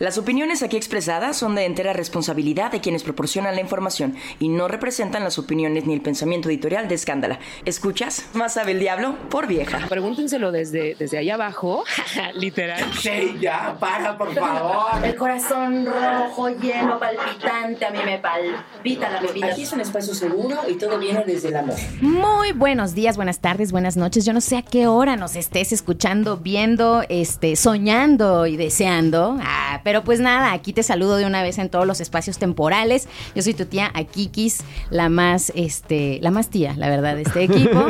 Las 0.00 0.16
opiniones 0.16 0.62
aquí 0.62 0.78
expresadas 0.78 1.36
son 1.36 1.54
de 1.54 1.66
entera 1.66 1.92
responsabilidad 1.92 2.72
de 2.72 2.80
quienes 2.80 3.02
proporcionan 3.02 3.54
la 3.54 3.60
información 3.60 4.14
y 4.38 4.48
no 4.48 4.66
representan 4.66 5.22
las 5.22 5.38
opiniones 5.38 5.84
ni 5.84 5.92
el 5.92 6.00
pensamiento 6.00 6.48
editorial 6.48 6.88
de 6.88 6.94
Escándala. 6.94 7.38
¿Escuchas? 7.66 8.24
Más 8.32 8.54
sabe 8.54 8.72
el 8.72 8.80
diablo 8.80 9.16
por 9.28 9.46
vieja. 9.46 9.86
Pregúntenselo 9.90 10.52
desde, 10.52 10.94
desde 10.94 11.18
allá 11.18 11.34
abajo, 11.34 11.84
literal. 12.34 12.82
Sí, 12.98 13.36
ya, 13.42 13.76
para, 13.78 14.16
por 14.16 14.34
favor. 14.34 15.04
El 15.04 15.16
corazón 15.16 15.84
rojo, 15.84 16.48
lleno, 16.48 16.98
palpitante, 16.98 17.84
a 17.84 17.90
mí 17.90 17.98
me 18.02 18.18
palpita 18.20 19.10
la 19.10 19.20
bebida. 19.20 19.48
Aquí 19.48 19.64
es 19.64 19.72
un 19.74 19.82
espacio 19.82 20.14
seguro 20.14 20.60
y 20.66 20.76
todo 20.76 20.98
viene 20.98 21.24
desde 21.26 21.48
el 21.48 21.56
amor. 21.56 21.76
Muy 22.00 22.52
buenos 22.52 22.94
días, 22.94 23.16
buenas 23.16 23.40
tardes, 23.40 23.70
buenas 23.70 23.98
noches. 23.98 24.24
Yo 24.24 24.32
no 24.32 24.40
sé 24.40 24.56
a 24.56 24.62
qué 24.62 24.86
hora 24.86 25.16
nos 25.16 25.36
estés 25.36 25.72
escuchando, 25.72 26.38
viendo, 26.38 27.04
este, 27.10 27.54
soñando 27.54 28.46
y 28.46 28.56
deseando. 28.56 29.36
Ah, 29.42 29.82
pero 29.89 29.89
pues 30.04 30.20
nada, 30.20 30.52
aquí 30.52 30.72
te 30.72 30.82
saludo 30.82 31.16
de 31.16 31.26
una 31.26 31.42
vez 31.42 31.58
en 31.58 31.68
todos 31.68 31.86
los 31.86 32.00
espacios 32.00 32.38
temporales. 32.38 33.08
Yo 33.34 33.42
soy 33.42 33.54
tu 33.54 33.66
tía 33.66 33.90
Akikis, 33.94 34.62
la 34.90 35.08
más, 35.08 35.52
este, 35.54 36.18
la 36.22 36.30
más 36.30 36.48
tía, 36.48 36.74
la 36.76 36.88
verdad, 36.88 37.16
de 37.16 37.22
este 37.22 37.44
equipo. 37.44 37.86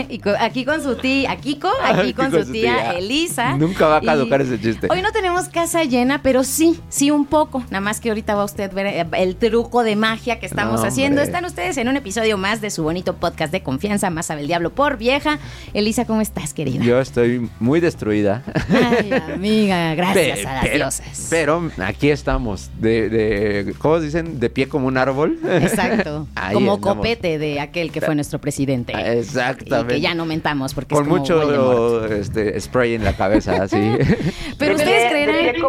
y 0.08 0.20
aquí 0.38 0.64
con 0.64 0.82
su 0.82 0.96
tía 0.96 1.32
Akiko, 1.32 1.70
aquí 1.82 2.14
con, 2.14 2.30
su 2.30 2.50
tía, 2.50 2.92
Elisa. 2.92 3.56
Nunca 3.56 3.86
va 3.86 3.96
a 3.96 4.00
caducar 4.00 4.40
ese 4.40 4.60
chiste. 4.60 4.88
Hoy 4.90 5.02
no 5.02 5.12
tenemos 5.12 5.48
casa 5.48 5.84
llena, 5.84 6.22
pero 6.22 6.44
sí, 6.44 6.80
sí 6.88 7.10
un 7.10 7.26
poco. 7.26 7.60
Nada 7.70 7.80
más 7.80 8.00
que 8.00 8.08
ahorita 8.08 8.34
va 8.34 8.44
usted 8.44 8.70
a 8.70 8.74
ver 8.74 8.86
eh, 8.86 9.06
el 9.18 9.36
truco 9.36 9.82
de 9.82 9.96
magia 9.96 10.38
que 10.38 10.46
estamos 10.46 10.84
haciendo. 10.84 11.20
Están 11.22 11.44
ustedes 11.44 11.76
en 11.76 11.88
un 11.88 11.96
episodio 11.96 12.38
más 12.38 12.60
de 12.60 12.70
su 12.70 12.82
bonito 12.82 13.16
podcast 13.16 13.52
de 13.52 13.62
confianza, 13.62 14.10
Más 14.10 14.26
sabe 14.26 14.42
el 14.42 14.46
diablo 14.46 14.70
por 14.70 14.96
vieja. 14.96 15.38
Elisa, 15.74 16.04
¿cómo 16.04 16.20
estás, 16.20 16.54
querida? 16.54 16.84
Yo 16.84 17.00
estoy 17.00 17.48
muy 17.58 17.80
destruida. 17.80 18.42
Ay, 18.68 19.12
amiga, 19.34 19.94
gracias 19.94 20.44
a 20.46 20.66
las 20.76 20.99
diosas. 21.04 21.26
Pero 21.30 21.70
aquí 21.78 22.10
estamos, 22.10 22.70
de, 22.78 23.08
de, 23.08 23.74
¿cómo 23.78 24.00
dicen? 24.00 24.40
De 24.40 24.50
pie 24.50 24.68
como 24.68 24.86
un 24.86 24.96
árbol. 24.96 25.38
Exacto. 25.44 26.26
como 26.52 26.80
copete 26.80 27.38
de 27.38 27.60
aquel 27.60 27.92
que 27.92 28.00
fue 28.00 28.14
nuestro 28.14 28.40
presidente. 28.40 28.92
Exactamente. 29.18 29.94
Y 29.94 29.96
que 29.96 30.00
ya 30.00 30.14
no 30.14 30.26
mentamos 30.26 30.74
porque 30.74 30.94
Con 30.94 31.04
es 31.04 31.08
como 31.08 31.20
mucho 31.20 32.06
este, 32.06 32.60
spray 32.60 32.94
en 32.94 33.04
la 33.04 33.14
cabeza, 33.14 33.62
así. 33.62 33.76
Pero 34.58 34.76
ustedes 34.76 35.10
creerán... 35.10 35.19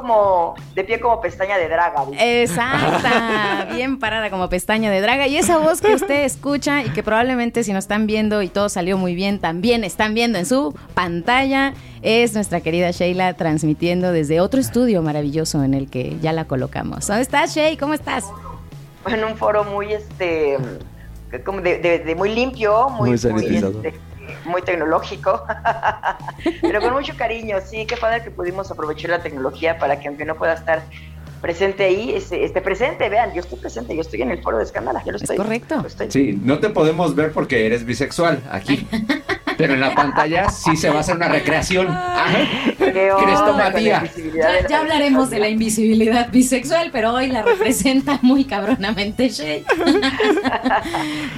De 0.01 0.07
pie 0.07 0.09
como, 0.09 0.55
de 0.75 0.83
pie 0.83 0.99
como 0.99 1.21
pestaña 1.21 1.57
de 1.57 1.67
draga. 1.69 2.05
Exacta. 2.19 3.67
Bien 3.75 3.99
parada 3.99 4.29
como 4.29 4.49
pestaña 4.49 4.89
de 4.91 5.01
draga. 5.01 5.27
Y 5.27 5.37
esa 5.37 5.57
voz 5.57 5.81
que 5.81 5.93
usted 5.93 6.23
escucha 6.23 6.83
y 6.83 6.89
que 6.89 7.03
probablemente 7.03 7.63
si 7.63 7.73
nos 7.73 7.85
están 7.85 8.07
viendo 8.07 8.41
y 8.41 8.49
todo 8.49 8.69
salió 8.69 8.97
muy 8.97 9.15
bien, 9.15 9.39
también 9.39 9.83
están 9.83 10.13
viendo 10.13 10.39
en 10.39 10.45
su 10.45 10.75
pantalla, 10.93 11.73
es 12.01 12.33
nuestra 12.33 12.61
querida 12.61 12.91
Sheila 12.91 13.33
transmitiendo 13.35 14.11
desde 14.11 14.39
otro 14.39 14.59
estudio 14.59 15.01
maravilloso 15.01 15.63
en 15.63 15.73
el 15.73 15.89
que 15.89 16.17
ya 16.21 16.33
la 16.33 16.45
colocamos. 16.45 17.07
¿Dónde 17.07 17.21
estás, 17.21 17.55
Shay? 17.55 17.77
¿Cómo 17.77 17.93
estás? 17.93 18.25
En 19.07 19.23
un 19.23 19.35
foro 19.35 19.63
muy, 19.63 19.93
este, 19.93 20.57
como 21.45 21.61
de, 21.61 22.13
muy 22.17 22.33
limpio, 22.33 22.89
muy, 22.89 23.09
muy, 23.09 23.55
este, 23.55 23.93
muy 24.45 24.61
tecnológico, 24.61 25.43
pero 26.61 26.81
con 26.81 26.93
mucho 26.93 27.15
cariño. 27.15 27.57
Sí, 27.65 27.85
qué 27.85 27.97
padre 27.97 28.23
que 28.23 28.31
pudimos 28.31 28.71
aprovechar 28.71 29.11
la 29.11 29.21
tecnología 29.21 29.77
para 29.77 29.99
que 29.99 30.07
aunque 30.07 30.25
no 30.25 30.35
pueda 30.35 30.53
estar 30.53 30.83
presente 31.41 31.85
ahí, 31.85 32.13
esté, 32.13 32.61
presente, 32.61 33.09
vean, 33.09 33.33
yo 33.33 33.41
estoy 33.41 33.59
presente, 33.59 33.95
yo 33.95 34.01
estoy 34.01 34.21
en 34.21 34.31
el 34.31 34.41
foro 34.41 34.57
de 34.57 34.63
escándalo, 34.63 34.99
yo 35.05 35.11
lo 35.11 35.17
estoy. 35.17 35.35
Es 35.35 35.41
correcto. 35.41 35.85
Sí, 36.09 36.39
no 36.41 36.59
te 36.59 36.69
podemos 36.69 37.15
ver 37.15 37.31
porque 37.31 37.65
eres 37.65 37.85
bisexual 37.85 38.41
aquí. 38.51 38.87
pero 39.61 39.73
en 39.75 39.81
la 39.81 39.93
pantalla 39.93 40.49
sí 40.49 40.75
se 40.75 40.89
va 40.89 40.97
a 40.97 40.99
hacer 41.01 41.15
una 41.15 41.27
recreación. 41.27 41.87
Crestomatía. 42.77 44.03
Ya, 44.33 44.67
ya 44.67 44.79
hablaremos 44.79 45.29
de 45.29 45.39
la 45.39 45.49
invisibilidad 45.49 46.29
bisexual, 46.31 46.89
pero 46.91 47.13
hoy 47.13 47.27
la 47.27 47.43
representa 47.43 48.17
muy 48.23 48.45
cabronamente 48.45 49.29
Shay. 49.29 49.63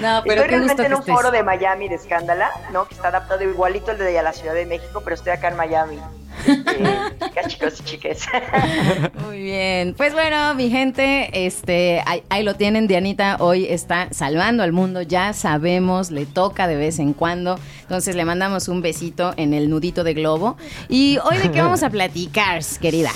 no, 0.02 0.22
pero 0.24 0.42
estoy 0.42 0.48
realmente 0.48 0.86
en 0.86 0.94
un 0.94 1.04
foro 1.04 1.32
de 1.32 1.44
Miami 1.44 1.90
de 1.90 1.96
escándala, 1.96 2.50
¿no? 2.72 2.88
Que 2.88 2.96
está 2.96 3.10
adaptado 3.10 3.44
igualito 3.44 3.92
al 3.92 3.98
de 3.98 4.22
la 4.22 4.32
Ciudad 4.32 4.54
de 4.54 4.66
México, 4.66 5.02
pero 5.04 5.16
estoy 5.16 5.34
acá 5.34 5.50
en 5.50 5.58
Miami. 5.58 6.00
Eh, 6.48 7.48
chicos 7.48 7.80
y 7.80 7.84
chiques. 7.84 8.28
Muy 9.26 9.42
bien. 9.42 9.94
Pues 9.96 10.14
bueno, 10.14 10.56
mi 10.56 10.70
gente, 10.70 11.46
este, 11.46 12.02
ahí, 12.06 12.24
ahí, 12.30 12.44
lo 12.44 12.56
tienen. 12.56 12.88
Dianita 12.88 13.38
hoy 13.40 13.66
está 13.66 14.08
salvando 14.12 14.64
al 14.64 14.72
mundo. 14.72 15.02
Ya 15.02 15.34
sabemos, 15.34 16.12
le 16.12 16.26
toca 16.26 16.68
de 16.68 16.76
vez 16.76 17.00
en 17.00 17.14
cuando. 17.14 17.60
Entonces 17.82 18.16
le 18.16 18.26
mandamos 18.26 18.68
un 18.68 18.82
besito 18.82 19.34
en 19.38 19.54
el 19.54 19.70
nudito 19.70 20.04
de 20.04 20.14
globo. 20.14 20.58
Y 20.90 21.18
hoy 21.24 21.38
de 21.38 21.52
qué 21.52 21.62
vamos 21.62 21.84
a 21.84 21.90
platicar, 21.90 22.62
querida. 22.82 23.12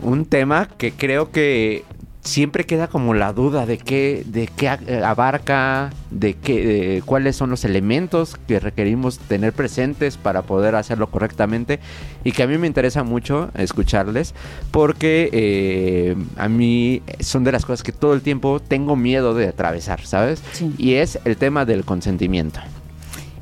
Un 0.00 0.26
tema 0.26 0.68
que 0.76 0.92
creo 0.92 1.30
que 1.30 1.84
siempre 2.24 2.64
queda 2.64 2.88
como 2.88 3.14
la 3.14 3.32
duda 3.32 3.66
de 3.66 3.78
qué, 3.78 4.24
de 4.26 4.48
qué 4.48 4.68
abarca, 4.68 5.90
de 6.10 6.34
qué, 6.34 7.02
cuáles 7.04 7.36
son 7.36 7.50
los 7.50 7.64
elementos 7.64 8.36
que 8.48 8.58
requerimos 8.58 9.18
tener 9.18 9.52
presentes 9.52 10.16
para 10.16 10.42
poder 10.42 10.74
hacerlo 10.74 11.08
correctamente 11.08 11.80
y 12.24 12.32
que 12.32 12.42
a 12.42 12.46
mí 12.46 12.56
me 12.58 12.66
interesa 12.66 13.04
mucho 13.04 13.50
escucharles 13.54 14.34
porque 14.70 15.28
eh, 15.32 16.16
a 16.36 16.48
mí 16.48 17.02
son 17.20 17.44
de 17.44 17.52
las 17.52 17.66
cosas 17.66 17.82
que 17.82 17.92
todo 17.92 18.14
el 18.14 18.22
tiempo 18.22 18.60
tengo 18.60 18.96
miedo 18.96 19.34
de 19.34 19.48
atravesar, 19.48 20.04
¿sabes? 20.06 20.42
Y 20.78 20.94
es 20.94 21.18
el 21.24 21.36
tema 21.36 21.64
del 21.66 21.84
consentimiento. 21.84 22.60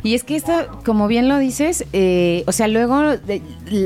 Y 0.05 0.15
es 0.15 0.25
que 0.25 0.35
esto, 0.35 0.53
como 0.85 1.07
bien 1.07 1.29
lo 1.29 1.39
dices, 1.39 1.85
eh, 1.93 2.43
o 2.47 2.53
sea, 2.53 2.67
luego 2.67 3.03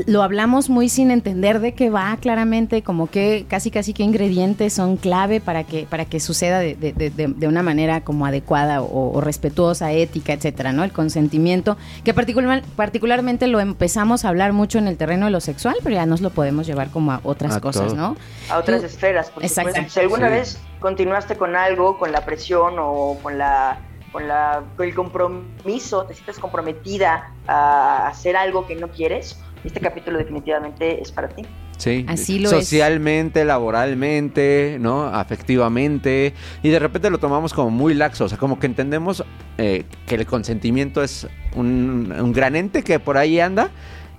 lo 0.07 0.23
hablamos 0.23 0.69
muy 0.69 0.89
sin 0.89 1.11
entender 1.11 1.59
de 1.59 1.73
qué 1.73 1.91
va 1.91 2.17
claramente, 2.19 2.81
como 2.81 3.07
que 3.07 3.45
casi 3.47 3.69
casi 3.69 3.93
qué 3.93 4.03
ingredientes 4.03 4.73
son 4.73 4.97
clave 4.97 5.39
para 5.41 5.63
que, 5.63 5.85
para 5.87 6.05
que 6.05 6.19
suceda 6.19 6.59
de, 6.59 6.75
de, 6.75 6.93
de, 7.11 7.47
una 7.47 7.61
manera 7.61 8.01
como 8.01 8.25
adecuada 8.25 8.81
o, 8.81 9.21
respetuosa, 9.21 9.91
ética, 9.91 10.33
etcétera, 10.33 10.73
¿no? 10.73 10.83
El 10.83 10.91
consentimiento, 10.91 11.77
que 12.03 12.15
particular, 12.15 12.63
particularmente 12.75 13.45
lo 13.47 13.59
empezamos 13.59 14.25
a 14.25 14.29
hablar 14.29 14.53
mucho 14.53 14.79
en 14.79 14.87
el 14.87 14.97
terreno 14.97 15.25
de 15.25 15.31
lo 15.31 15.39
sexual, 15.39 15.75
pero 15.83 15.95
ya 15.95 16.07
nos 16.07 16.21
lo 16.21 16.31
podemos 16.31 16.65
llevar 16.65 16.89
como 16.89 17.11
a 17.11 17.21
otras 17.23 17.59
cosas, 17.59 17.93
¿no? 17.93 18.17
A 18.49 18.57
otras 18.57 18.83
esferas, 18.83 19.29
por 19.29 19.43
Exacto. 19.43 19.81
Si 19.87 19.99
alguna 19.99 20.29
vez 20.29 20.59
continuaste 20.79 21.35
con 21.35 21.55
algo, 21.55 21.97
con 21.99 22.11
la 22.11 22.25
presión 22.25 22.75
o 22.79 23.17
con 23.21 23.37
la 23.37 23.79
con, 24.17 24.27
la, 24.27 24.63
el 24.79 24.95
compromiso, 24.95 26.05
te 26.05 26.15
sientes 26.15 26.39
comprometida 26.39 27.33
a 27.47 28.07
hacer 28.07 28.35
algo 28.35 28.65
que 28.65 28.75
no 28.75 28.87
quieres, 28.87 29.39
este 29.63 29.79
capítulo 29.79 30.17
definitivamente 30.17 30.99
es 30.99 31.11
para 31.11 31.29
ti. 31.29 31.43
Sí, 31.77 32.03
Así 32.07 32.39
lo 32.39 32.49
socialmente, 32.49 33.45
laboralmente, 33.45 34.77
¿no? 34.79 35.03
Afectivamente. 35.03 36.33
Y 36.63 36.69
de 36.69 36.79
repente 36.79 37.11
lo 37.11 37.19
tomamos 37.19 37.53
como 37.53 37.69
muy 37.69 37.93
laxo. 37.93 38.25
O 38.25 38.29
sea, 38.29 38.39
como 38.39 38.57
que 38.57 38.65
entendemos 38.65 39.23
eh, 39.59 39.83
que 40.07 40.15
el 40.15 40.25
consentimiento 40.25 41.03
es 41.03 41.27
un, 41.55 42.11
un 42.19 42.33
gran 42.33 42.55
ente 42.55 42.81
que 42.81 42.99
por 42.99 43.19
ahí 43.19 43.39
anda 43.39 43.69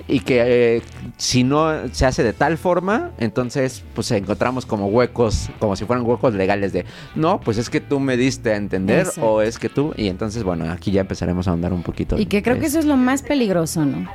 y 0.07 0.21
que 0.21 0.77
eh, 0.77 0.83
si 1.17 1.45
no 1.45 1.89
se 1.93 2.07
hace 2.07 2.23
de 2.23 2.33
tal 2.33 2.59
forma, 2.59 3.11
entonces 3.19 3.83
pues 3.95 4.11
encontramos 4.11 4.67
como 4.67 4.87
huecos, 4.87 5.51
como 5.59 5.77
si 5.77 5.85
fueran 5.85 6.07
huecos 6.07 6.35
legales 6.35 6.73
de, 6.73 6.85
no, 7.15 7.41
pues 7.41 7.59
es 7.59 7.69
que 7.71 7.81
tú 7.81 8.01
me 8.01 8.17
diste 8.17 8.53
a 8.53 8.57
entender 8.57 9.07
o 9.21 9.43
es 9.43 9.59
que 9.59 9.69
tú, 9.69 9.93
y 9.97 10.09
entonces 10.09 10.45
bueno, 10.45 10.71
aquí 10.71 10.93
ya 10.93 11.01
empezaremos 11.01 11.49
a 11.49 11.53
andar 11.53 11.73
un 11.73 11.83
poquito. 11.83 12.19
Y 12.19 12.27
que 12.27 12.43
creo 12.43 12.59
que 12.59 12.67
eso 12.67 12.79
es 12.79 12.85
lo 12.85 12.97
más 12.97 13.23
peligroso, 13.23 13.85
¿no? 13.85 14.09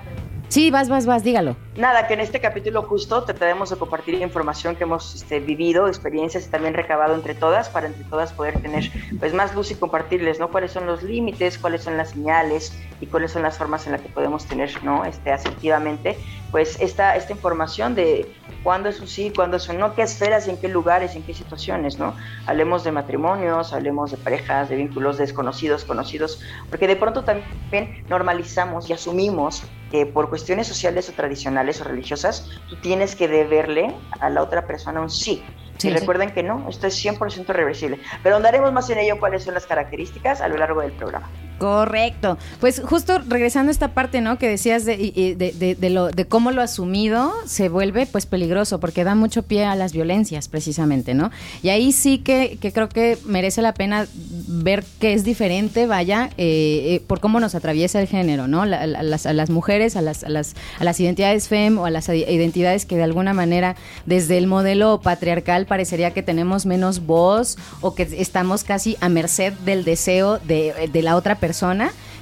Sí, 0.54 0.70
vas, 0.70 0.88
vas, 0.88 1.08
vas, 1.08 1.24
dígalo. 1.24 1.56
Nada, 1.78 2.06
que 2.06 2.14
en 2.14 2.20
este 2.20 2.40
capítulo 2.40 2.84
justo 2.84 3.24
trataremos 3.24 3.72
de 3.72 3.76
compartir 3.76 4.14
información 4.22 4.76
que 4.76 4.84
hemos 4.84 5.16
este, 5.16 5.40
vivido, 5.40 5.88
experiencias 5.88 6.46
y 6.46 6.50
también 6.52 6.76
recabado 6.76 7.16
entre 7.16 7.34
todas, 7.34 7.70
para 7.70 7.88
entre 7.88 8.04
todas 8.04 8.32
poder 8.34 8.62
tener 8.62 8.92
pues 9.20 9.34
más 9.34 9.56
luz 9.56 9.72
y 9.72 9.76
compartirles, 9.76 10.40
¿no? 10.40 10.52
Cuáles 10.52 10.72
son 10.72 10.86
los 10.86 11.02
límites, 11.02 11.58
cuáles 11.58 11.82
son 11.82 11.98
las 11.98 12.12
señales 12.12 12.80
y 13.02 13.08
cuáles 13.08 13.32
son 13.32 13.42
las 13.42 13.58
formas 13.58 13.88
en 13.88 13.94
las 13.94 14.02
que 14.02 14.10
podemos 14.10 14.46
tener, 14.46 14.72
¿no? 14.84 15.06
Este, 15.06 15.32
asertivamente, 15.32 16.20
pues 16.52 16.80
esta, 16.80 17.16
esta 17.16 17.32
información 17.32 17.96
de 17.96 18.32
cuándo 18.62 18.90
es 18.90 19.00
un 19.00 19.08
sí, 19.08 19.34
cuándo 19.36 19.58
es 19.58 19.68
un 19.70 19.80
no, 19.80 19.96
qué 19.96 20.04
esferas, 20.04 20.48
en 20.48 20.58
qué 20.58 20.68
lugares, 20.68 21.16
en 21.16 21.24
qué 21.24 21.34
situaciones, 21.34 21.98
¿no? 21.98 22.14
Hablemos 22.46 22.84
de 22.84 22.92
matrimonios, 22.92 23.74
hablemos 23.74 24.12
de 24.12 24.18
parejas, 24.18 24.70
de 24.70 24.76
vínculos 24.76 25.18
desconocidos, 25.18 25.84
conocidos, 25.84 26.42
porque 26.70 26.88
de 26.88 26.96
pronto 26.96 27.24
también 27.24 28.06
normalizamos 28.08 28.88
y 28.88 28.94
asumimos 28.94 29.64
que 29.94 30.08
por 30.08 30.28
cuestiones 30.28 30.66
sociales 30.66 31.08
o 31.08 31.14
tradicionales 31.14 31.80
o 31.80 31.84
religiosas, 31.84 32.50
tú 32.68 32.76
tienes 32.78 33.16
que 33.16 33.28
deberle 33.28 33.94
a 34.20 34.32
la 34.32 34.42
otra 34.42 34.66
persona 34.66 35.00
un 35.00 35.10
sí. 35.12 35.44
y 35.84 35.90
recuerden 35.92 36.32
que 36.32 36.42
no, 36.42 36.68
esto 36.68 36.88
es 36.88 37.06
100% 37.06 37.46
reversible. 37.50 38.00
Pero 38.24 38.38
andaremos 38.38 38.74
más 38.74 38.90
en 38.90 38.98
ello 38.98 39.20
cuáles 39.20 39.44
son 39.44 39.54
las 39.54 39.68
características 39.68 40.42
a 40.42 40.48
lo 40.48 40.58
largo 40.58 40.82
del 40.82 40.94
programa. 40.94 41.30
Correcto. 41.60 42.38
Pues 42.60 42.82
justo 42.84 43.20
regresando 43.28 43.70
a 43.70 43.72
esta 43.72 43.90
parte, 43.90 44.22
¿no? 44.22 44.38
Que 44.38 44.50
decías 44.50 44.86
de, 44.86 44.98
de, 45.38 45.76
de, 45.76 45.90
lo, 45.90 46.10
cómo 46.28 46.52
lo 46.52 46.62
asumido 46.62 47.32
se 47.46 47.70
vuelve 47.70 48.06
pues 48.06 48.26
peligroso 48.26 48.80
porque 48.80 49.04
da 49.04 49.16
mucho 49.16 49.44
pie 49.44 49.64
a 49.66 49.76
las 49.76 49.94
violencias 49.94 50.50
precisamente, 50.50 51.14
¿no? 51.14 51.32
Y 51.62 51.70
ahí 51.70 51.92
sí 51.92 52.18
que, 52.18 52.58
que 52.60 52.74
creo 52.74 52.90
que 52.90 53.18
merece 53.26 53.62
la 53.62 53.74
pena 53.74 54.08
ver 54.48 54.84
que 55.00 55.14
es 55.14 55.24
diferente, 55.24 55.86
vaya, 55.88 56.32
eh, 56.38 56.96
eh, 56.96 57.02
por 57.06 57.20
cómo 57.20 57.40
nos 57.40 57.56
atraviesa 57.56 58.02
el 58.02 58.08
género, 58.08 58.48
¿no? 58.48 58.66
las, 58.66 59.26
a 59.26 59.34
las 59.34 59.50
mujeres, 59.50 59.96
a 59.96 60.02
las, 60.02 60.24
a, 60.24 60.30
las, 60.30 60.56
a 60.80 60.84
las 60.84 61.00
identidades 61.00 61.48
FEM 61.48 61.78
o 61.78 61.86
a 61.86 61.92
las 61.92 62.10
identidades 62.10 62.86
que 62.86 62.98
de 62.98 63.04
alguna 63.04 63.34
manera 63.34 63.76
desde 64.06 64.38
el 64.38 64.48
modelo 64.48 65.00
patriarcal 65.02 65.66
parecería 65.66 66.12
que 66.12 66.24
tenemos 66.24 66.66
menos 66.66 67.06
voz 67.06 67.58
o 67.82 67.96
que 67.96 68.04
estamos 68.04 68.64
casi 68.64 68.98
a 69.00 69.08
merced 69.10 69.54
del 69.66 69.86
deseo 69.86 70.40
de, 70.40 70.90
de 70.92 71.02
la 71.02 71.16
otra 71.16 71.36
persona 71.36 71.43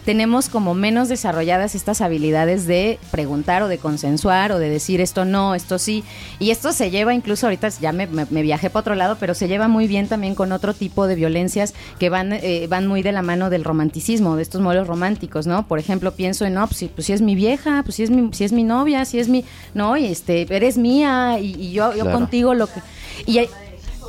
tenemos 0.06 0.50
como 0.50 0.74
menos 0.74 1.10
desarrolladas 1.10 1.76
estas 1.76 2.02
habilidades 2.02 2.66
de 2.66 2.98
preguntar 3.12 3.62
o 3.62 3.68
de 3.68 3.78
consensuar 3.78 4.52
o 4.52 4.60
de 4.60 4.70
decir 4.70 5.00
esto 5.02 5.26
no, 5.26 5.54
esto 5.56 5.78
sí. 5.78 6.04
Y 6.40 6.52
esto 6.52 6.72
se 6.72 6.90
lleva 6.90 7.14
incluso, 7.14 7.46
ahorita 7.46 7.70
ya 7.70 7.92
me, 7.92 8.08
me, 8.08 8.42
viajé 8.42 8.70
para 8.70 8.82
otro 8.82 8.96
lado, 8.96 9.18
pero 9.20 9.36
se 9.36 9.48
lleva 9.48 9.68
muy 9.68 9.88
bien 9.88 10.08
también 10.08 10.34
con 10.36 10.52
otro 10.52 10.74
tipo 10.74 11.08
de 11.08 11.16
violencias 11.16 11.74
que 12.00 12.10
van, 12.10 12.34
eh, 12.34 12.66
van 12.68 12.88
muy 12.88 13.04
de 13.04 13.12
la 13.12 13.22
mano 13.22 13.50
del 13.50 13.64
romanticismo, 13.64 14.36
de 14.36 14.42
estos 14.42 14.62
modelos 14.62 14.88
románticos, 14.88 15.46
¿no? 15.46 15.68
Por 15.68 15.80
ejemplo, 15.80 16.14
pienso 16.14 16.46
en, 16.46 16.56
no, 16.56 16.68
pues, 16.68 16.84
pues 16.94 17.06
si 17.06 17.14
es 17.14 17.22
mi 17.22 17.36
vieja, 17.36 17.84
pues 17.84 17.96
si 17.96 18.04
es 18.04 18.10
mi, 18.10 18.34
si 18.34 18.44
es 18.44 18.52
mi 18.52 18.64
novia, 18.64 19.06
si 19.06 19.20
es 19.20 19.28
mi, 19.28 19.46
no, 19.74 19.98
y 19.98 20.06
este, 20.06 20.48
eres 20.54 20.78
mía 20.78 21.38
y, 21.40 21.72
yo, 21.72 21.96
yo 21.96 22.12
contigo 22.12 22.54
lo 22.54 22.68
que... 22.68 22.82
Y 23.26 23.38
hay, 23.38 23.50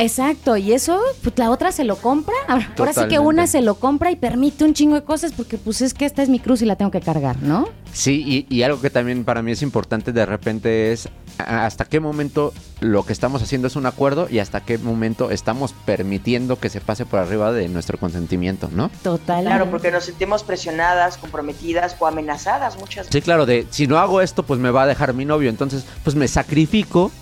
Exacto, 0.02 0.56
y 0.56 0.72
eso, 0.72 1.00
pues 1.22 1.38
la 1.38 1.48
otra 1.50 1.70
se 1.70 1.84
lo 1.84 1.94
compra. 1.94 2.34
Ahora, 2.48 2.92
sí 2.92 3.06
que 3.08 3.20
una 3.20 3.46
se 3.46 3.62
lo 3.62 3.76
compra 3.76 4.10
y 4.10 4.16
permite 4.16 4.64
un 4.64 4.74
chingo 4.74 4.96
de 4.96 5.04
cosas 5.04 5.32
porque 5.32 5.58
pues 5.58 5.80
es 5.80 5.94
que 5.94 6.04
esta 6.04 6.22
es 6.22 6.28
mi 6.28 6.40
cruz 6.40 6.60
y 6.60 6.66
la 6.66 6.74
tengo 6.74 6.90
que 6.90 7.00
cargar, 7.00 7.40
¿no? 7.40 7.68
Sí, 7.92 8.46
y, 8.48 8.62
algo 8.62 8.80
que 8.80 8.90
también 8.90 9.24
para 9.24 9.42
mí 9.42 9.52
es 9.52 9.62
importante 9.62 10.12
de 10.12 10.26
repente 10.26 10.92
es 10.92 11.08
hasta 11.38 11.84
qué 11.84 12.00
momento 12.00 12.52
lo 12.80 13.04
que 13.04 13.12
estamos 13.12 13.42
haciendo 13.42 13.68
es 13.68 13.76
un 13.76 13.86
acuerdo 13.86 14.28
y 14.28 14.40
hasta 14.40 14.60
qué 14.60 14.76
momento 14.76 15.30
estamos 15.30 15.72
permitiendo 15.84 16.58
que 16.58 16.68
se 16.68 16.80
pase 16.80 17.06
por 17.06 17.20
arriba 17.20 17.52
de 17.52 17.68
nuestro 17.68 17.98
consentimiento, 17.98 18.70
¿no? 18.72 18.90
Total. 19.02 19.44
Claro, 19.44 19.70
porque 19.70 19.92
nos 19.92 20.04
sentimos 20.04 20.42
presionadas, 20.42 21.16
comprometidas 21.16 21.94
o 22.00 22.06
amenazadas 22.08 22.76
muchas 22.76 23.06
veces. 23.06 23.12
Sí, 23.12 23.22
claro, 23.22 23.46
de 23.46 23.66
si 23.70 23.86
no 23.86 23.98
hago 23.98 24.20
esto, 24.20 24.42
pues 24.42 24.58
me 24.58 24.70
va 24.70 24.82
a 24.82 24.86
dejar 24.86 25.14
mi 25.14 25.24
novio, 25.24 25.48
entonces 25.48 25.84
pues 26.02 26.16
me 26.16 26.26
sacrifico 26.26 27.12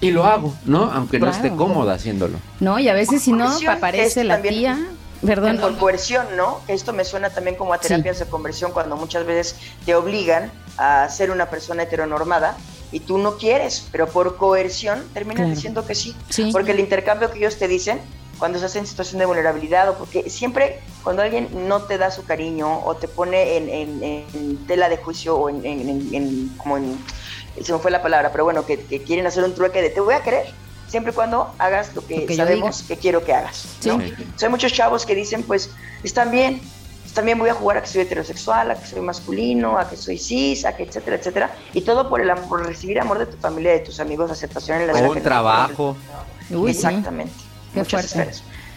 y 0.00 0.10
lo 0.10 0.24
hago, 0.24 0.54
¿no? 0.64 0.90
Aunque 0.92 1.18
no 1.18 1.30
esté 1.30 1.50
cómoda 1.50 1.94
haciéndolo. 1.94 2.38
No, 2.60 2.78
y 2.78 2.88
a 2.88 2.94
veces 2.94 3.22
si 3.22 3.32
no 3.32 3.50
aparece 3.68 4.24
la 4.24 4.40
tía. 4.40 4.78
Perdón. 5.24 5.58
Por 5.58 5.76
coerción, 5.78 6.26
¿no? 6.36 6.60
Esto 6.68 6.92
me 6.92 7.04
suena 7.04 7.30
también 7.30 7.56
como 7.56 7.74
a 7.74 7.78
terapias 7.78 8.20
de 8.20 8.26
conversión 8.26 8.70
cuando 8.70 8.96
muchas 8.96 9.26
veces 9.26 9.56
te 9.84 9.96
obligan 9.96 10.52
a 10.76 11.08
ser 11.08 11.32
una 11.32 11.50
persona 11.50 11.82
heteronormada 11.82 12.56
y 12.92 13.00
tú 13.00 13.18
no 13.18 13.36
quieres, 13.36 13.88
pero 13.90 14.08
por 14.08 14.36
coerción 14.36 15.02
terminas 15.12 15.50
diciendo 15.50 15.84
que 15.84 15.96
sí. 15.96 16.14
Porque 16.52 16.70
el 16.70 16.78
intercambio 16.78 17.32
que 17.32 17.38
ellos 17.38 17.56
te 17.58 17.66
dicen 17.66 18.00
cuando 18.38 18.58
estás 18.58 18.76
en 18.76 18.86
situación 18.86 19.18
de 19.18 19.26
vulnerabilidad 19.26 19.90
o 19.90 19.94
porque 19.94 20.30
siempre 20.30 20.80
cuando 21.02 21.22
alguien 21.22 21.48
no 21.66 21.82
te 21.82 21.98
da 21.98 22.10
su 22.10 22.24
cariño 22.24 22.80
o 22.84 22.94
te 22.94 23.08
pone 23.08 23.56
en, 23.56 24.58
tela 24.66 24.88
de 24.88 24.96
juicio 24.98 25.36
o 25.36 25.48
en, 25.50 26.54
como 26.56 26.76
en 26.76 26.96
se 27.64 27.72
me 27.72 27.78
fue 27.78 27.90
la 27.90 28.02
palabra, 28.02 28.30
pero 28.32 28.44
bueno, 28.44 28.64
que, 28.66 28.78
quieren 29.04 29.26
hacer 29.26 29.44
un 29.44 29.54
trueque 29.54 29.82
de 29.82 29.90
te 29.90 30.00
voy 30.00 30.14
a 30.14 30.22
querer, 30.22 30.46
siempre 30.88 31.12
y 31.12 31.14
cuando 31.14 31.54
hagas 31.58 31.94
lo 31.94 32.06
que, 32.06 32.34
sabemos 32.34 32.82
que 32.82 32.96
quiero 32.96 33.24
que 33.24 33.34
hagas. 33.34 33.66
¿no? 33.84 33.98
hay 33.98 34.48
muchos 34.48 34.72
chavos 34.72 35.04
que 35.04 35.14
dicen, 35.14 35.42
pues, 35.42 35.70
están 36.02 36.30
bien, 36.30 36.60
también 37.14 37.38
voy 37.38 37.48
a 37.48 37.54
jugar 37.54 37.78
a 37.78 37.82
que 37.82 37.88
soy 37.88 38.02
heterosexual, 38.02 38.70
a 38.70 38.78
que 38.78 38.86
soy 38.86 39.00
masculino, 39.00 39.78
a 39.78 39.88
que 39.88 39.96
soy 39.96 40.18
cis, 40.18 40.64
a 40.64 40.76
que 40.76 40.84
etcétera, 40.84 41.16
etcétera. 41.16 41.50
Y 41.72 41.80
todo 41.80 42.08
por 42.08 42.20
el 42.20 42.30
por 42.48 42.64
recibir 42.64 43.00
amor 43.00 43.18
de 43.18 43.26
tu 43.26 43.36
familia, 43.38 43.72
de 43.72 43.80
tus 43.80 43.98
amigos, 44.00 44.30
aceptación 44.30 44.82
en 44.82 44.86
la 44.86 44.92
vida. 44.92 45.10
un 45.10 45.22
trabajo. 45.22 45.96
Exactamente. 46.66 47.32
Qué 47.74 47.84
fuerte. 47.84 48.30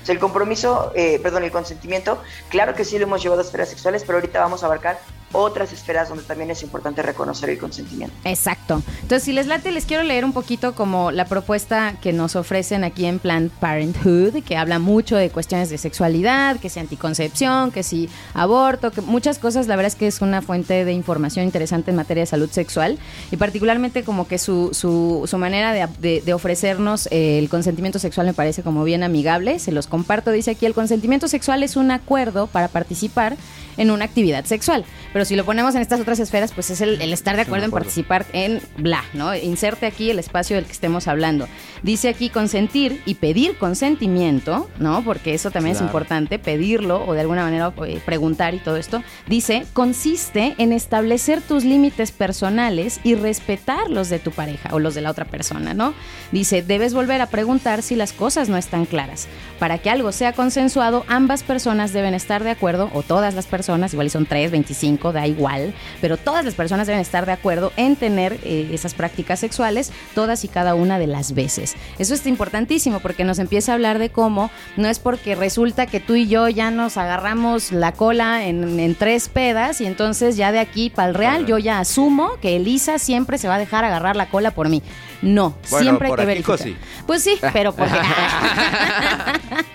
el 0.08 0.20
compromiso, 0.20 0.92
eh, 0.96 1.20
perdón, 1.22 1.44
el 1.44 1.52
consentimiento, 1.52 2.22
claro 2.50 2.74
que 2.74 2.84
sí 2.84 2.98
lo 2.98 3.04
hemos 3.04 3.22
llevado 3.22 3.42
a 3.42 3.46
esferas 3.46 3.70
sexuales, 3.70 4.04
pero 4.06 4.18
ahorita 4.18 4.40
vamos 4.40 4.64
a 4.64 4.66
abarcar 4.66 5.00
otras 5.34 5.74
esferas 5.74 6.10
donde 6.10 6.24
también 6.24 6.52
es 6.52 6.64
importante 6.64 7.02
reconocer 7.02 7.50
el 7.50 7.58
consentimiento. 7.58 8.14
Exacto. 8.24 8.82
Entonces, 9.02 9.24
si 9.24 9.34
les 9.34 9.48
late, 9.48 9.72
les 9.72 9.86
quiero 9.86 10.04
leer 10.04 10.26
un 10.26 10.34
poquito 10.34 10.74
como 10.74 11.12
la 11.12 11.26
propuesta 11.26 11.96
que 12.02 12.14
nos 12.14 12.36
ofrecen 12.36 12.84
aquí 12.84 13.06
en 13.06 13.20
Planned 13.20 13.52
Parenthood, 13.60 14.44
que 14.44 14.58
habla 14.58 14.80
mucho 14.80 15.16
de 15.16 15.30
cuestiones 15.30 15.70
de 15.70 15.78
sexualidad, 15.78 16.60
que 16.60 16.70
si 16.70 16.80
anticoncepción, 16.80 17.72
que 17.72 17.84
si 17.84 18.10
aborto, 18.34 18.92
que 18.92 19.02
muchas 19.02 19.40
cosas. 19.40 19.68
La 19.68 19.76
verdad 19.76 19.88
es 19.88 19.96
que 19.96 20.08
es 20.08 20.22
una 20.22 20.42
fuente 20.42 20.86
de 20.86 20.94
información 20.94 21.46
interesante 21.46 21.92
en 21.92 21.98
materia 21.98 22.22
de 22.22 22.28
salud 22.28 22.50
sexual 22.50 22.98
y 23.32 23.38
particularmente 23.38 24.04
como 24.04 24.28
que 24.28 24.38
su, 24.38 24.70
su, 24.74 25.38
manera 25.38 25.74
de, 25.74 26.22
de, 26.22 26.34
ofrecernos 26.34 27.08
eh, 27.12 27.40
el 27.40 27.50
consentimiento 27.50 28.00
sexual 28.00 28.28
me 28.28 28.34
parece 28.34 28.64
como 28.64 28.84
bien 28.84 29.04
amigable. 29.04 29.60
Se 29.60 29.72
los 29.72 29.88
comparto. 29.88 30.32
Dice 30.32 30.52
aquí, 30.52 30.66
el 30.66 30.74
consentimiento 30.74 31.28
sexual 31.28 31.64
es 31.64 31.76
un 31.76 31.92
acuerdo 31.92 32.48
para 32.48 32.68
participar 32.68 33.38
en 33.78 33.92
una 33.92 34.06
actividad 34.06 34.46
sexual. 34.46 34.86
Pero 35.14 35.26
si 35.26 35.36
lo 35.36 35.46
ponemos 35.46 35.76
en 35.76 35.82
estas 35.82 36.00
otras 36.00 36.20
esferas, 36.20 36.52
pues 36.54 36.70
es 36.70 36.82
el, 36.82 37.02
estar 37.02 37.36
de 37.36 37.42
acuerdo 37.42 37.66
en 37.66 37.72
participar 37.72 38.26
en 38.34 38.62
bla, 38.78 39.04
¿no? 39.14 39.36
Inserte 39.36 39.86
aquí 39.86 40.10
el 40.10 40.20
espacio 40.20 40.56
del 40.56 40.66
que 40.66 40.72
estemos 40.72 41.08
hablando. 41.08 41.48
Dice 41.84 42.10
aquí 42.10 42.30
consentir 42.30 43.02
y 43.06 43.16
pedir 43.16 43.58
consentimiento, 43.58 44.70
¿no? 44.80 45.04
Porque 45.04 45.34
eso 45.34 45.52
también 45.52 45.76
es 45.76 45.82
importante, 45.82 46.40
pedirlo 46.40 47.06
o 47.06 47.14
de 47.14 47.22
alguna 47.22 47.44
manera 47.44 47.74
eh, 47.86 48.00
preguntar 48.06 48.54
y 48.54 48.60
todo 48.60 48.78
esto. 48.78 49.04
Dice, 49.28 49.66
consiste 49.74 50.56
en 50.58 50.72
establecer 50.72 51.42
tus 51.42 51.66
límites 51.66 52.12
personales 52.12 53.00
y 53.04 53.16
respetar 53.16 53.90
los 53.90 54.10
de 54.10 54.20
tu 54.20 54.32
pareja 54.32 54.70
o 54.74 54.80
los 54.80 54.96
de 54.96 55.02
la 55.02 55.12
otra 55.12 55.26
persona, 55.26 55.74
¿no? 55.74 55.94
Dice, 56.32 56.62
debes 56.62 56.94
volver 56.94 57.22
a 57.22 57.28
preguntar 57.28 57.82
si 57.82 57.96
las 57.96 58.14
cosas 58.14 58.50
no 58.50 58.58
están 58.58 58.86
claras. 58.86 59.28
Para 59.60 59.78
que 59.78 59.90
algo 59.90 60.12
sea 60.12 60.34
consensuado, 60.34 61.06
ambas 61.08 61.44
personas 61.44 61.94
deben 61.94 62.14
estar 62.14 62.44
de 62.44 62.52
acuerdo, 62.52 62.90
o 62.94 63.04
todas 63.04 63.34
las 63.34 63.46
personas, 63.46 63.71
igual 63.92 64.10
son 64.10 64.26
3, 64.26 64.52
25, 64.52 65.14
da 65.14 65.28
igual, 65.28 65.74
pero 66.00 66.18
todas 66.18 66.46
las 66.46 66.54
personas 66.54 66.88
deben 66.88 67.02
estar 67.02 67.26
de 67.26 67.32
acuerdo 67.32 67.72
en 67.78 67.96
tener 67.96 68.40
eh, 68.44 68.70
esas 68.72 68.94
prácticas 68.94 69.40
sexuales 69.40 69.92
todas 70.16 70.44
y 70.44 70.48
cada 70.48 70.76
una 70.76 71.00
de 71.00 71.08
las 71.08 71.34
veces. 71.34 71.76
Eso 72.00 72.14
es 72.14 72.26
importantísimo 72.28 73.00
porque 73.00 73.24
nos 73.24 73.40
empieza 73.40 73.72
a 73.72 73.76
hablar 73.76 74.00
de 74.00 74.10
cómo 74.10 74.52
no 74.78 74.88
es 74.88 75.00
porque 75.00 75.36
resulta 75.36 75.86
que 75.88 76.00
tú 76.00 76.16
y 76.16 76.28
yo 76.28 76.48
ya 76.50 76.72
nos 76.72 76.98
agarramos 76.98 77.72
la 77.72 77.94
cola 77.94 78.46
en, 78.46 78.80
en 78.80 78.96
tres 78.96 79.30
pedas 79.30 79.82
y 79.82 79.86
entonces 79.86 80.38
ya 80.38 80.52
de 80.52 80.60
aquí 80.60 80.90
para 80.90 81.10
el 81.10 81.16
real 81.16 81.46
yo 81.46 81.58
ya 81.58 81.80
asumo 81.80 82.32
que 82.42 82.56
Elisa 82.56 83.00
siempre 83.00 83.38
se 83.38 83.48
va 83.48 83.56
a 83.56 83.60
dejar 83.60 83.86
agarrar 83.86 84.16
la 84.16 84.30
cola 84.30 84.52
por 84.52 84.70
mí. 84.70 84.82
No, 85.22 85.56
siempre 85.64 86.08
hay 86.08 86.16
que 86.16 86.26
verificar. 86.26 86.60
Pues 87.06 87.24
sí, 87.24 87.38
pero 87.54 87.74
porque 87.76 87.94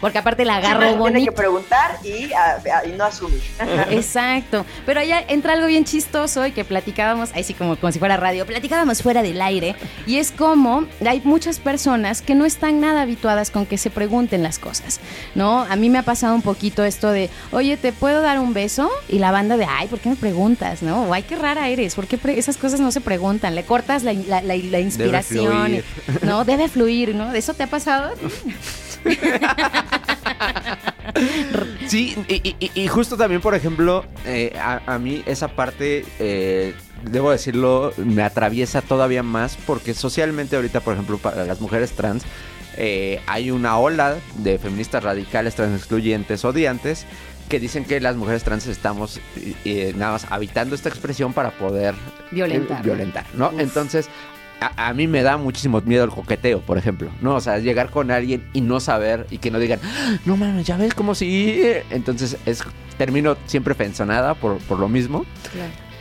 porque 0.00 0.18
aparte 0.18 0.44
la 0.44 0.56
agarro 0.56 0.96
bonito. 0.96 1.12
Tiene 1.12 1.24
que 1.26 1.32
preguntar 1.32 1.98
y, 2.04 2.92
no 2.96 3.04
asumir. 3.04 3.42
Exacto. 3.90 4.64
Pero 4.86 5.00
allá 5.00 5.24
entra 5.28 5.54
algo 5.54 5.66
bien 5.66 5.84
chistoso 5.84 6.46
y 6.46 6.52
que 6.52 6.64
platicábamos, 6.64 7.32
ahí 7.34 7.44
sí 7.44 7.54
como, 7.54 7.76
como 7.76 7.92
si 7.92 7.98
fuera 7.98 8.16
radio, 8.16 8.46
platicábamos 8.46 9.02
fuera 9.02 9.22
del 9.22 9.40
aire. 9.40 9.74
Y 10.06 10.18
es 10.18 10.30
como 10.30 10.86
hay 11.06 11.20
muchas 11.24 11.58
personas 11.58 12.22
que 12.22 12.34
no 12.34 12.44
están 12.44 12.80
nada 12.80 13.02
habituadas 13.02 13.50
con 13.50 13.66
que 13.66 13.78
se 13.78 13.90
pregunten 13.90 14.42
las 14.42 14.58
cosas. 14.58 15.00
¿No? 15.34 15.62
A 15.62 15.76
mí 15.76 15.90
me 15.90 15.98
ha 15.98 16.02
pasado 16.02 16.34
un 16.34 16.42
poquito 16.42 16.84
esto 16.84 17.10
de, 17.10 17.30
oye, 17.50 17.76
¿te 17.76 17.92
puedo 17.92 18.22
dar 18.22 18.38
un 18.38 18.54
beso? 18.54 18.90
Y 19.08 19.18
la 19.18 19.30
banda 19.30 19.56
de, 19.56 19.66
ay, 19.68 19.88
¿por 19.88 20.00
qué 20.00 20.08
me 20.08 20.16
preguntas? 20.16 20.82
¿No? 20.82 21.04
O 21.04 21.14
ay, 21.14 21.22
qué 21.22 21.36
rara 21.36 21.68
eres. 21.68 21.94
¿Por 21.94 22.06
qué 22.06 22.18
esas 22.36 22.56
cosas 22.56 22.80
no 22.80 22.90
se 22.92 23.00
preguntan? 23.00 23.54
Le 23.54 23.64
cortas 23.64 24.02
la, 24.02 24.12
la, 24.12 24.80
inspiración. 24.80 25.82
¿No? 26.22 26.44
Debe 26.44 26.68
fluir, 26.68 27.14
¿no? 27.14 27.30
¿De 27.32 27.38
eso 27.38 27.54
te 27.54 27.62
ha 27.62 27.68
pasado? 27.68 28.12
sí, 31.86 32.16
y, 32.28 32.88
justo 32.88 33.16
también, 33.16 33.40
por 33.40 33.54
ejemplo, 33.54 34.04
eh, 34.26 34.52
a, 34.60 34.98
mí 34.98 35.22
esa 35.26 35.48
parte, 35.48 36.04
eh, 36.18 36.74
debo 37.10 37.30
decirlo, 37.30 37.92
me 37.96 38.22
atraviesa 38.22 38.82
todavía 38.82 39.22
más 39.22 39.56
porque 39.66 39.94
socialmente 39.94 40.56
ahorita, 40.56 40.80
por 40.80 40.94
ejemplo, 40.94 41.18
para 41.18 41.44
las 41.44 41.60
mujeres 41.60 41.92
trans, 41.92 42.24
eh, 42.76 43.20
hay 43.26 43.50
una 43.50 43.78
ola 43.78 44.16
de 44.36 44.58
feministas 44.58 45.04
radicales, 45.04 45.54
trans 45.54 45.76
excluyentes, 45.76 46.44
odiantes, 46.44 47.06
que 47.48 47.60
dicen 47.60 47.84
que 47.84 48.00
las 48.00 48.16
mujeres 48.16 48.44
trans 48.44 48.66
estamos 48.66 49.20
nada 49.94 50.12
más 50.12 50.26
habitando 50.30 50.74
esta 50.74 50.88
expresión 50.88 51.34
para 51.34 51.50
poder 51.50 51.94
violentar, 52.30 52.82
violentar 52.82 53.26
¿no? 53.34 53.52
Entonces, 53.58 54.08
a, 54.76 54.92
mí 54.94 55.06
me 55.06 55.22
da 55.22 55.36
muchísimo 55.36 55.80
miedo 55.82 56.04
el 56.04 56.10
coqueteo, 56.10 56.60
por 56.60 56.78
ejemplo, 56.78 57.10
¿no? 57.20 57.34
O 57.36 57.40
sea, 57.40 57.58
llegar 57.58 57.90
con 57.90 58.10
alguien 58.10 58.44
y 58.52 58.60
no 58.60 58.80
saber 58.80 59.26
y 59.30 59.38
que 59.38 59.50
no 59.50 59.58
digan, 59.58 59.80
ah, 59.84 60.16
no 60.24 60.36
mames, 60.36 60.66
ya 60.66 60.76
ves 60.76 60.94
como 60.94 61.14
si... 61.14 61.62
Entonces 61.90 62.36
es 62.46 62.62
termino 62.98 63.36
siempre 63.46 63.74
pensonada 63.74 64.34
por, 64.34 64.58
por 64.58 64.78
lo 64.78 64.88
mismo. 64.88 65.24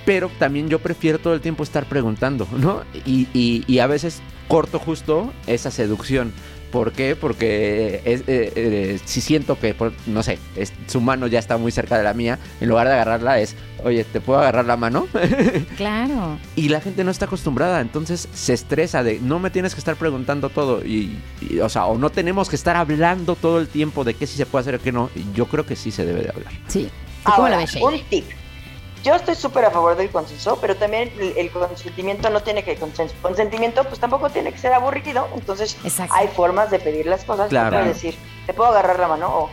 pero 0.05 0.29
también 0.39 0.67
yo 0.69 0.79
prefiero 0.79 1.19
todo 1.19 1.33
el 1.33 1.41
tiempo 1.41 1.63
estar 1.63 1.85
preguntando, 1.85 2.47
¿no? 2.57 2.81
Y, 3.05 3.27
y, 3.33 3.63
y 3.67 3.79
a 3.79 3.87
veces 3.87 4.21
corto 4.47 4.79
justo 4.79 5.31
esa 5.47 5.71
seducción. 5.71 6.33
¿Por 6.71 6.93
qué? 6.93 7.15
Porque 7.17 8.01
es, 8.05 8.21
eh, 8.21 8.53
eh, 8.55 8.99
si 9.03 9.19
siento 9.19 9.59
que, 9.59 9.75
no 10.07 10.23
sé, 10.23 10.39
es- 10.55 10.71
su 10.87 11.01
mano 11.01 11.27
ya 11.27 11.37
está 11.37 11.57
muy 11.57 11.71
cerca 11.71 11.97
de 11.97 12.03
la 12.05 12.13
mía, 12.13 12.39
en 12.61 12.69
lugar 12.69 12.87
de 12.87 12.93
agarrarla 12.93 13.39
es, 13.39 13.55
oye, 13.83 14.03
¿te 14.03 14.21
puedo 14.21 14.39
agarrar 14.39 14.65
la 14.65 14.77
mano? 14.77 15.07
Claro. 15.77 16.37
y 16.55 16.69
la 16.69 16.81
gente 16.81 17.03
no 17.03 17.11
está 17.11 17.25
acostumbrada, 17.25 17.81
entonces 17.81 18.27
se 18.33 18.53
estresa 18.53 19.03
de, 19.03 19.19
no 19.19 19.39
me 19.39 19.49
tienes 19.49 19.73
que 19.73 19.79
estar 19.79 19.95
preguntando 19.95 20.49
todo, 20.49 20.85
y, 20.85 21.19
y, 21.41 21.59
o 21.59 21.69
sea, 21.69 21.85
o 21.85 21.97
no 21.97 22.09
tenemos 22.09 22.49
que 22.49 22.55
estar 22.55 22.75
hablando 22.75 23.35
todo 23.35 23.59
el 23.59 23.67
tiempo 23.67 24.03
de 24.03 24.13
qué 24.13 24.27
sí 24.27 24.37
se 24.37 24.45
puede 24.45 24.61
hacer 24.61 24.75
o 24.75 24.79
qué 24.79 24.91
no, 24.91 25.09
y 25.15 25.25
yo 25.33 25.45
creo 25.47 25.65
que 25.65 25.75
sí 25.75 25.91
se 25.91 26.05
debe 26.05 26.21
de 26.21 26.29
hablar. 26.29 26.53
Sí. 26.67 26.89
¿Tú 27.25 27.31
cómo 27.35 27.47
la 27.47 27.55
Ahora, 27.55 27.65
ves, 27.65 27.75
un 27.75 27.99
tip. 28.09 28.25
Yo 29.03 29.15
estoy 29.15 29.33
súper 29.33 29.65
a 29.65 29.71
favor 29.71 29.95
del 29.97 30.09
consenso, 30.09 30.59
pero 30.61 30.75
también 30.75 31.11
el, 31.19 31.35
el 31.35 31.49
consentimiento 31.49 32.29
no 32.29 32.41
tiene 32.41 32.63
que 32.63 32.75
consenso. 32.75 33.15
Consentimiento, 33.21 33.83
pues 33.85 33.99
tampoco 33.99 34.29
tiene 34.29 34.51
que 34.51 34.59
ser 34.59 34.73
aburrido. 34.73 35.27
Entonces, 35.33 35.75
Exacto. 35.83 36.13
hay 36.15 36.27
formas 36.27 36.69
de 36.69 36.77
pedir 36.79 37.07
las 37.07 37.23
cosas. 37.23 37.49
Claro. 37.49 37.83
Decir, 37.83 38.15
¿te 38.45 38.53
puedo 38.53 38.69
agarrar 38.69 38.99
la 38.99 39.07
mano? 39.07 39.27
O, 39.29 39.49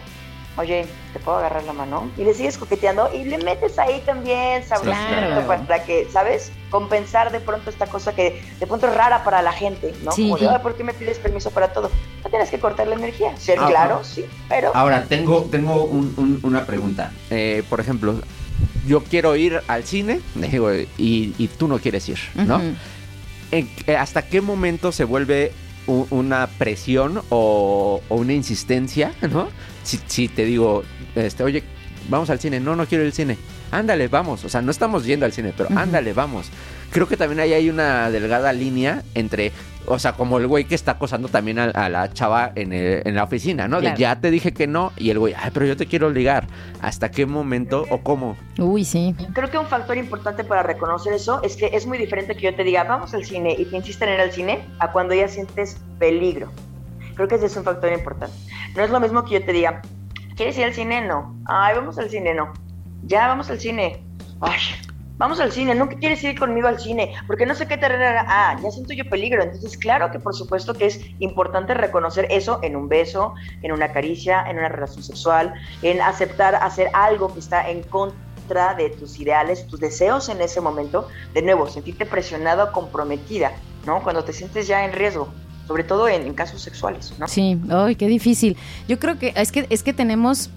oye, 0.58 0.86
¿te 1.12 1.18
puedo 1.20 1.38
agarrar 1.38 1.62
la 1.64 1.72
mano? 1.72 2.10
Y 2.18 2.24
le 2.24 2.34
sigues 2.34 2.58
coqueteando 2.58 3.10
y 3.14 3.24
le 3.24 3.38
metes 3.38 3.78
ahí 3.78 4.02
también 4.04 4.64
sabrosito 4.64 5.06
Claro. 5.06 5.46
para 5.66 5.84
que, 5.84 6.08
¿sabes? 6.12 6.50
Compensar 6.70 7.30
de 7.32 7.40
pronto 7.40 7.70
esta 7.70 7.86
cosa 7.86 8.14
que 8.14 8.42
de 8.60 8.66
pronto 8.66 8.88
es 8.88 8.94
rara 8.94 9.24
para 9.24 9.40
la 9.42 9.52
gente, 9.52 9.94
¿no? 10.04 10.12
Sí. 10.12 10.22
Como 10.24 10.36
de, 10.38 10.48
"Ay, 10.48 10.58
¿por 10.62 10.74
qué 10.74 10.84
me 10.84 10.92
pides 10.94 11.18
permiso 11.18 11.50
para 11.50 11.72
todo? 11.72 11.90
No 12.24 12.30
tienes 12.30 12.50
que 12.50 12.58
cortar 12.58 12.86
la 12.88 12.96
energía. 12.96 13.36
Ser 13.36 13.58
Ah, 13.60 13.66
claro, 13.68 13.98
ah. 14.00 14.04
sí, 14.04 14.24
pero... 14.48 14.72
Ahora, 14.74 15.04
tengo, 15.08 15.42
tengo 15.50 15.84
un- 15.84 16.12
un- 16.16 16.40
una 16.42 16.66
pregunta. 16.66 17.12
Eh, 17.30 17.62
por 17.70 17.80
ejemplo, 17.80 18.20
yo 18.86 19.02
quiero 19.04 19.36
ir 19.36 19.60
al 19.68 19.84
cine 19.84 20.20
digo, 20.34 20.72
y, 20.74 20.86
y 21.38 21.48
tú 21.56 21.68
no 21.68 21.78
quieres 21.78 22.08
ir, 22.08 22.18
¿no? 22.34 22.56
Ujú. 22.56 22.64
¿En- 23.52 23.70
eh, 23.86 23.96
¿Hasta 23.96 24.22
qué 24.22 24.40
momento 24.40 24.92
se 24.92 25.04
vuelve 25.04 25.52
una 26.10 26.48
presión 26.58 27.22
o, 27.30 28.02
o 28.10 28.14
una 28.16 28.34
insistencia, 28.34 29.12
¿no? 29.22 29.48
Si, 29.88 29.98
si 30.06 30.28
te 30.28 30.44
digo, 30.44 30.82
este, 31.14 31.42
oye, 31.44 31.62
vamos 32.10 32.28
al 32.30 32.38
cine, 32.38 32.60
no, 32.60 32.76
no 32.76 32.84
quiero 32.86 33.04
ir 33.04 33.08
al 33.08 33.12
cine. 33.14 33.38
Ándale, 33.70 34.08
vamos. 34.08 34.44
O 34.44 34.48
sea, 34.48 34.60
no 34.62 34.70
estamos 34.70 35.04
yendo 35.06 35.24
al 35.26 35.32
cine, 35.32 35.52
pero 35.56 35.70
ándale, 35.78 36.12
vamos. 36.12 36.50
Creo 36.90 37.08
que 37.08 37.16
también 37.16 37.40
ahí 37.40 37.52
hay 37.54 37.68
una 37.70 38.10
delgada 38.10 38.50
línea 38.54 39.02
entre, 39.14 39.52
o 39.86 39.98
sea, 39.98 40.12
como 40.12 40.38
el 40.38 40.46
güey 40.46 40.64
que 40.64 40.74
está 40.74 40.92
acosando 40.92 41.28
también 41.28 41.58
a, 41.58 41.64
a 41.64 41.88
la 41.90 42.10
chava 42.12 42.52
en, 42.54 42.72
el- 42.72 43.02
en 43.04 43.14
la 43.14 43.24
oficina, 43.24 43.68
¿no? 43.68 43.78
Claro. 43.80 43.94
De 43.94 44.00
ya 44.00 44.18
te 44.20 44.30
dije 44.30 44.52
que 44.52 44.66
no, 44.66 44.92
y 44.96 45.10
el 45.10 45.18
güey, 45.18 45.34
ay, 45.36 45.50
pero 45.52 45.66
yo 45.66 45.76
te 45.76 45.84
quiero 45.86 46.08
ligar. 46.10 46.46
¿Hasta 46.80 47.10
qué 47.10 47.26
momento 47.26 47.84
o 47.90 47.98
cómo? 48.02 48.36
Uy, 48.58 48.84
sí. 48.86 49.14
Creo 49.34 49.50
que 49.50 49.58
un 49.58 49.66
factor 49.66 49.96
importante 49.98 50.44
para 50.44 50.62
reconocer 50.62 51.12
eso 51.12 51.42
es 51.42 51.56
que 51.56 51.66
es 51.74 51.86
muy 51.86 51.98
diferente 51.98 52.34
que 52.36 52.42
yo 52.42 52.54
te 52.54 52.64
diga, 52.64 52.84
vamos 52.84 53.12
al 53.12 53.24
cine 53.26 53.54
y 53.58 53.66
te 53.66 53.76
insisten 53.76 54.08
en 54.08 54.14
ir 54.14 54.20
al 54.20 54.32
cine, 54.32 54.60
a 54.78 54.92
cuando 54.92 55.12
ya 55.14 55.28
sientes 55.28 55.76
peligro. 55.98 56.50
Creo 57.18 57.26
que 57.26 57.34
ese 57.34 57.46
es 57.46 57.56
un 57.56 57.64
factor 57.64 57.92
importante. 57.92 58.36
No 58.76 58.84
es 58.84 58.90
lo 58.90 59.00
mismo 59.00 59.24
que 59.24 59.40
yo 59.40 59.44
te 59.44 59.52
diga, 59.52 59.82
¿quieres 60.36 60.56
ir 60.56 60.66
al 60.66 60.72
cine? 60.72 61.00
No. 61.00 61.36
Ay, 61.46 61.74
vamos 61.74 61.98
al 61.98 62.08
cine, 62.08 62.32
no. 62.32 62.52
Ya, 63.02 63.26
vamos 63.26 63.50
al 63.50 63.58
cine. 63.58 64.04
Ay, 64.40 64.60
vamos 65.16 65.40
al 65.40 65.50
cine. 65.50 65.74
¿Nunca 65.74 65.96
quieres 65.96 66.22
ir 66.22 66.38
conmigo 66.38 66.68
al 66.68 66.78
cine? 66.78 67.16
Porque 67.26 67.44
no 67.44 67.56
sé 67.56 67.66
qué 67.66 67.76
te... 67.76 67.86
Ah, 67.86 68.56
ya 68.62 68.70
siento 68.70 68.92
yo 68.92 69.04
peligro. 69.10 69.42
Entonces, 69.42 69.76
claro 69.76 70.12
que 70.12 70.20
por 70.20 70.32
supuesto 70.32 70.74
que 70.74 70.86
es 70.86 71.00
importante 71.18 71.74
reconocer 71.74 72.28
eso 72.30 72.60
en 72.62 72.76
un 72.76 72.88
beso, 72.88 73.34
en 73.62 73.72
una 73.72 73.90
caricia, 73.90 74.44
en 74.48 74.56
una 74.56 74.68
relación 74.68 75.02
sexual, 75.02 75.54
en 75.82 76.00
aceptar 76.00 76.54
hacer 76.54 76.88
algo 76.92 77.34
que 77.34 77.40
está 77.40 77.68
en 77.68 77.82
contra 77.82 78.74
de 78.74 78.90
tus 78.90 79.18
ideales, 79.18 79.66
tus 79.66 79.80
deseos 79.80 80.28
en 80.28 80.40
ese 80.40 80.60
momento. 80.60 81.08
De 81.34 81.42
nuevo, 81.42 81.66
sentirte 81.66 82.06
presionada 82.06 82.62
o 82.62 82.72
comprometida, 82.72 83.54
¿no? 83.86 84.04
Cuando 84.04 84.22
te 84.22 84.32
sientes 84.32 84.68
ya 84.68 84.84
en 84.84 84.92
riesgo, 84.92 85.34
sobre 85.68 85.84
todo 85.84 86.08
en, 86.08 86.22
en 86.22 86.32
casos 86.32 86.62
sexuales, 86.62 87.12
¿no? 87.18 87.28
Sí, 87.28 87.58
ay, 87.68 87.94
qué 87.94 88.08
difícil. 88.08 88.56
Yo 88.88 88.98
creo 88.98 89.18
que 89.18 89.34
es 89.36 89.52
que 89.52 89.66
es 89.68 89.82
que 89.82 89.92
tenemos 89.92 90.48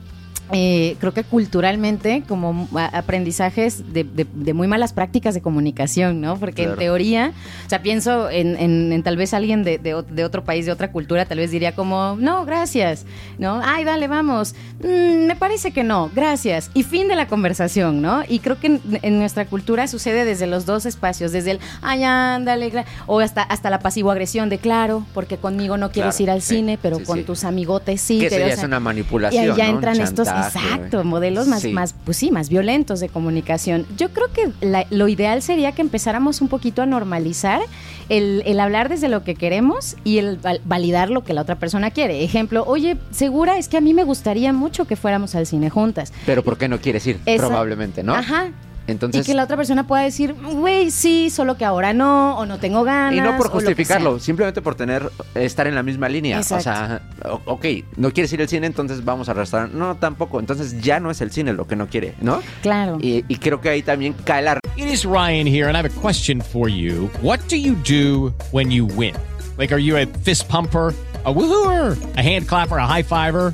eh, 0.54 0.96
creo 1.00 1.14
que 1.14 1.24
culturalmente 1.24 2.24
como 2.28 2.68
aprendizajes 3.12 3.94
de, 3.94 4.04
de- 4.04 4.26
de 4.34 4.54
muy 4.54 4.68
malas 4.68 4.94
prácticas 4.94 5.34
de 5.34 5.42
comunicación, 5.42 6.22
¿no? 6.22 6.38
Porque 6.38 6.64
Claro. 6.64 6.74
en 6.74 6.80
teoría, 6.80 7.34
o 7.66 7.70
sea, 7.70 7.82
pienso 7.82 8.30
en, 8.30 8.56
en- 8.58 8.92
en 8.94 9.04
tal 9.04 9.18
vez 9.18 9.34
alguien 9.34 9.64
de, 9.64 10.24
otro 10.24 10.44
país, 10.44 10.66
de 10.66 10.72
otra 10.72 10.92
cultura, 10.92 11.26
tal 11.26 11.38
vez 11.40 11.52
diría 11.52 11.74
como, 11.74 12.16
no, 12.20 12.46
gracias, 12.46 13.06
¿no? 13.38 13.62
Ay, 13.64 13.84
dale, 13.84 14.08
vamos. 14.08 14.54
"Mm, 14.84 15.26
me 15.28 15.36
parece 15.36 15.72
que 15.72 15.84
no, 15.84 16.10
gracias. 16.14 16.72
Y 16.74 16.84
fin 16.84 17.08
de 17.08 17.16
la 17.16 17.28
conversación, 17.28 18.02
¿no? 18.02 18.24
Y 18.28 18.40
creo 18.40 18.60
que 18.60 18.68
en, 18.68 18.82
en 19.02 19.20
nuestra 19.20 19.46
cultura 19.46 19.88
sucede 19.88 20.26
desde 20.26 20.48
los 20.48 20.66
dos 20.66 20.86
espacios, 20.86 21.32
desde 21.32 21.52
el, 21.52 21.60
ay, 21.82 22.04
ándale, 22.04 22.72
gra-", 22.72 22.86
o 23.08 23.20
hasta, 23.20 23.42
hasta 23.44 23.70
la 23.70 23.80
pasivo-agresión 23.80 24.50
de, 24.50 24.58
claro, 24.58 25.06
porque 25.14 25.38
conmigo 25.38 25.78
no 25.78 25.92
quieres 25.92 26.16
Claro, 26.18 26.24
ir 26.24 26.30
al 26.32 26.42
sí, 26.42 26.56
cine, 26.56 26.78
pero 26.82 26.98
sí, 26.98 27.04
con 27.06 27.18
sí. 27.20 27.24
tus 27.24 27.44
amigotes 27.44 28.02
sí. 28.02 28.20
que 28.20 28.28
eso 28.28 28.36
pero, 28.36 28.48
ya 28.48 28.54
o 28.54 28.58
es 28.58 28.64
una 28.64 28.78
y 28.78 28.80
manipulación. 28.80 29.52
ahí 29.52 29.58
ya 29.58 29.68
entran 29.68 30.00
estos, 30.00 30.28
exacto, 30.48 31.04
modelos 31.04 31.48
más, 31.48 31.62
Sí. 31.62 31.72
más, 31.74 31.94
pues 32.06 32.18
sí, 32.18 32.32
más 32.32 32.50
violentos 32.50 33.00
de 33.00 33.10
comunicación. 33.10 33.86
Yo 33.98 34.10
creo 34.12 34.28
que 34.32 34.52
la- 34.66 34.86
lo 34.90 35.08
ideal 35.08 35.42
sería 35.42 35.72
que 35.72 35.82
empezáramos 35.82 36.42
un 36.42 36.48
poquito 36.48 36.82
a 36.82 36.86
normalizar 36.86 37.62
el, 38.10 38.44
el 38.46 38.60
hablar 38.60 38.90
desde 38.90 39.08
lo 39.10 39.24
que 39.24 39.36
queremos 39.36 39.96
y 40.04 40.18
el 40.18 40.38
val- 40.38 40.62
validar 40.66 41.10
lo 41.10 41.24
que 41.24 41.34
la 41.34 41.42
otra 41.42 41.56
persona 41.56 41.92
quiere. 41.92 42.24
Ejemplo, 42.24 42.64
oye, 42.68 42.98
segura 43.12 43.58
es 43.58 43.68
que 43.70 43.78
a 43.78 43.82
mí 43.82 43.94
me 43.94 44.04
gustaría 44.04 44.52
mucho 44.54 44.86
que 44.86 44.96
fuéramos 44.96 45.36
al 45.36 45.46
cine 45.46 45.70
juntas. 45.70 46.12
Pero 46.26 46.44
¿por 46.44 46.58
qué 46.58 46.68
no 46.68 46.80
quieres 46.80 47.06
ir? 47.08 47.20
Esa- 47.26 47.48
Probablemente, 47.48 48.04
¿no? 48.04 48.14
Ajá. 48.16 48.52
Entonces, 48.92 49.26
y 49.26 49.32
que 49.32 49.34
la 49.34 49.44
otra 49.44 49.58
persona 49.58 49.88
pueda 49.88 50.04
decir, 50.04 50.34
güey, 50.34 50.92
sí, 50.92 51.30
solo 51.30 51.58
que 51.58 51.66
ahora 51.66 51.94
no, 51.94 52.38
o 52.38 52.46
no 52.46 52.60
tengo 52.60 52.84
ganas. 52.84 53.14
Y 53.16 53.22
no 53.22 53.38
por 53.38 53.50
justificarlo, 53.50 54.20
simplemente 54.20 54.62
por 54.62 54.76
tener 54.76 55.12
estar 55.36 55.68
en 55.68 55.76
la 55.76 55.84
misma 55.84 56.10
línea. 56.10 56.38
Exacto. 56.38 56.58
O 56.60 56.62
sea, 56.62 57.02
ok, 57.46 57.66
no 57.98 58.12
quieres 58.12 58.32
ir 58.34 58.42
al 58.42 58.48
cine, 58.48 58.68
entonces 58.68 59.04
vamos 59.04 59.30
al 59.30 59.38
restaurante. 59.38 59.76
No, 59.76 59.96
tampoco. 59.96 60.40
Entonces 60.40 60.82
ya 60.82 61.00
no 61.00 61.12
es 61.12 61.22
el 61.22 61.32
cine 61.32 61.54
lo 61.54 61.68
que 61.68 61.76
no 61.76 61.88
quiere, 61.88 62.16
¿no? 62.22 62.42
Claro. 62.62 62.98
Y, 63.02 63.26
y 63.28 63.36
creo 63.38 63.62
que 63.62 63.70
ahí 63.70 63.82
también 63.82 64.14
cae 64.24 64.42
la 64.42 64.60
It 64.78 64.88
is 64.88 65.06
Ryan 65.06 65.46
here, 65.46 65.68
and 65.68 65.76
I 65.76 65.82
have 65.82 65.86
a 65.86 66.02
question 66.02 66.42
for 66.42 66.70
you. 66.70 67.10
What 67.22 67.40
do 67.50 67.56
you 67.56 67.76
do 67.76 68.34
when 68.52 68.72
you 68.72 68.86
win? 68.86 69.16
Like, 69.58 69.74
are 69.74 69.82
you 69.82 69.98
a 69.98 70.06
fist 70.06 70.48
pumper? 70.48 70.94
A 71.24 71.32
woohooer, 71.32 71.96
a 72.18 72.22
hand 72.22 72.48
clapper, 72.48 72.78
a 72.78 72.88
high 72.88 73.04
fiver. 73.04 73.54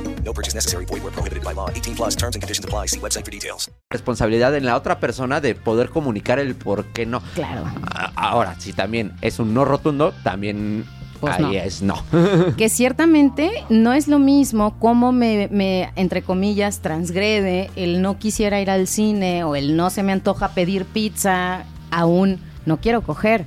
No 0.23 0.33
purchase 0.33 0.55
necessary. 0.55 0.85
Void 0.85 1.03
were 1.03 1.11
prohibited 1.11 1.43
by 1.43 1.53
law. 1.53 1.69
18 1.73 1.95
plus 1.95 2.15
terms 2.15 2.35
and 2.35 2.41
conditions 2.41 2.65
apply. 2.65 2.87
See 2.87 2.99
website 2.99 3.23
for 3.25 3.31
details. 3.31 3.69
responsabilidad 3.89 4.55
en 4.55 4.65
la 4.65 4.75
otra 4.77 4.99
persona 4.99 5.41
de 5.41 5.53
poder 5.55 5.89
comunicar 5.89 6.39
el 6.39 6.55
por 6.55 6.85
qué 6.93 7.05
no. 7.05 7.21
Claro. 7.35 7.63
A- 7.93 8.11
Ahora, 8.15 8.55
si 8.59 8.71
también 8.73 9.11
es 9.21 9.39
un 9.39 9.53
no 9.53 9.65
rotundo, 9.65 10.13
también 10.23 10.85
Pues 11.19 11.33
ahí 11.35 11.41
no. 11.43 11.51
es 11.51 11.81
no. 11.81 12.03
que 12.57 12.69
ciertamente 12.69 13.51
no 13.69 13.93
es 13.93 14.07
lo 14.07 14.17
mismo 14.19 14.77
cómo 14.79 15.11
me, 15.11 15.47
me, 15.51 15.91
entre 15.95 16.21
comillas, 16.21 16.79
transgrede 16.79 17.69
el 17.75 18.01
no 18.01 18.17
quisiera 18.17 18.61
ir 18.61 18.69
al 18.69 18.87
cine 18.87 19.43
o 19.43 19.55
el 19.55 19.75
no 19.75 19.89
se 19.89 20.03
me 20.03 20.11
antoja 20.13 20.49
pedir 20.53 20.85
pizza, 20.85 21.65
aún 21.91 22.39
no 22.65 22.77
quiero 22.79 23.01
coger, 23.01 23.45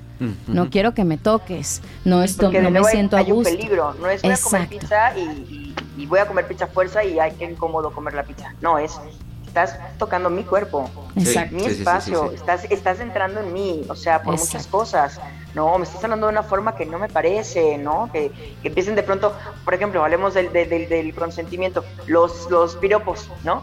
no 0.49 0.71
quiero 0.71 0.93
que 0.95 1.05
me 1.05 1.17
toques, 1.19 1.81
no, 2.05 2.23
esto, 2.23 2.51
no 2.51 2.71
me 2.71 2.79
hay- 2.81 2.85
siento 2.91 3.17
a 3.17 3.21
hay 3.21 3.31
un 3.31 3.39
gusto. 3.39 3.57
peligro, 3.57 3.95
no 4.01 4.09
es 4.09 4.23
voy 4.23 4.33
a 4.33 4.37
comer 4.39 4.69
pizza 4.69 5.17
y, 5.17 5.21
y- 5.55 5.64
y 5.97 6.07
voy 6.07 6.19
a 6.19 6.27
comer 6.27 6.47
pizza 6.47 6.67
fuerza 6.67 7.05
y 7.05 7.19
ay, 7.19 7.33
qué 7.39 7.45
incómodo 7.45 7.93
comer 7.93 8.15
la 8.15 8.25
pizza. 8.25 8.55
No, 8.61 8.79
es, 8.79 8.99
estás 9.47 9.79
tocando 9.99 10.31
mi 10.31 10.43
cuerpo, 10.43 10.91
mi 11.15 11.25
Sí, 11.25 11.39
espacio, 11.67 12.29
sí. 12.31 12.35
Estás, 12.35 12.65
estás 12.65 12.99
entrando 12.99 13.41
en 13.41 13.53
mí, 13.53 13.83
o 13.89 13.95
sea, 13.95 14.21
por 14.21 14.33
muchas 14.33 14.55
Exacto. 14.55 14.79
cosas. 14.79 15.21
no, 15.55 15.79
me 15.79 15.85
estás 15.85 16.03
hablando 16.03 16.27
de 16.27 16.33
una 16.33 16.43
forma 16.43 16.75
que 16.75 16.85
no 16.85 16.99
me 16.99 17.09
parece, 17.09 17.79
¿no? 17.79 18.11
Que, 18.13 18.33
empiecen 18.65 18.97
de 18.97 19.05
pronto, 19.05 19.33
por 19.65 19.73
ejemplo, 19.73 20.03
hablemos 20.03 20.35
del, 20.35 20.53
del, 20.53 21.15
consentimiento, 21.15 21.85
los, 22.09 22.51
los 22.51 22.75
piropos, 22.77 23.31
¿no? 23.45 23.63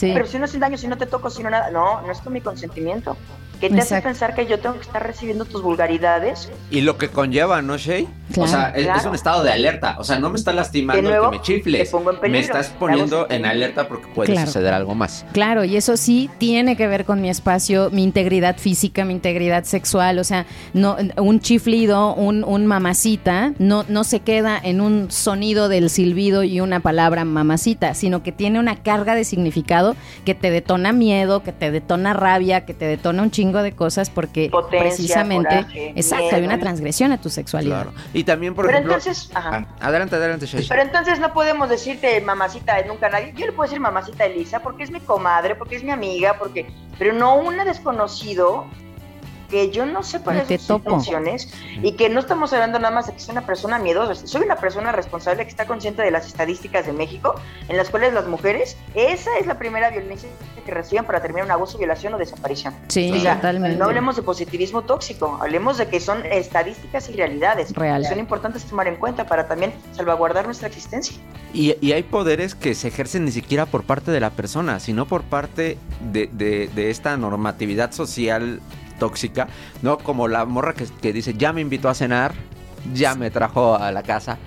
Pero 0.00 0.26
si 0.26 0.38
no 0.40 0.46
hacen 0.46 0.58
daño, 0.58 0.76
si 0.76 0.88
no 0.88 0.98
te 0.98 1.06
toco, 1.06 1.30
si 1.30 1.44
no 1.44 1.50
nada, 1.50 1.70
no, 1.70 2.02
no 2.02 2.10
es 2.10 2.18
con 2.20 2.32
mi 2.32 2.40
consentimiento. 2.40 3.16
¿Qué 3.60 3.70
te 3.70 3.80
hace 3.80 4.02
pensar 4.02 4.34
que 4.34 4.46
yo 4.46 4.58
tengo 4.58 4.76
que 4.76 4.82
estar 4.82 5.04
recibiendo 5.04 5.44
tus 5.44 5.62
vulgaridades? 5.62 6.50
Y 6.70 6.82
lo 6.82 6.98
que 6.98 7.08
conlleva, 7.08 7.62
¿no, 7.62 7.78
Shay? 7.78 8.06
O 8.36 8.46
sea, 8.46 8.70
es, 8.70 9.04
un 9.04 9.14
estado 9.14 9.42
de 9.42 9.52
alerta. 9.52 9.96
O 9.98 10.04
sea, 10.04 10.18
no 10.18 10.30
me 10.30 10.36
está 10.36 10.52
lastimando 10.52 11.10
que 11.10 11.36
me 11.38 11.42
chifles. 11.42 11.90
me 12.28 12.38
estás 12.38 12.68
poniendo 12.68 13.26
en 13.30 13.46
alerta 13.46 13.88
porque 13.88 14.08
puede 14.08 14.44
suceder 14.44 14.74
algo 14.74 14.94
más. 14.94 15.24
Claro, 15.32 15.64
y 15.64 15.76
eso 15.76 15.96
sí 15.96 16.28
tiene 16.38 16.76
que 16.76 16.86
ver 16.86 17.04
con 17.04 17.20
mi 17.20 17.30
espacio, 17.30 17.90
mi 17.90 18.02
integridad 18.02 18.58
física, 18.58 19.04
mi 19.04 19.14
integridad 19.14 19.64
sexual. 19.64 20.18
O 20.18 20.24
sea, 20.24 20.44
no, 20.74 20.96
un 21.16 21.40
chiflido, 21.40 22.14
un, 22.14 22.44
un 22.44 22.66
mamacita, 22.66 23.52
no, 23.58 23.84
no 23.88 24.04
se 24.04 24.20
queda 24.20 24.60
en 24.62 24.80
un 24.80 25.10
sonido 25.10 25.68
del 25.68 25.88
silbido 25.88 26.42
y 26.42 26.60
una 26.60 26.80
palabra 26.80 27.24
mamacita, 27.24 27.94
sino 27.94 28.22
que 28.22 28.32
tiene 28.32 28.58
una 28.58 28.76
carga 28.82 29.14
de 29.14 29.24
significado 29.24 29.96
que 30.24 30.34
te 30.34 30.50
detona 30.50 30.92
miedo, 30.92 31.42
que 31.42 31.52
te 31.52 31.70
detona 31.70 32.12
rabia, 32.12 32.66
que 32.66 32.74
te 32.74 32.84
detona 32.84 33.22
un 33.22 33.30
chingo 33.30 33.45
de 33.52 33.72
cosas 33.72 34.10
porque 34.10 34.50
precisamente, 34.70 35.66
exacto, 35.94 36.36
hay 36.36 36.44
una 36.44 36.58
transgresión 36.58 37.12
a 37.12 37.20
tu 37.20 37.30
sexualidad. 37.30 37.88
Y 38.12 38.24
también, 38.24 38.54
por 38.54 38.66
Pero 38.66 38.78
ejemplo, 38.78 38.94
entonces, 38.94 39.30
ah, 39.34 39.64
adelante, 39.80 40.16
adelante, 40.16 40.46
Pero 40.68 40.82
entonces 40.82 41.20
no 41.20 41.32
podemos 41.32 41.68
decirte 41.68 42.20
mamacita 42.20 42.82
nunca 42.86 43.08
nadie. 43.08 43.32
Yo 43.36 43.46
le 43.46 43.52
puedo 43.52 43.68
decir 43.68 43.80
mamacita 43.80 44.24
Elisa 44.24 44.60
porque 44.60 44.84
es 44.84 44.90
mi 44.90 45.00
comadre, 45.00 45.54
porque 45.54 45.76
es 45.76 45.84
mi 45.84 45.90
amiga, 45.90 46.38
porque, 46.38 46.66
pero 46.98 47.12
no 47.12 47.36
un 47.36 47.56
desconocido 47.64 48.66
que 49.48 49.70
yo 49.70 49.86
no 49.86 50.02
sé 50.02 50.20
cuáles 50.20 50.46
son 50.46 50.58
sus 50.58 50.70
intenciones 50.86 51.52
y 51.82 51.92
que 51.92 52.08
no 52.08 52.20
estamos 52.20 52.52
hablando 52.52 52.78
nada 52.78 52.94
más 52.94 53.06
de 53.06 53.12
que 53.12 53.20
soy 53.20 53.32
una 53.32 53.46
persona 53.46 53.78
miedosa, 53.78 54.14
soy 54.26 54.42
una 54.42 54.56
persona 54.56 54.92
responsable 54.92 55.44
que 55.44 55.50
está 55.50 55.66
consciente 55.66 56.02
de 56.02 56.10
las 56.10 56.26
estadísticas 56.26 56.86
de 56.86 56.92
México 56.92 57.34
en 57.68 57.76
las 57.76 57.90
cuales 57.90 58.12
las 58.12 58.26
mujeres, 58.26 58.76
esa 58.94 59.38
es 59.38 59.46
la 59.46 59.58
primera 59.58 59.90
violencia 59.90 60.28
que 60.64 60.72
reciben 60.72 61.04
para 61.04 61.20
terminar 61.20 61.46
un 61.46 61.52
abuso, 61.52 61.78
violación 61.78 62.14
o 62.14 62.18
desaparición. 62.18 62.74
Sí, 62.88 63.12
totalmente. 63.22 63.78
No 63.78 63.86
hablemos 63.86 64.16
de 64.16 64.22
positivismo 64.22 64.82
tóxico, 64.82 65.38
hablemos 65.40 65.78
de 65.78 65.88
que 65.88 66.00
son 66.00 66.26
estadísticas 66.26 67.08
y 67.08 67.12
realidades 67.12 67.72
Reales. 67.72 68.08
son 68.08 68.18
importantes 68.18 68.64
tomar 68.64 68.88
en 68.88 68.96
cuenta 68.96 69.26
para 69.26 69.46
también 69.46 69.72
salvaguardar 69.92 70.44
nuestra 70.44 70.68
existencia. 70.68 71.16
Y, 71.54 71.76
y, 71.80 71.92
hay 71.92 72.02
poderes 72.02 72.54
que 72.54 72.74
se 72.74 72.88
ejercen 72.88 73.24
ni 73.24 73.30
siquiera 73.30 73.66
por 73.66 73.84
parte 73.84 74.10
de 74.10 74.20
la 74.20 74.30
persona, 74.30 74.80
sino 74.80 75.06
por 75.06 75.22
parte 75.22 75.78
de, 76.12 76.28
de, 76.32 76.68
de 76.74 76.90
esta 76.90 77.16
normatividad 77.16 77.92
social 77.92 78.60
tóxica, 78.98 79.48
¿no? 79.82 79.98
Como 79.98 80.28
la 80.28 80.44
morra 80.44 80.74
que, 80.74 81.12
dice, 81.12 81.34
ya 81.34 81.52
me 81.52 81.60
invitó 81.60 81.88
a 81.88 81.94
cenar, 81.94 82.32
ya 82.94 83.14
me 83.14 83.30
trajo 83.30 83.76
a 83.76 83.90
la 83.92 84.02
casa, 84.02 84.38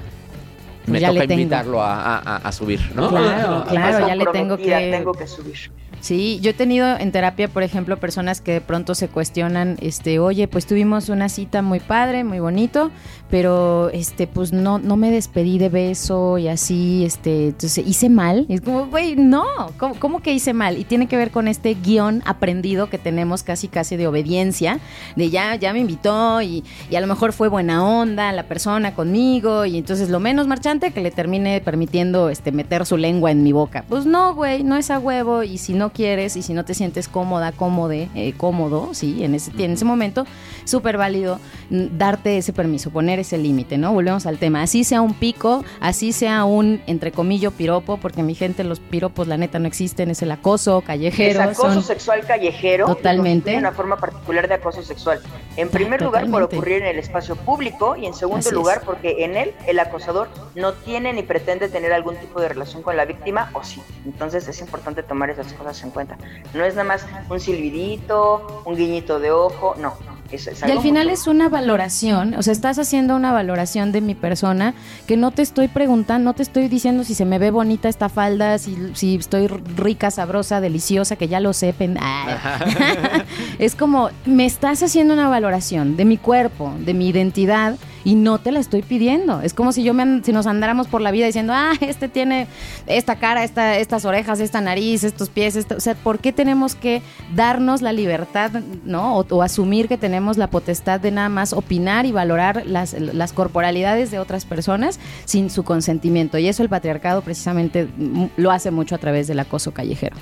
me 0.88 1.00
toca 1.00 1.24
invitarlo 1.24 1.79
a, 1.82 2.51
subir, 2.51 2.79
¿no? 2.96 3.10
Claro, 3.10 3.65
claro, 3.68 4.08
ya 4.08 4.15
le 4.15 4.25
tengo 4.27 4.58
que... 4.58 4.91
tengo 4.91 5.13
que 5.13 5.27
subir. 5.27 5.72
Sí, 6.01 6.39
yo 6.41 6.51
he 6.51 6.53
tenido 6.53 6.98
en 6.98 7.12
terapia, 7.12 7.48
por 7.50 7.62
ejemplo, 7.62 7.98
personas 7.98 8.39
que 8.39 8.53
de 8.53 8.62
pronto 8.62 8.96
se 8.96 9.10
cuestionan, 9.10 9.77
este, 9.82 10.20
oye, 10.20 10.48
pues 10.48 10.65
tuvimos 10.65 11.10
una 11.10 11.27
cita 11.27 11.62
muy 11.62 11.79
padre, 11.79 12.24
muy 12.24 12.39
bonito, 12.39 12.89
pero 13.29 13.89
este, 13.89 14.25
pues 14.25 14.53
no, 14.53 14.79
no 14.79 14.96
me 14.96 15.12
despedí 15.12 15.58
de 15.60 15.70
beso 15.70 16.38
y 16.38 16.48
así, 16.48 17.03
este, 17.06 17.48
entonces 17.48 17.86
hice 17.86 18.10
mal. 18.10 18.46
Y 18.48 18.56
es 18.56 18.62
como, 18.62 18.88
güey, 18.88 19.15
no, 19.15 19.46
¿cómo, 19.77 20.22
que 20.22 20.34
hice 20.34 20.53
mal? 20.53 20.77
Y 20.77 20.86
tiene 20.86 21.08
que 21.08 21.18
ver 21.18 21.32
con 21.32 21.48
este 21.48 21.74
guion 21.75 22.24
aprendido 22.25 22.89
que 22.89 22.98
tenemos 22.98 23.44
casi 23.44 23.68
casi 23.68 23.98
de 23.98 24.08
obediencia, 24.08 24.79
de 25.15 25.29
ya, 25.29 25.56
ya 25.56 25.74
me 25.74 25.79
invitó 25.79 26.41
y, 26.41 26.63
y 26.89 26.96
a 26.96 27.01
lo 27.01 27.08
mejor 27.08 27.34
fue 27.34 27.50
buena 27.50 27.86
onda 27.86 28.32
la 28.32 28.44
persona 28.44 28.96
conmigo, 28.96 29.65
y 29.65 29.77
entonces 29.77 30.10
lo 30.10 30.20
menos 30.20 30.48
marchante 30.48 30.91
que 30.91 31.01
le 31.01 31.12
termine 31.12 31.62
permitiendo 31.62 32.29
este 32.29 32.51
meter 32.51 32.86
su 32.86 32.98
lengua 32.98 33.32
en 33.32 33.44
mi 33.44 33.51
boca. 33.51 33.84
Pues 33.88 34.06
no, 34.06 34.34
güey, 34.34 34.63
no 34.63 34.77
es 34.77 34.89
a 34.91 35.00
huevo, 35.00 35.44
y 35.44 35.58
si 35.58 35.74
no 35.74 35.88
quieres 35.91 36.36
y 36.36 36.41
si 36.41 36.53
no 36.53 36.65
te 36.65 36.74
sientes 36.74 37.08
cómoda, 37.08 37.51
cómode, 37.51 38.10
eh, 38.15 38.34
cómodo, 38.38 38.93
sí, 38.93 39.24
en 39.24 39.36
ese, 39.36 39.51
en 39.58 39.72
ese 39.72 39.86
momento, 39.86 40.25
súper 40.65 40.98
válido 40.98 41.39
mm, 41.69 41.98
darte 41.98 42.38
ese 42.38 42.53
permiso, 42.53 42.89
poner 42.89 43.19
ese 43.19 43.38
límite, 43.38 43.77
¿no? 43.77 43.93
Volvemos 43.93 44.25
al 44.25 44.38
tema. 44.38 44.62
Así 44.62 44.84
sea 44.84 45.01
un 45.01 45.13
pico, 45.13 45.63
así 45.80 46.13
sea 46.13 46.45
un, 46.45 46.82
entre 46.88 47.12
comillas, 47.12 47.54
piropo, 47.54 47.97
porque 47.97 48.23
mi 48.23 48.36
gente, 48.36 48.63
los 48.63 48.80
piropos, 48.80 49.28
la 49.28 49.38
neta, 49.38 49.60
no 49.60 49.67
existen, 49.67 50.10
es 50.12 50.21
el 50.21 50.32
acoso 50.32 50.82
callejero. 50.82 51.41
Es 51.41 51.58
acoso 51.58 51.82
sexual 51.82 52.25
callejero. 52.25 52.86
Totalmente. 52.86 53.56
Una 53.58 53.71
forma 53.71 53.97
particular 53.97 54.47
de 54.47 54.56
acoso 54.56 54.84
sexual. 54.84 55.21
En 55.58 55.69
primer 55.69 56.02
lugar, 56.02 56.30
por 56.30 56.43
ocurrir 56.43 56.78
en 56.78 56.88
el 56.88 56.99
espacio 56.99 57.36
público 57.36 57.95
y 57.95 58.06
en 58.06 58.13
segundo 58.13 58.49
lugar, 58.52 58.82
porque 58.86 59.23
en 59.23 59.36
él 59.36 59.54
el 59.67 59.80
acosador 59.80 60.30
no 60.56 60.73
tiene 60.73 61.13
ni 61.13 61.23
pretende 61.23 61.69
tener 61.69 61.93
algún 61.93 62.15
tipo 62.17 62.39
de 62.41 62.49
relación 62.49 62.82
con 62.82 62.95
la 62.97 63.06
víctima 63.06 63.52
o 63.54 63.63
sí. 63.63 63.82
Entonces 64.06 64.47
es 64.47 64.62
importante 64.62 65.04
tomar 65.04 65.30
esas 65.30 65.52
cosas 65.54 65.79
en 65.84 65.92
cuenta. 65.92 66.18
No 66.54 66.63
es 66.63 66.76
nada 66.76 66.88
más 66.88 67.06
un 67.30 67.39
silbidito, 67.39 68.63
un 68.65 68.76
guiñito 68.76 69.20
de 69.20 69.32
ojo, 69.32 69.76
no. 69.80 69.94
y 70.32 70.72
al 70.72 70.82
final 70.82 71.10
es 71.10 71.26
una 71.28 71.50
valoración, 71.50 72.36
o 72.36 72.44
sea, 72.44 72.54
estás 72.54 72.78
haciendo 72.78 73.15
una 73.15 73.32
valoración 73.32 73.92
de 73.92 74.02
mi 74.02 74.13
persona 74.13 74.76
que 75.08 75.18
no 75.18 75.32
te 75.32 75.42
estoy 75.42 75.68
preguntando, 75.68 76.26
no 76.26 76.36
te 76.36 76.44
estoy 76.44 76.68
diciendo 76.68 77.04
si 77.04 77.15
se 77.15 77.26
me 77.26 77.39
ve 77.39 77.50
bonita 77.50 77.89
esta 77.89 78.10
falda, 78.10 78.58
si, 78.60 78.78
si 78.94 79.15
estoy 79.15 79.48
rica, 79.48 80.12
sabrosa, 80.12 80.62
deliciosa, 80.62 81.15
que 81.15 81.28
ya 81.28 81.39
lo 81.39 81.54
sepan. 81.54 81.98
es 83.60 83.76
como, 83.76 84.10
me 84.26 84.46
estás 84.46 84.84
haciendo 84.84 85.13
una 85.13 85.30
valoración 85.30 85.98
de 85.98 86.06
mi 86.06 86.18
cuerpo, 86.18 86.74
de 86.80 86.94
mi 86.94 87.10
identidad 87.10 87.76
y 88.04 88.16
no 88.16 88.40
te 88.40 88.52
la 88.52 88.60
estoy 88.60 88.82
pidiendo. 88.82 89.42
Es 89.42 89.54
como 89.54 89.72
si 89.72 89.84
yo 89.84 89.94
me, 89.94 90.24
si 90.24 90.32
nos 90.32 90.48
andáramos 90.48 90.88
por 90.88 91.02
la 91.02 91.12
vida 91.12 91.26
diciendo, 91.26 91.54
ah, 91.56 91.74
este 91.82 92.10
tiene 92.10 92.48
esta 92.88 93.18
cara, 93.18 93.44
esta, 93.44 93.78
estas 93.78 94.06
orejas, 94.06 94.40
esta 94.40 94.62
nariz, 94.62 95.04
estos 95.04 95.30
pies, 95.30 95.66
o 95.76 95.80
sea, 95.80 95.96
¿por 95.96 96.20
qué 96.20 96.32
tenemos 96.34 96.76
que 96.76 97.02
darnos 97.36 97.82
la 97.82 97.94
libertad, 97.94 98.52
no? 98.84 99.18
O, 99.18 99.40
asumir 99.42 99.88
que 99.88 99.98
tenemos 99.98 100.38
la 100.38 100.48
potestad 100.48 101.00
de 101.00 101.12
nada 101.12 101.30
más 101.30 101.54
opinar 101.54 102.06
y 102.06 102.12
valorar 102.12 102.64
las, 102.66 102.94
las 102.94 103.32
corporalidades 103.32 104.12
de 104.12 104.20
otras 104.20 104.46
personas 104.46 105.00
sin 105.26 105.50
su 105.50 105.64
consentimiento. 105.64 106.38
Y 106.38 106.48
eso 106.48 106.62
el 106.62 106.70
patriarcado 106.70 107.22
precisamente 107.22 107.88
lo 108.36 108.52
hace 108.52 108.72
mucho 108.72 108.96
a 108.96 108.98
través 108.98 109.28
del 109.28 109.40
acoso 109.40 109.72
callejero. 109.72 110.16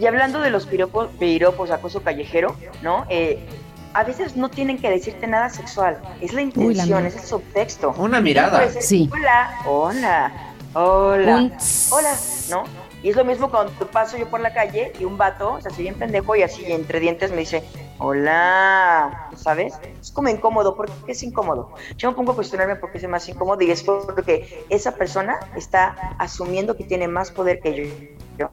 Y 0.00 0.06
hablando 0.06 0.40
de 0.40 0.50
los 0.50 0.66
piropos, 0.66 1.08
piropos 1.18 1.70
acoso 1.70 2.02
callejero, 2.02 2.56
¿no? 2.82 3.06
Eh, 3.08 3.38
a 3.94 4.02
veces 4.02 4.36
no 4.36 4.50
tienen 4.50 4.78
que 4.78 4.90
decirte 4.90 5.26
nada 5.26 5.48
sexual. 5.48 5.98
Es 6.20 6.32
la 6.32 6.42
intención, 6.42 7.06
es 7.06 7.14
el 7.14 7.22
subtexto. 7.22 7.94
Una 7.96 8.20
mirada. 8.20 8.68
sí. 8.80 9.08
Hola, 9.12 9.60
hola, 9.64 10.32
hola, 10.74 11.50
hola, 11.90 12.16
¿no? 12.50 12.64
Y 13.02 13.10
es 13.10 13.16
lo 13.16 13.24
mismo 13.24 13.50
cuando 13.50 13.72
paso 13.90 14.16
yo 14.16 14.28
por 14.28 14.40
la 14.40 14.52
calle 14.52 14.92
y 14.98 15.04
un 15.04 15.16
vato, 15.16 15.54
o 15.54 15.60
sea, 15.60 15.70
si 15.70 15.82
bien 15.82 15.94
pendejo 15.94 16.34
y 16.34 16.42
así 16.42 16.64
entre 16.72 17.00
dientes 17.00 17.30
me 17.30 17.38
dice, 17.38 17.62
hola, 17.98 19.30
¿sabes? 19.36 19.74
Es 20.00 20.10
como 20.10 20.28
incómodo, 20.28 20.76
¿por 20.76 20.90
qué 20.90 21.12
es 21.12 21.22
incómodo? 21.22 21.72
Yo 21.96 22.10
me 22.10 22.16
pongo 22.16 22.32
a 22.32 22.34
cuestionarme 22.34 22.76
por 22.76 22.90
qué 22.90 22.98
es 22.98 23.08
más 23.08 23.28
incómodo 23.28 23.62
y 23.62 23.70
es 23.70 23.82
porque 23.82 24.64
esa 24.68 24.92
persona 24.92 25.38
está 25.56 26.14
asumiendo 26.18 26.76
que 26.76 26.84
tiene 26.84 27.08
más 27.08 27.30
poder 27.30 27.60
que 27.60 27.74
yo 28.38 28.50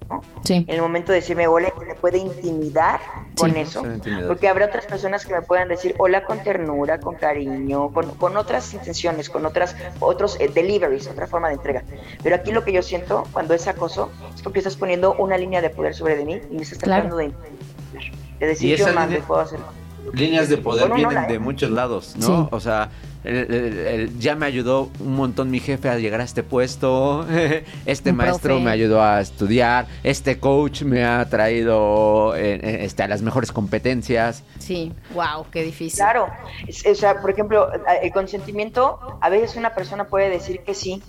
en 0.49 0.69
el 0.69 0.81
momento 0.81 1.11
de 1.11 1.19
decirme 1.19 1.47
hola, 1.47 1.73
me 1.87 1.95
puede 1.95 2.17
intimidar 2.17 2.99
con 3.37 3.55
eso, 3.55 3.83
porque 4.27 4.47
habrá 4.47 4.65
otras 4.67 4.85
personas 4.85 5.25
que 5.25 5.33
me 5.33 5.41
puedan 5.41 5.69
decir 5.69 5.95
hola 5.97 6.23
con 6.23 6.43
ternura, 6.43 6.99
con 6.99 7.15
cariño, 7.15 7.91
con, 7.91 8.37
otras 8.37 8.73
intenciones, 8.73 9.29
con 9.29 9.45
otras 9.45 9.75
otros 9.99 10.37
eh, 10.39 10.49
deliveries, 10.53 11.07
otra 11.07 11.27
forma 11.27 11.47
de 11.47 11.55
entrega. 11.55 11.83
Pero 12.21 12.35
aquí 12.35 12.51
lo 12.51 12.63
que 12.63 12.73
yo 12.73 12.83
siento 12.83 13.23
cuando 13.31 13.53
es 13.53 13.67
acoso 13.67 14.11
es 14.35 14.41
porque 14.41 14.59
estás 14.59 14.75
poniendo 14.75 15.15
una 15.15 15.37
línea 15.37 15.61
de 15.61 15.69
poder 15.69 15.95
sobre 15.95 16.15
de 16.15 16.25
mí 16.25 16.41
y 16.49 16.55
me 16.55 16.61
estás 16.61 16.77
tratando 16.77 17.17
de, 17.17 17.31
de 18.41 18.47
decir 18.47 18.77
yo 18.77 18.93
más 18.93 19.09
puedo 19.27 19.41
hacer. 19.41 19.59
Líneas 20.13 20.49
de 20.49 20.57
poder 20.57 20.91
vienen 20.93 21.27
de 21.27 21.39
muchos 21.39 21.69
lados, 21.69 22.15
¿no? 22.17 22.49
O 22.51 22.59
sea, 22.59 22.89
ya 23.23 24.35
me 24.35 24.45
ayudó 24.45 24.89
un 24.99 25.15
montón 25.15 25.51
mi 25.51 25.59
jefe 25.59 25.89
a 25.89 25.97
llegar 25.97 26.21
a 26.21 26.23
este 26.23 26.43
puesto, 26.43 27.25
este 27.85 28.13
maestro 28.13 28.59
me 28.59 28.71
ayudó 28.71 29.01
a 29.01 29.21
estudiar, 29.21 29.87
este 30.03 30.39
coach 30.39 30.83
me 30.83 31.05
ha 31.05 31.27
traído 31.29 32.35
eh, 32.35 32.55
eh, 32.55 32.77
este, 32.81 33.03
a 33.03 33.07
las 33.07 33.21
mejores 33.21 33.51
competencias. 33.51 34.43
Sí, 34.59 34.93
wow, 35.13 35.45
qué 35.51 35.63
difícil. 35.63 35.99
Claro, 35.99 36.29
o 36.89 36.95
sea, 36.95 37.21
por 37.21 37.31
ejemplo, 37.31 37.69
el 38.01 38.11
consentimiento, 38.11 38.99
a 39.21 39.29
veces 39.29 39.55
una 39.55 39.73
persona 39.73 40.05
puede 40.05 40.29
decir 40.29 40.61
que 40.61 40.73
sí, 40.73 41.01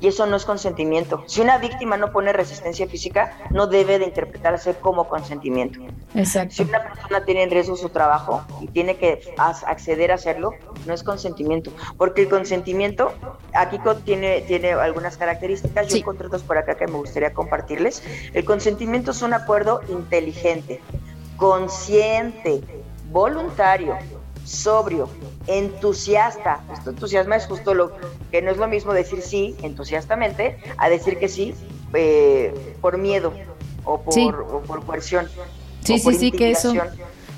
y 0.00 0.08
eso 0.08 0.26
no 0.26 0.36
es 0.36 0.44
consentimiento. 0.44 1.24
Si 1.26 1.40
una 1.40 1.58
víctima 1.58 1.96
no 1.96 2.12
pone 2.12 2.32
resistencia 2.32 2.86
física, 2.86 3.38
no 3.50 3.66
debe 3.66 3.98
de 3.98 4.06
interpretarse 4.06 4.74
como 4.74 5.08
consentimiento. 5.08 5.80
Exacto. 6.14 6.54
Si 6.54 6.62
una 6.62 6.82
persona 6.82 7.24
tiene 7.24 7.44
en 7.44 7.50
riesgo 7.50 7.76
su 7.76 7.88
trabajo 7.88 8.44
y 8.60 8.66
tiene 8.68 8.96
que 8.96 9.34
acceder 9.38 10.10
a 10.12 10.14
hacerlo, 10.14 10.50
no 10.86 10.94
es 10.94 11.02
consentimiento, 11.02 11.53
porque 11.96 12.22
el 12.22 12.28
consentimiento 12.28 13.12
aquí 13.52 13.78
tiene, 14.04 14.42
tiene 14.42 14.72
algunas 14.72 15.16
características, 15.16 15.88
yo 15.88 15.96
encontré 15.96 16.28
dos 16.28 16.42
por 16.42 16.58
acá 16.58 16.76
que 16.76 16.86
me 16.86 16.98
gustaría 16.98 17.32
compartirles. 17.32 18.02
El 18.32 18.44
consentimiento 18.44 19.12
es 19.12 19.22
un 19.22 19.34
acuerdo 19.34 19.80
inteligente, 19.88 20.80
consciente, 21.36 22.62
voluntario, 23.10 23.96
sobrio, 24.44 25.08
entusiasta. 25.46 26.60
Esto 26.72 26.90
entusiasma 26.90 27.36
es 27.36 27.46
justo 27.46 27.74
lo 27.74 27.92
que 28.30 28.42
no 28.42 28.50
es 28.50 28.56
lo 28.56 28.68
mismo 28.68 28.92
decir 28.92 29.22
sí 29.22 29.56
entusiastamente 29.62 30.58
a 30.76 30.88
decir 30.88 31.18
que 31.18 31.28
sí 31.28 31.54
eh, 31.94 32.52
por 32.80 32.98
miedo 32.98 33.32
o 33.84 34.00
por, 34.00 34.14
Sí. 34.14 34.28
o 34.28 34.60
por 34.62 34.84
coerción. 34.84 35.28
Sí, 35.84 35.94
o 35.94 35.98
sí, 35.98 36.04
por 36.04 36.14
sí, 36.14 36.32
que 36.32 36.50
eso. 36.50 36.72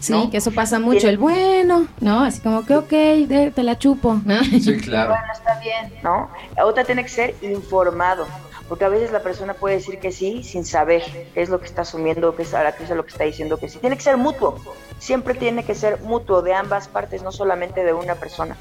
Sí, 0.06 0.12
¿no? 0.12 0.30
que 0.30 0.36
eso 0.38 0.52
pasa 0.52 0.78
mucho. 0.78 1.08
El 1.08 1.18
bueno, 1.18 1.86
¿no? 2.00 2.22
Así 2.24 2.40
como 2.40 2.64
que, 2.64 2.76
ok, 2.76 2.90
de- 2.90 3.52
te 3.54 3.62
la 3.62 3.78
chupo, 3.78 4.20
¿no? 4.24 4.42
Sí, 4.44 4.76
claro. 4.82 5.10
Bueno, 5.10 5.32
está 5.32 5.58
bien, 5.60 5.92
¿no? 6.02 6.30
La 6.56 6.64
otra 6.66 6.84
tiene 6.84 7.02
que 7.02 7.08
ser 7.08 7.34
informado, 7.42 8.26
porque 8.68 8.84
a 8.84 8.88
veces 8.88 9.10
la 9.12 9.20
persona 9.22 9.54
puede 9.54 9.76
decir 9.76 9.98
que 9.98 10.12
sí 10.12 10.42
sin 10.44 10.64
saber 10.64 11.02
qué 11.34 11.42
es 11.42 11.48
lo 11.48 11.58
que 11.60 11.66
está 11.66 11.82
asumiendo, 11.82 12.34
qué 12.36 12.42
es, 12.42 12.54
ahora 12.54 12.74
qué 12.76 12.84
es 12.84 12.90
lo 12.90 13.04
que 13.04 13.10
está 13.10 13.24
diciendo 13.24 13.58
que 13.58 13.68
sí. 13.68 13.78
Tiene 13.78 13.96
que 13.96 14.02
ser 14.02 14.16
mutuo, 14.16 14.58
siempre 14.98 15.34
tiene 15.34 15.64
que 15.64 15.74
ser 15.74 16.00
mutuo 16.02 16.42
de 16.42 16.54
ambas 16.54 16.88
partes, 16.88 17.22
no 17.22 17.32
solamente 17.32 17.84
de 17.84 17.92
una 17.92 18.14
persona. 18.14 18.56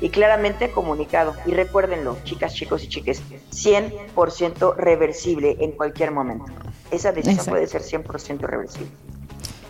Y 0.00 0.08
claramente 0.10 0.70
comunicado. 0.70 1.34
Y 1.46 1.52
recuérdenlo, 1.52 2.16
chicas, 2.24 2.54
chicos 2.54 2.84
y 2.84 2.88
chiques, 2.88 3.22
100% 3.52 4.74
reversible 4.76 5.56
en 5.60 5.72
cualquier 5.72 6.10
momento. 6.10 6.46
Esa 6.90 7.12
decisión 7.12 7.34
Exacto. 7.36 7.50
puede 7.50 7.66
ser 7.66 7.82
100% 7.82 8.40
reversible. 8.40 8.90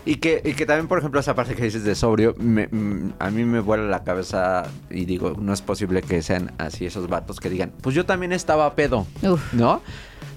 Y 0.05 0.15
que, 0.15 0.41
y 0.43 0.53
que 0.53 0.65
también, 0.65 0.87
por 0.87 0.97
ejemplo, 0.97 1.19
esa 1.19 1.35
parte 1.35 1.53
que 1.53 1.63
dices 1.63 1.83
de 1.83 1.93
sobrio, 1.93 2.33
me- 2.39 2.67
mm, 2.67 3.13
a 3.19 3.29
mí 3.29 3.43
me 3.45 3.59
vuela 3.59 3.83
la 3.83 4.03
cabeza 4.03 4.63
y 4.89 5.05
digo, 5.05 5.35
no 5.39 5.53
es 5.53 5.61
posible 5.61 6.01
que 6.01 6.23
sean 6.23 6.51
así 6.57 6.85
esos 6.87 7.07
vatos 7.07 7.39
que 7.39 7.49
digan, 7.51 7.71
pues 7.81 7.95
yo 7.95 8.03
también 8.05 8.31
estaba 8.31 8.73
pedo, 8.75 9.05
Uf. 9.21 9.53
¿no? 9.53 9.81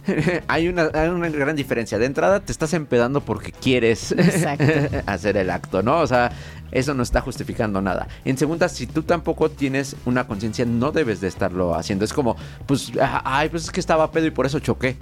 hay, 0.48 0.68
una, 0.68 0.90
hay 0.92 1.08
una 1.08 1.30
gran 1.30 1.56
diferencia. 1.56 1.98
De 1.98 2.04
entrada 2.04 2.40
te 2.40 2.52
estás 2.52 2.74
empedando 2.74 3.22
porque 3.22 3.52
quieres 3.52 4.14
hacer 5.06 5.36
el 5.38 5.48
acto, 5.50 5.82
¿no? 5.82 6.00
O 6.00 6.06
sea, 6.06 6.30
eso 6.70 6.92
no 6.92 7.02
está 7.02 7.22
justificando 7.22 7.80
nada. 7.80 8.06
En 8.26 8.36
segunda, 8.36 8.68
si 8.68 8.86
tú 8.86 9.02
tampoco 9.02 9.50
tienes 9.50 9.96
una 10.04 10.26
conciencia, 10.26 10.66
no 10.66 10.92
debes 10.92 11.22
de 11.22 11.28
estarlo 11.28 11.74
haciendo. 11.74 12.04
Es 12.04 12.12
como, 12.12 12.36
pues, 12.66 12.92
ah, 13.00 13.22
ay, 13.24 13.48
pues 13.48 13.64
es 13.64 13.70
que 13.70 13.80
estaba 13.80 14.10
pedo 14.10 14.26
y 14.26 14.30
por 14.30 14.44
eso 14.44 14.58
choqué. 14.58 14.96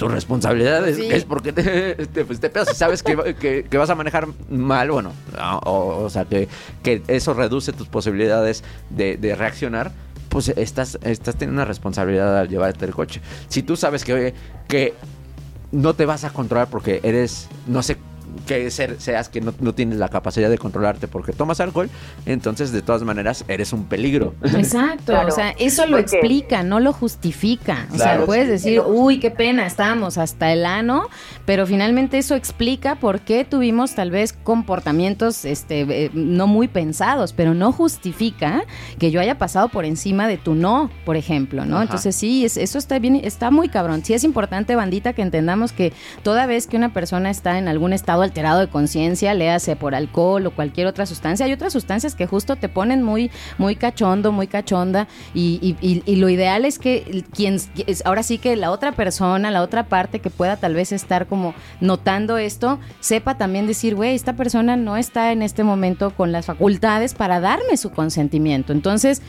Tu 0.00 0.08
responsabilidad 0.08 0.88
es, 0.88 0.96
Sí. 0.96 1.08
es 1.10 1.24
porque 1.24 1.52
te, 1.52 1.94
te, 2.06 2.24
pues, 2.24 2.40
te 2.40 2.48
pedas. 2.50 2.68
Si 2.70 2.74
sabes 2.74 3.02
que, 3.02 3.34
que- 3.38 3.64
que 3.64 3.78
vas 3.78 3.90
a 3.90 3.94
manejar 3.94 4.26
mal, 4.50 4.90
bueno, 4.90 5.12
no, 5.36 5.58
o, 5.58 6.04
o 6.04 6.10
sea, 6.10 6.24
que, 6.24 6.48
que 6.82 7.02
eso 7.06 7.34
reduce 7.34 7.72
tus 7.72 7.86
posibilidades 7.88 8.64
de, 8.88 9.16
de 9.18 9.34
reaccionar, 9.34 9.92
pues 10.30 10.48
estás, 10.48 10.98
estás 11.02 11.34
teniendo 11.36 11.60
una 11.60 11.66
responsabilidad 11.66 12.38
al 12.38 12.48
llevarte 12.48 12.84
el 12.86 12.94
coche. 12.94 13.20
Si 13.48 13.62
tú 13.62 13.76
sabes 13.76 14.04
que, 14.04 14.32
que 14.68 14.94
no 15.72 15.94
te 15.94 16.06
vas 16.06 16.24
a 16.24 16.30
controlar 16.30 16.68
porque 16.68 17.00
eres, 17.02 17.48
no 17.66 17.82
sé, 17.82 17.96
que 18.46 18.70
ser- 18.70 19.00
seas 19.00 19.28
que 19.28 19.40
no, 19.40 19.52
no 19.60 19.74
tienes 19.74 19.98
la 19.98 20.08
capacidad 20.08 20.48
de 20.50 20.58
controlarte 20.58 21.08
porque 21.08 21.32
tomas 21.32 21.60
alcohol, 21.60 21.88
entonces 22.26 22.72
de 22.72 22.82
todas 22.82 23.02
maneras 23.02 23.44
eres 23.48 23.72
un 23.72 23.84
peligro. 23.84 24.34
Exacto, 24.42 25.12
Claro. 25.12 25.28
o 25.28 25.30
sea, 25.30 25.50
eso 25.58 25.86
lo 25.86 25.96
Porque- 25.98 26.16
explica, 26.16 26.62
no 26.62 26.80
lo 26.80 26.92
justifica. 26.92 27.86
O 27.92 27.96
sea, 27.98 28.24
puedes 28.24 28.48
decir, 28.48 28.80
uy, 28.80 29.18
qué 29.20 29.30
pena, 29.30 29.66
estábamos 29.66 30.18
hasta 30.18 30.52
el 30.52 30.64
ano, 30.66 31.08
pero 31.44 31.66
finalmente 31.66 32.18
eso 32.18 32.34
explica 32.34 32.94
por 32.96 33.20
qué 33.20 33.44
tuvimos 33.44 33.94
tal 33.94 34.10
vez 34.10 34.32
comportamientos 34.32 35.44
este, 35.44 35.80
eh, 36.06 36.10
no 36.14 36.46
muy 36.46 36.68
pensados, 36.68 37.32
pero 37.32 37.54
no 37.54 37.72
justifica 37.72 38.62
que 38.98 39.10
yo 39.10 39.20
haya 39.20 39.36
pasado 39.38 39.68
por 39.68 39.84
encima 39.84 40.28
de 40.28 40.36
tu 40.38 40.54
no, 40.54 40.90
por 41.04 41.16
ejemplo, 41.16 41.64
¿no? 41.64 41.76
Ajá. 41.76 41.82
Entonces 41.84 42.14
sí, 42.14 42.44
es- 42.44 42.56
eso 42.56 42.78
está 42.78 42.98
bien, 42.98 43.16
está 43.16 43.50
muy 43.50 43.68
cabrón. 43.68 44.04
Sí 44.04 44.14
es 44.14 44.22
importante, 44.24 44.76
bandita, 44.76 45.12
que 45.12 45.22
entendamos 45.22 45.72
que 45.72 45.92
toda 46.22 46.46
vez 46.46 46.66
que 46.66 46.76
una 46.76 46.92
persona 46.92 47.30
está 47.30 47.58
en 47.58 47.68
algún 47.68 47.92
estado 47.92 48.19
alterado 48.22 48.60
de 48.60 48.68
conciencia, 48.68 49.34
léase 49.34 49.76
por 49.76 49.94
alcohol 49.94 50.46
o 50.46 50.50
cualquier 50.50 50.86
otra 50.86 51.06
sustancia, 51.06 51.46
hay 51.46 51.52
otras 51.52 51.72
sustancias 51.72 52.14
que 52.14 52.26
justo 52.26 52.56
te 52.56 52.68
ponen 52.68 53.02
muy, 53.02 53.30
muy 53.58 53.76
cachondo, 53.76 54.32
muy 54.32 54.46
cachonda, 54.46 55.08
y, 55.34 55.76
y- 55.80 56.16
lo 56.16 56.28
ideal 56.28 56.64
es 56.64 56.78
que 56.78 57.24
quien, 57.34 57.58
ahora 58.04 58.22
sí 58.22 58.38
que 58.38 58.56
la 58.56 58.70
otra 58.70 58.92
persona, 58.92 59.50
la 59.50 59.62
otra 59.62 59.84
parte 59.84 60.18
que 60.20 60.28
pueda 60.30 60.56
tal 60.56 60.74
vez 60.74 60.92
estar 60.92 61.26
como 61.26 61.54
notando 61.80 62.36
esto, 62.38 62.78
sepa 63.00 63.38
también 63.38 63.66
decir, 63.66 63.94
güey, 63.94 64.14
esta 64.14 64.34
persona 64.34 64.76
no 64.76 64.96
está 64.96 65.32
en 65.32 65.42
este 65.42 65.64
momento 65.64 66.10
con 66.10 66.32
las 66.32 66.46
facultades 66.46 67.14
para 67.14 67.40
darme 67.40 67.76
su 67.76 67.90
consentimiento. 67.90 68.72
Entonces, 68.72 69.22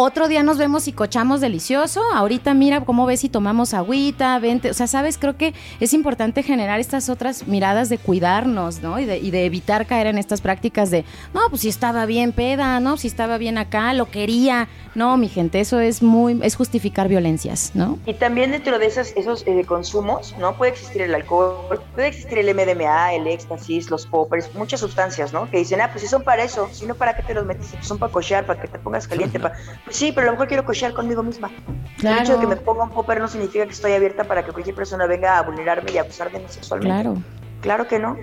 otro 0.00 0.28
día 0.28 0.44
nos 0.44 0.58
vemos 0.58 0.86
y 0.86 0.92
cochamos 0.92 1.40
delicioso. 1.40 2.00
Ahorita 2.14 2.54
mira 2.54 2.84
cómo 2.84 3.04
ves 3.04 3.20
si 3.20 3.28
tomamos 3.28 3.74
agüita, 3.74 4.38
vente. 4.38 4.70
O 4.70 4.74
sea, 4.74 4.86
sabes, 4.86 5.18
creo 5.18 5.36
que 5.36 5.54
es 5.80 5.92
importante 5.92 6.44
generar 6.44 6.78
estas 6.78 7.08
otras 7.08 7.48
miradas 7.48 7.88
de 7.88 7.98
cuidarnos, 7.98 8.80
¿no? 8.80 9.00
Y 9.00 9.06
de, 9.06 9.18
y 9.18 9.32
de 9.32 9.44
evitar 9.44 9.86
caer 9.86 10.06
en 10.06 10.16
estas 10.16 10.40
prácticas 10.40 10.92
de, 10.92 11.04
no, 11.34 11.40
pues 11.50 11.62
si 11.62 11.68
estaba 11.68 12.06
bien 12.06 12.30
peda, 12.30 12.78
¿no? 12.78 12.96
Si 12.96 13.08
estaba 13.08 13.38
bien 13.38 13.58
acá, 13.58 13.92
lo 13.92 14.08
quería. 14.08 14.68
No, 14.94 15.16
mi 15.16 15.28
gente, 15.28 15.58
eso 15.60 15.80
es 15.80 16.00
muy, 16.02 16.38
es 16.42 16.54
justificar 16.54 17.08
violencias, 17.08 17.72
¿no? 17.74 17.98
Y 18.06 18.14
también 18.14 18.52
dentro 18.52 18.78
de 18.78 18.86
esas, 18.86 19.12
esos 19.16 19.44
eh, 19.46 19.64
consumos, 19.64 20.34
¿no? 20.38 20.56
Puede 20.56 20.72
existir 20.72 21.02
el 21.02 21.14
alcohol, 21.14 21.80
puede 21.94 22.08
existir 22.08 22.38
el 22.38 22.54
MDMA, 22.54 23.14
el 23.14 23.26
éxtasis, 23.26 23.90
los 23.90 24.06
poppers, 24.06 24.54
muchas 24.54 24.80
sustancias, 24.80 25.32
¿no? 25.32 25.50
Que 25.50 25.58
dicen, 25.58 25.80
ah, 25.80 25.88
pues 25.90 26.02
si 26.02 26.08
son 26.08 26.22
para 26.22 26.44
eso, 26.44 26.68
si 26.72 26.86
no, 26.86 26.94
¿para 26.94 27.16
qué 27.16 27.22
te 27.22 27.34
los 27.34 27.44
metes? 27.44 27.68
Pues 27.72 27.86
son 27.86 27.98
para 27.98 28.12
cochear, 28.12 28.46
para 28.46 28.60
que 28.60 28.68
te 28.68 28.78
pongas 28.78 29.08
caliente. 29.08 29.40
pa-". 29.40 29.52
Sí, 29.90 30.12
pero 30.12 30.22
a 30.22 30.26
lo 30.26 30.32
mejor 30.32 30.48
quiero 30.48 30.64
cochear 30.64 30.92
conmigo 30.92 31.22
misma. 31.22 31.50
El 32.02 32.18
hecho 32.18 32.34
de 32.34 32.40
que 32.40 32.46
me 32.46 32.56
ponga 32.56 32.84
un 32.84 32.90
popper 32.90 33.20
no 33.20 33.28
significa 33.28 33.64
que 33.64 33.72
estoy 33.72 33.92
abierta 33.92 34.24
para 34.24 34.44
que 34.44 34.52
cualquier 34.52 34.76
persona 34.76 35.06
venga 35.06 35.38
a 35.38 35.42
vulnerarme 35.42 35.90
y 35.92 35.98
abusar 35.98 36.30
de 36.30 36.38
mí 36.38 36.44
sexualmente. 36.48 37.02
Claro. 37.02 37.22
Claro 37.60 37.88
que 37.88 37.98
no. 37.98 38.16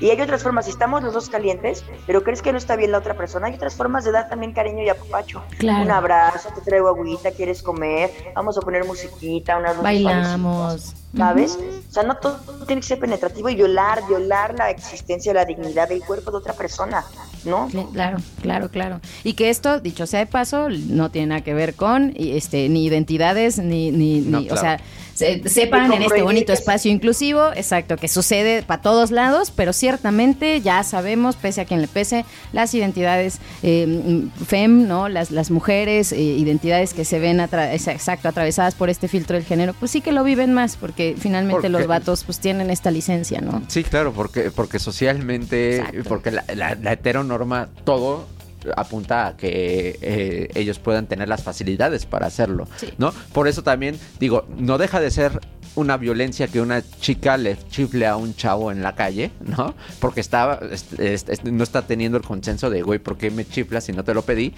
Y 0.00 0.10
hay 0.10 0.20
otras 0.20 0.42
formas, 0.42 0.64
si 0.64 0.72
estamos 0.72 1.02
los 1.02 1.14
dos 1.14 1.28
calientes, 1.28 1.84
pero 2.06 2.24
crees 2.24 2.42
que 2.42 2.50
no 2.50 2.58
está 2.58 2.74
bien 2.76 2.90
la 2.90 2.98
otra 2.98 3.14
persona, 3.14 3.46
hay 3.46 3.54
otras 3.54 3.74
formas 3.74 4.04
de 4.04 4.12
dar 4.12 4.28
también 4.28 4.52
cariño 4.52 4.82
y 4.82 4.88
apapacho. 4.88 5.42
Claro. 5.58 5.84
Un 5.84 5.90
abrazo, 5.90 6.48
te 6.54 6.60
traigo 6.60 6.88
agüita, 6.88 7.30
quieres 7.30 7.62
comer, 7.62 8.10
vamos 8.34 8.58
a 8.58 8.60
poner 8.60 8.84
musiquita, 8.84 9.58
unas 9.58 9.80
Bailamos. 9.80 10.94
¿Sabes? 11.16 11.58
O 11.88 11.92
sea, 11.92 12.02
no 12.02 12.16
todo 12.16 12.38
tiene 12.66 12.82
que 12.82 12.88
ser 12.88 13.00
penetrativo 13.00 13.48
y 13.48 13.56
violar, 13.56 14.06
violar 14.06 14.54
la 14.56 14.70
existencia, 14.70 15.32
la 15.34 15.44
dignidad 15.44 15.88
del 15.88 16.02
cuerpo 16.02 16.30
de 16.30 16.36
otra 16.38 16.52
persona, 16.52 17.04
¿no? 17.44 17.68
Cl- 17.70 17.90
Claro, 17.92 18.18
claro, 18.42 18.68
claro. 18.70 19.00
Y 19.24 19.32
que 19.34 19.50
esto, 19.50 19.80
dicho 19.80 20.06
sea 20.06 20.20
de 20.20 20.26
paso, 20.26 20.68
no 20.70 21.10
tiene 21.10 21.28
nada 21.28 21.40
que 21.42 21.54
ver 21.54 21.74
con 21.74 22.12
este 22.16 22.68
ni 22.68 22.84
identidades 22.86 23.58
ni, 23.58 23.90
ni, 23.90 24.20
No, 24.20 24.40
ni- 24.40 24.50
o 24.50 24.56
sea, 24.56 24.80
se- 25.14 25.46
sepan 25.48 25.92
en 25.92 26.02
este 26.02 26.22
bonito 26.22 26.52
espacio 26.52 26.90
inclusivo, 26.90 27.50
exacto, 27.54 27.96
que 27.98 28.08
sucede 28.08 28.62
para 28.62 28.80
todos 28.80 29.10
lados, 29.10 29.52
pero 29.54 29.72
ciertamente 29.72 30.60
ya 30.62 30.82
sabemos, 30.82 31.36
pese 31.36 31.60
a 31.60 31.64
quien 31.66 31.82
le 31.82 31.88
pese, 31.88 32.24
las 32.52 32.72
identidades 32.74 33.38
eh, 33.62 34.24
fem, 34.46 34.86
¿no? 34.88 35.08
Las, 35.08 35.30
las 35.30 35.50
mujeres, 35.50 36.12
eh, 36.12 36.20
identidades 36.20 36.94
que 36.94 37.04
se 37.04 37.18
ven, 37.18 37.38
atra- 37.40 37.72
exacto, 37.74 38.28
atravesadas 38.28 38.74
por 38.74 38.88
este 38.88 39.08
filtro 39.08 39.36
del 39.36 39.44
género, 39.44 39.74
pues 39.74 39.90
sí 39.90 40.00
que 40.00 40.12
lo 40.12 40.24
viven 40.24 40.54
más, 40.54 40.76
porque 40.76 41.14
finalmente 41.18 41.68
los 41.68 41.86
vatos 41.86 42.24
pues 42.24 42.38
tienen 42.38 42.70
esta 42.70 42.90
licencia, 42.90 43.40
¿no? 43.40 43.62
Sí, 43.68 43.84
claro, 43.84 44.12
porque, 44.12 44.50
porque 44.50 44.78
socialmente, 44.78 45.76
Exacto. 45.78 46.02
porque 46.08 46.30
la, 46.30 46.44
la, 46.54 46.74
la 46.76 46.92
heteronorma, 47.30 47.68
todo 47.84 48.26
apunta 48.76 49.28
a 49.28 49.36
que 49.38 49.98
eh, 50.02 50.48
ellos 50.54 50.78
puedan 50.78 51.06
tener 51.06 51.28
las 51.28 51.42
facilidades 51.42 52.04
para 52.04 52.26
hacerlo, 52.26 52.68
Sí. 52.76 52.92
¿no? 52.98 53.12
Por 53.32 53.48
eso 53.48 53.62
también, 53.62 53.98
digo, 54.18 54.44
no 54.58 54.76
deja 54.76 55.00
de 55.00 55.10
ser 55.10 55.40
una 55.80 55.96
violencia 55.96 56.46
que 56.48 56.60
una 56.60 56.82
chica 57.00 57.36
le 57.36 57.56
chifle 57.70 58.06
a 58.06 58.16
un 58.16 58.34
chavo 58.36 58.70
en 58.70 58.82
la 58.82 58.94
calle, 58.94 59.30
¿no? 59.44 59.74
Porque 59.98 60.20
está, 60.20 60.60
est- 60.70 60.98
est- 61.00 61.28
est- 61.28 61.44
no 61.44 61.62
está 61.64 61.82
teniendo 61.82 62.16
el 62.18 62.24
consenso 62.24 62.70
de, 62.70 62.82
güey, 62.82 62.98
¿por 62.98 63.16
qué 63.16 63.30
me 63.30 63.44
chiflas 63.46 63.84
si 63.84 63.92
no 63.92 64.04
te 64.04 64.14
lo 64.14 64.22
pedí? 64.22 64.52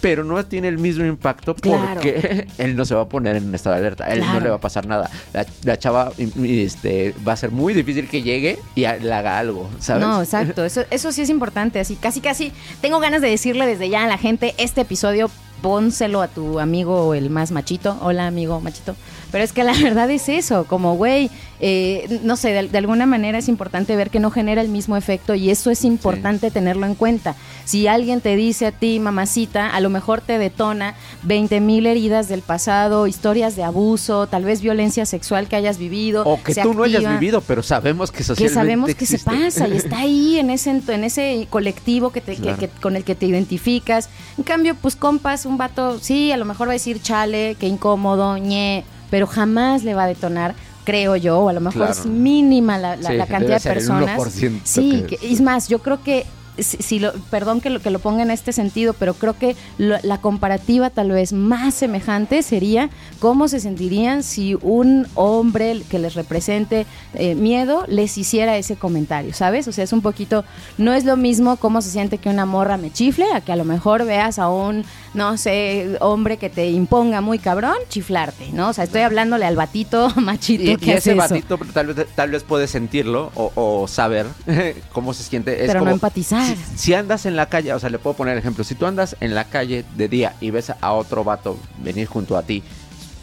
Pero 0.00 0.24
no 0.24 0.44
tiene 0.46 0.68
el 0.68 0.78
mismo 0.78 1.04
impacto 1.04 1.54
Claro. 1.54 1.94
porque 1.94 2.46
él 2.58 2.76
no 2.76 2.84
se 2.84 2.94
va 2.94 3.02
a 3.02 3.08
poner 3.08 3.36
en 3.36 3.44
un 3.48 3.54
estado 3.54 3.74
de 3.76 3.80
alerta, 3.80 4.06
él 4.12 4.20
no 4.20 4.40
le 4.40 4.50
va 4.50 4.56
a 4.56 4.60
pasar 4.60 4.86
nada. 4.86 5.10
La, 5.32 5.46
la 5.62 5.78
chava 5.78 6.12
este, 6.42 7.14
va 7.26 7.32
a 7.32 7.36
ser 7.36 7.50
muy 7.50 7.74
difícil 7.74 8.08
que 8.08 8.22
llegue 8.22 8.58
y 8.74 8.80
le 8.82 9.12
haga 9.12 9.38
algo, 9.38 9.70
¿sabes? 9.78 10.02
No, 10.04 10.20
exacto. 10.22 10.64
Eso, 10.64 10.82
eso 10.90 11.12
sí 11.12 11.22
es 11.22 11.30
importante. 11.30 11.80
Así, 11.80 11.96
casi, 11.96 12.20
casi. 12.20 12.52
Tengo 12.80 12.98
ganas 13.00 13.22
de 13.22 13.28
decirle 13.28 13.66
desde 13.66 13.88
ya 13.88 14.04
a 14.04 14.06
la 14.06 14.18
gente 14.18 14.54
este 14.58 14.82
episodio. 14.82 15.30
Pónselo 15.62 16.20
a 16.20 16.28
tu 16.28 16.60
amigo 16.60 17.14
el 17.14 17.30
más 17.30 17.50
machito. 17.50 17.96
Hola, 18.02 18.26
amigo 18.26 18.60
machito. 18.60 18.96
Pero 19.34 19.42
es 19.42 19.52
que 19.52 19.64
la 19.64 19.72
verdad 19.82 20.08
es 20.12 20.28
eso, 20.28 20.64
como, 20.68 20.94
güey, 20.94 21.28
eh, 21.58 22.20
no 22.22 22.36
sé, 22.36 22.50
de, 22.52 22.68
de 22.68 22.78
alguna 22.78 23.04
manera 23.04 23.36
es 23.36 23.48
importante 23.48 23.96
ver 23.96 24.10
que 24.10 24.20
no 24.20 24.30
genera 24.30 24.60
el 24.62 24.68
mismo 24.68 24.96
efecto 24.96 25.34
y 25.34 25.50
eso 25.50 25.72
es 25.72 25.84
importante 25.84 26.52
tenerlo 26.52 26.86
en 26.86 26.94
cuenta. 26.94 27.34
Si 27.64 27.88
alguien 27.88 28.20
te 28.20 28.36
dice 28.36 28.66
a 28.66 28.70
ti, 28.70 29.00
mamacita, 29.00 29.70
a 29.74 29.80
lo 29.80 29.90
mejor 29.90 30.20
te 30.20 30.38
detona 30.38 30.94
20 31.24 31.60
mil 31.60 31.86
heridas 31.86 32.28
del 32.28 32.42
pasado, 32.42 33.08
historias 33.08 33.56
de 33.56 33.64
abuso, 33.64 34.28
tal 34.28 34.44
vez 34.44 34.60
violencia 34.60 35.04
sexual 35.04 35.48
que 35.48 35.56
hayas 35.56 35.78
vivido. 35.78 36.22
O 36.24 36.40
que 36.40 36.54
tú 36.54 36.72
no 36.72 36.84
hayas 36.84 37.02
vivido, 37.18 37.40
pero 37.40 37.64
sabemos 37.64 38.12
que 38.12 38.18
que 38.18 38.24
socialmente 38.24 38.54
sabemos 38.54 38.94
que 38.94 39.06
se 39.06 39.18
pasa 39.18 39.66
y 39.66 39.76
está 39.76 39.98
ahí 39.98 40.38
en 40.38 40.50
ese 40.50 40.70
en 40.86 41.02
ese 41.02 41.48
colectivo 41.50 42.10
que 42.12 42.20
te, 42.20 42.36
que- 42.36 42.42
Claro. 42.42 42.58
que- 42.58 42.68
con 42.68 42.94
el 42.94 43.02
que 43.02 43.16
te 43.16 43.26
identificas. 43.26 44.10
En 44.38 44.44
cambio, 44.44 44.76
pues 44.76 44.94
compas, 44.94 45.44
un 45.44 45.58
vato, 45.58 45.98
sí, 45.98 46.30
a 46.30 46.36
lo 46.36 46.44
mejor 46.44 46.68
va 46.68 46.72
a 46.72 46.74
decir 46.74 47.02
chale, 47.02 47.56
qué 47.58 47.66
incómodo, 47.66 48.38
ñe, 48.38 48.84
pero 49.14 49.28
jamás 49.28 49.84
le 49.84 49.94
va 49.94 50.02
a 50.02 50.06
detonar, 50.08 50.56
creo 50.82 51.14
yo, 51.14 51.38
o 51.38 51.48
a 51.48 51.52
lo 51.52 51.60
mejor 51.60 51.76
Claro. 51.86 51.92
es 51.92 52.04
mínima 52.04 52.78
la, 52.78 52.96
la- 52.96 53.10
Sí, 53.10 53.16
la 53.16 53.26
cantidad 53.28 53.62
de 53.62 53.68
el 53.68 53.74
personas. 53.76 54.18
1% 54.18 54.60
Sí, 54.64 55.04
que- 55.08 55.18
que- 55.18 55.32
es 55.32 55.40
más, 55.40 55.68
yo 55.68 55.78
creo 55.78 56.02
que 56.02 56.26
si, 56.58 56.98
lo, 56.98 57.12
perdón 57.30 57.60
que 57.60 57.70
lo, 57.70 57.80
que 57.80 57.90
lo 57.90 57.98
ponga 57.98 58.22
en 58.22 58.30
este 58.30 58.52
sentido, 58.52 58.94
pero 58.94 59.14
creo 59.14 59.36
que 59.36 59.56
la 59.78 60.18
comparativa 60.18 60.90
tal 60.90 61.10
vez 61.10 61.32
más 61.32 61.74
semejante 61.74 62.42
sería 62.42 62.90
cómo 63.18 63.48
se 63.48 63.60
sentirían 63.60 64.22
si 64.22 64.56
un 64.60 65.06
hombre 65.14 65.82
que 65.88 65.98
les 65.98 66.14
represente 66.14 66.86
eh, 67.14 67.34
miedo 67.34 67.84
les 67.88 68.16
hiciera 68.18 68.56
ese 68.56 68.76
comentario, 68.76 69.32
¿sabes? 69.34 69.66
O 69.68 69.72
sea, 69.72 69.84
es 69.84 69.92
un 69.92 70.02
poquito, 70.02 70.44
no 70.78 70.92
es 70.92 71.04
lo 71.04 71.16
mismo 71.16 71.56
cómo 71.56 71.82
se 71.82 71.90
siente 71.90 72.18
que 72.18 72.28
una 72.28 72.46
morra 72.46 72.76
me 72.76 72.92
chifle, 72.92 73.26
a 73.32 73.40
que 73.40 73.52
a 73.52 73.56
lo 73.56 73.64
mejor 73.64 74.04
veas 74.04 74.38
a 74.38 74.48
un, 74.48 74.84
no 75.14 75.36
sé, 75.36 75.96
hombre 76.00 76.36
que 76.36 76.50
te 76.50 76.70
imponga 76.70 77.20
muy 77.20 77.38
cabrón, 77.38 77.76
chiflarte, 77.88 78.50
¿no? 78.52 78.68
O 78.68 78.72
sea, 78.72 78.84
estoy 78.84 79.02
hablándole 79.02 79.44
al 79.46 79.56
batito 79.56 80.08
machito 80.16 80.70
y, 80.70 80.76
que 80.76 80.90
y 80.90 80.94
ese 80.94 81.14
batito 81.14 81.58
tal 81.72 81.88
vez, 81.88 82.06
tal 82.14 82.30
vez 82.30 82.42
puede 82.42 82.66
sentirlo 82.66 83.32
o, 83.34 83.86
saber 83.88 84.26
cómo 84.92 85.14
se 85.14 85.22
siente. 85.22 85.64
Pero 85.66 85.82
no 85.82 85.90
empatizar. 85.90 86.43
Si, 86.76 86.94
andas 86.94 87.26
en 87.26 87.36
la 87.36 87.46
calle, 87.46 87.72
o 87.72 87.78
sea, 87.78 87.90
le 87.90 87.98
puedo 87.98 88.16
poner 88.16 88.36
ejemplo, 88.36 88.64
si 88.64 88.74
tú 88.74 88.86
andas 88.86 89.16
en 89.20 89.34
la 89.34 89.44
calle 89.44 89.84
de 89.96 90.08
día 90.08 90.34
y 90.40 90.50
ves 90.50 90.72
a 90.80 90.92
otro 90.92 91.24
vato 91.24 91.58
venir 91.78 92.06
junto 92.06 92.36
a 92.36 92.42
ti 92.42 92.62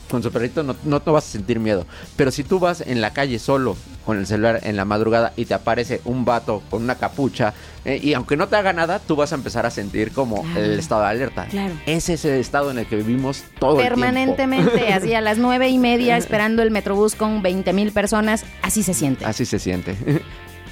con 0.09 0.21
su 0.21 0.31
perrito, 0.31 0.61
no, 0.61 0.75
no 0.83 1.01
te 1.01 1.09
vas 1.09 1.25
a 1.25 1.31
sentir 1.31 1.59
miedo. 1.59 1.85
Pero 2.17 2.31
si 2.31 2.43
tú 2.43 2.59
vas 2.59 2.81
en 2.81 3.01
la 3.01 3.13
calle 3.13 3.39
solo 3.39 3.77
con 4.05 4.17
el 4.17 4.27
celular 4.27 4.59
en 4.63 4.75
la 4.75 4.85
madrugada 4.85 5.33
y 5.35 5.45
te 5.45 5.53
aparece 5.53 6.01
un 6.05 6.25
vato 6.25 6.61
con 6.69 6.83
una 6.83 6.95
capucha 6.95 7.53
eh, 7.85 7.99
y 8.01 8.13
aunque 8.13 8.35
no 8.35 8.47
te 8.47 8.55
haga 8.55 8.73
nada, 8.73 8.99
tú 8.99 9.15
vas 9.15 9.31
a 9.31 9.35
empezar 9.35 9.65
a 9.65 9.71
sentir 9.71 10.11
como 10.11 10.45
el 10.55 10.79
estado 10.79 11.01
de 11.01 11.07
alerta. 11.07 11.45
Claro. 11.45 11.73
Ese 11.85 12.13
es 12.13 12.25
el 12.25 12.39
estado 12.39 12.71
en 12.71 12.79
el 12.79 12.85
que 12.85 12.97
vivimos 12.97 13.43
todo 13.59 13.79
el 13.79 13.87
tiempo. 13.87 13.95
Permanentemente, 13.95 14.87
así 14.93 15.13
a 15.13 15.21
las 15.21 15.37
nueve 15.37 15.69
y 15.69 15.77
media 15.77 16.17
esperando 16.17 16.61
el 16.61 16.71
metrobús 16.71 17.15
con 17.15 17.41
20 17.41 17.73
mil 17.73 17.91
personas, 17.91 18.43
así 18.61 18.83
se 18.83 18.93
siente. 18.93 19.25
Así 19.25 19.45
se 19.45 19.59
siente. 19.59 19.95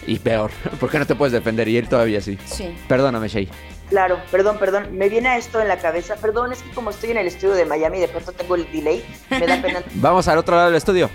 Y 0.10 0.20
peor, 0.20 0.52
porque 0.80 1.00
no 1.00 1.06
te 1.06 1.16
puedes 1.16 1.32
defender 1.32 1.68
y 1.68 1.78
él 1.78 1.88
todavía 1.88 2.22
sí. 2.22 2.38
Sí. 2.46 2.76
Perdóname, 2.88 3.28
Shay. 3.28 3.48
Claro, 3.90 4.20
perdón, 4.30 4.58
perdón. 4.60 4.98
Me 4.98 5.10
viene 5.10 5.36
esto 5.38 5.60
en 5.62 5.68
la 5.68 5.78
cabeza. 5.78 6.16
Perdón, 6.16 6.52
es 6.54 6.62
que 6.62 6.70
como 6.72 6.92
estoy 6.92 7.12
en 7.12 7.18
el 7.18 7.28
estudio 7.28 7.54
de 7.54 7.66
Miami, 7.66 8.00
de 8.00 8.08
pronto 8.08 8.32
tengo 8.32 8.56
el 8.56 8.72
delay. 8.72 9.04
Me 9.30 9.48
da 9.48 9.62
pena. 9.62 9.84
Vamos 9.96 10.28
al 10.28 10.38
otro 10.38 10.56
lado 10.56 10.68
del 10.68 10.78
estudio. 10.78 11.10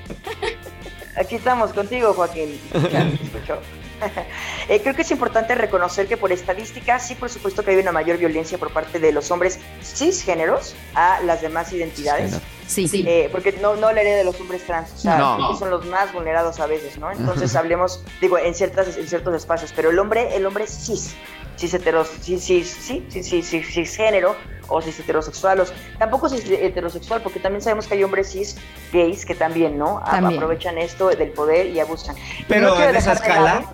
Aquí 1.16 1.36
estamos 1.36 1.72
contigo, 1.72 2.12
Joaquín. 2.12 2.58
eh, 4.68 4.80
creo 4.80 4.94
que 4.94 5.02
es 5.02 5.10
importante 5.10 5.54
reconocer 5.54 6.06
que 6.06 6.16
por 6.16 6.32
estadística, 6.32 6.98
sí, 6.98 7.14
por 7.14 7.30
supuesto 7.30 7.64
que 7.64 7.72
hay 7.72 7.78
una 7.78 7.92
mayor 7.92 8.18
violencia 8.18 8.58
por 8.58 8.72
parte 8.72 8.98
de 8.98 9.12
los 9.12 9.30
hombres 9.30 9.58
cisgéneros 9.82 10.74
a 10.94 11.20
las 11.22 11.42
demás 11.42 11.72
identidades. 11.72 12.40
Sí, 12.66 12.88
sí. 12.88 13.04
Eh, 13.06 13.28
porque 13.30 13.52
no, 13.60 13.76
no 13.76 13.88
hablaré 13.88 14.14
de 14.14 14.24
los 14.24 14.40
hombres 14.40 14.64
trans, 14.64 14.90
o 14.92 14.98
sea, 14.98 15.18
no. 15.18 15.56
son 15.56 15.70
los 15.70 15.84
más 15.86 16.12
vulnerados 16.12 16.60
a 16.60 16.66
veces, 16.66 16.98
¿no? 16.98 17.10
Entonces 17.10 17.54
hablemos, 17.56 18.02
digo, 18.20 18.38
en 18.38 18.54
ciertas, 18.54 18.96
en 18.96 19.06
ciertos 19.06 19.34
espacios, 19.34 19.72
pero 19.74 19.90
el 19.90 19.98
hombre, 19.98 20.34
el 20.34 20.46
hombre 20.46 20.66
cis, 20.66 21.14
cis 21.56 21.74
heteros, 21.74 22.08
cis, 22.22 22.42
cis, 22.42 22.68
sí, 22.68 23.06
sí, 23.10 23.42
sí, 23.42 23.62
cisgénero 23.62 24.34
o 24.68 24.80
cis 24.80 24.98
heterosexual, 24.98 25.62
tampoco 25.98 26.28
cis 26.28 26.44
heterosexual, 26.48 27.20
porque 27.22 27.38
también 27.38 27.60
sabemos 27.60 27.86
que 27.86 27.94
hay 27.94 28.04
hombres 28.04 28.32
cis 28.32 28.56
gays 28.92 29.26
que 29.26 29.34
también, 29.34 29.76
¿no? 29.78 30.02
También. 30.04 30.38
Aprovechan 30.38 30.78
esto 30.78 31.08
del 31.08 31.30
poder 31.30 31.66
y 31.66 31.80
abusan. 31.80 32.16
Pero 32.48 32.74
no 32.74 32.82
en 32.82 32.96
esa 32.96 33.12
escala 33.12 33.64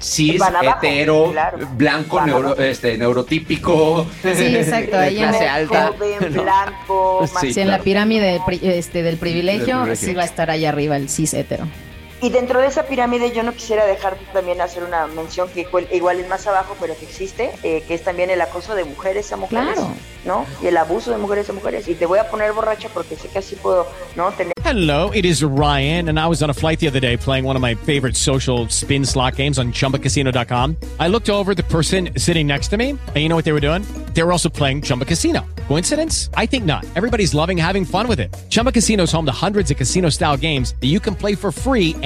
cis, 0.00 0.40
hetero, 0.62 1.30
claro. 1.32 1.58
blanco, 1.72 2.20
neuro, 2.24 2.56
este, 2.56 2.98
neurotípico. 2.98 4.06
Sí, 4.22 4.56
exacto. 4.56 4.98
Ahí 4.98 5.16
clase 5.16 5.44
en, 5.44 5.50
alta. 5.50 5.92
Joven, 5.96 6.32
blanco, 6.32 7.26
Sí, 7.40 7.52
sí, 7.52 7.60
en 7.60 7.68
la 7.68 7.78
pirámide 7.78 8.40
este, 8.62 9.02
del 9.02 9.16
privilegio, 9.16 9.66
Del 9.66 9.76
privilegio. 9.82 9.96
sí 9.96 10.14
va 10.14 10.22
a 10.22 10.26
estar 10.26 10.50
ahí 10.50 10.64
arriba 10.64 10.96
el 10.96 11.08
cis 11.08 11.34
hetero. 11.34 11.66
Y 12.22 12.30
dentro 12.30 12.60
de 12.60 12.66
esa 12.68 12.84
pirámide 12.86 13.32
yo 13.34 13.42
no 13.42 13.52
quisiera 13.52 13.84
dejar 13.84 14.18
de 14.18 14.24
también 14.32 14.60
hacer 14.60 14.82
una 14.84 15.06
mención 15.06 15.48
que 15.50 15.60
igual, 15.60 15.86
igual 15.92 16.18
es 16.18 16.28
más 16.28 16.46
abajo, 16.46 16.74
pero 16.80 16.96
que 16.96 17.04
existe, 17.04 17.50
eh, 17.62 17.84
que 17.86 17.94
es 17.94 18.02
también 18.04 18.30
el 18.30 18.40
acoso 18.40 18.74
de 18.74 18.84
mujeres 18.84 19.30
a 19.32 19.36
mujeres, 19.36 19.74
Claro. 19.74 19.90
¿no? 20.24 20.46
Y 20.62 20.66
el 20.68 20.76
abuso 20.78 21.10
de 21.10 21.18
mujeres 21.18 21.48
a 21.50 21.52
mujeres. 21.52 21.86
Y 21.88 21.94
te 21.94 22.06
voy 22.06 22.18
a 22.18 22.28
poner 22.30 22.52
borracha 22.52 22.88
porque 22.92 23.16
sé 23.16 23.28
que 23.28 23.38
así 23.38 23.54
puedo, 23.56 23.86
¿no? 24.16 24.30
Tener 24.32 24.52
Hello, 24.64 25.12
it 25.14 25.24
is 25.24 25.44
Ryan, 25.44 26.08
and 26.08 26.18
I 26.18 26.26
was 26.26 26.42
on 26.42 26.50
a 26.50 26.54
flight 26.54 26.80
the 26.80 26.88
other 26.88 26.98
day 26.98 27.16
playing 27.16 27.44
one 27.44 27.54
of 27.54 27.62
my 27.62 27.76
favorite 27.76 28.16
social 28.16 28.66
spin 28.68 29.04
slot 29.06 29.36
games 29.36 29.58
on 29.60 29.70
chumbacasino.com. 29.72 30.76
I 30.98 31.06
looked 31.06 31.28
over 31.30 31.52
at 31.52 31.56
the 31.56 31.62
person 31.64 32.10
sitting 32.18 32.48
next 32.48 32.68
to 32.70 32.76
me, 32.76 32.90
and 32.90 33.16
you 33.16 33.28
know 33.28 33.36
what 33.36 33.44
they 33.44 33.52
were 33.52 33.60
doing? 33.60 33.82
They 34.14 34.24
were 34.24 34.32
also 34.32 34.48
playing 34.48 34.82
Chumba 34.82 35.04
Casino. 35.04 35.44
Coincidence? 35.68 36.30
I 36.36 36.46
think 36.46 36.64
not. 36.64 36.84
Everybody's 36.96 37.32
loving 37.32 37.56
having 37.56 37.84
fun 37.84 38.08
with 38.08 38.18
it. 38.18 38.34
Chumba 38.50 38.72
Casino 38.72 39.04
is 39.04 39.12
home 39.12 39.26
to 39.26 39.32
hundreds 39.32 39.70
of 39.70 39.76
casino 39.76 40.08
style 40.10 40.36
games 40.36 40.74
that 40.80 40.88
you 40.88 40.98
can 40.98 41.14
play 41.14 41.36
for 41.36 41.52
free 41.52 41.94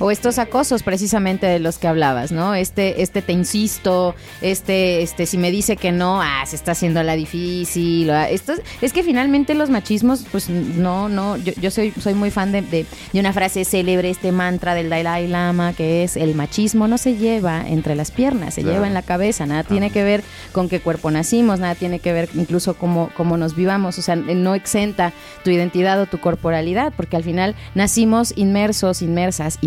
O 0.00 0.10
estos 0.10 0.38
acosos 0.38 0.82
precisamente 0.82 1.46
de 1.46 1.60
los 1.60 1.78
que 1.78 1.86
hablabas, 1.86 2.32
¿no? 2.32 2.54
Este, 2.54 3.02
este 3.02 3.22
te 3.22 3.32
insisto, 3.32 4.14
este, 4.40 5.02
este, 5.02 5.26
si 5.26 5.36
me 5.38 5.50
dice 5.50 5.76
que 5.76 5.92
no, 5.92 6.20
ah, 6.22 6.42
se 6.46 6.56
está 6.56 6.72
haciendo 6.72 7.02
la 7.02 7.14
difícil. 7.16 8.10
ah, 8.10 8.28
Esto, 8.28 8.54
es- 8.80 8.92
que 8.92 9.02
finalmente 9.02 9.54
los 9.54 9.70
machismos, 9.70 10.24
pues 10.32 10.48
no, 10.48 11.08
no, 11.08 11.36
yo, 11.36 11.52
yo 11.60 11.70
soy, 11.70 11.92
soy 12.00 12.14
muy 12.14 12.30
fan 12.30 12.50
de, 12.50 12.62
de, 12.62 12.86
de 13.12 13.20
una 13.20 13.32
frase 13.32 13.64
célebre, 13.64 14.10
este 14.10 14.32
mantra 14.32 14.74
del 14.74 14.88
Dalai 14.90 15.28
Lama, 15.28 15.74
que 15.74 16.02
es 16.02 16.16
el 16.16 16.34
machismo 16.34 16.88
no 16.88 16.98
se 16.98 17.16
lleva 17.16 17.62
entre 17.68 17.94
las 17.94 18.10
piernas, 18.10 18.54
se 18.54 18.62
Claro. 18.62 18.76
lleva 18.76 18.86
en 18.88 18.94
la 18.94 19.02
cabeza, 19.02 19.46
nada 19.46 19.64
tiene 19.64 19.90
que 19.90 20.02
ver 20.02 20.24
con 20.52 20.68
qué 20.68 20.80
cuerpo 20.80 21.10
nacimos, 21.10 21.60
nada 21.60 21.74
tiene 21.74 21.98
que 22.00 22.12
ver 22.12 22.28
incluso 22.34 22.74
cómo, 22.74 23.10
cómo 23.16 23.36
nos 23.36 23.54
vivamos, 23.54 23.98
o 23.98 24.02
sea, 24.02 24.16
no 24.16 24.54
exenta 24.54 25.12
tu 25.44 25.50
identidad 25.50 26.00
o 26.00 26.06
tu 26.06 26.18
corporalidad, 26.18 26.92
porque 26.96 27.16
al 27.16 27.22
final 27.24 27.54
nacimos 27.74 28.32
inmersos, 28.36 29.02
inmersas, 29.02 29.58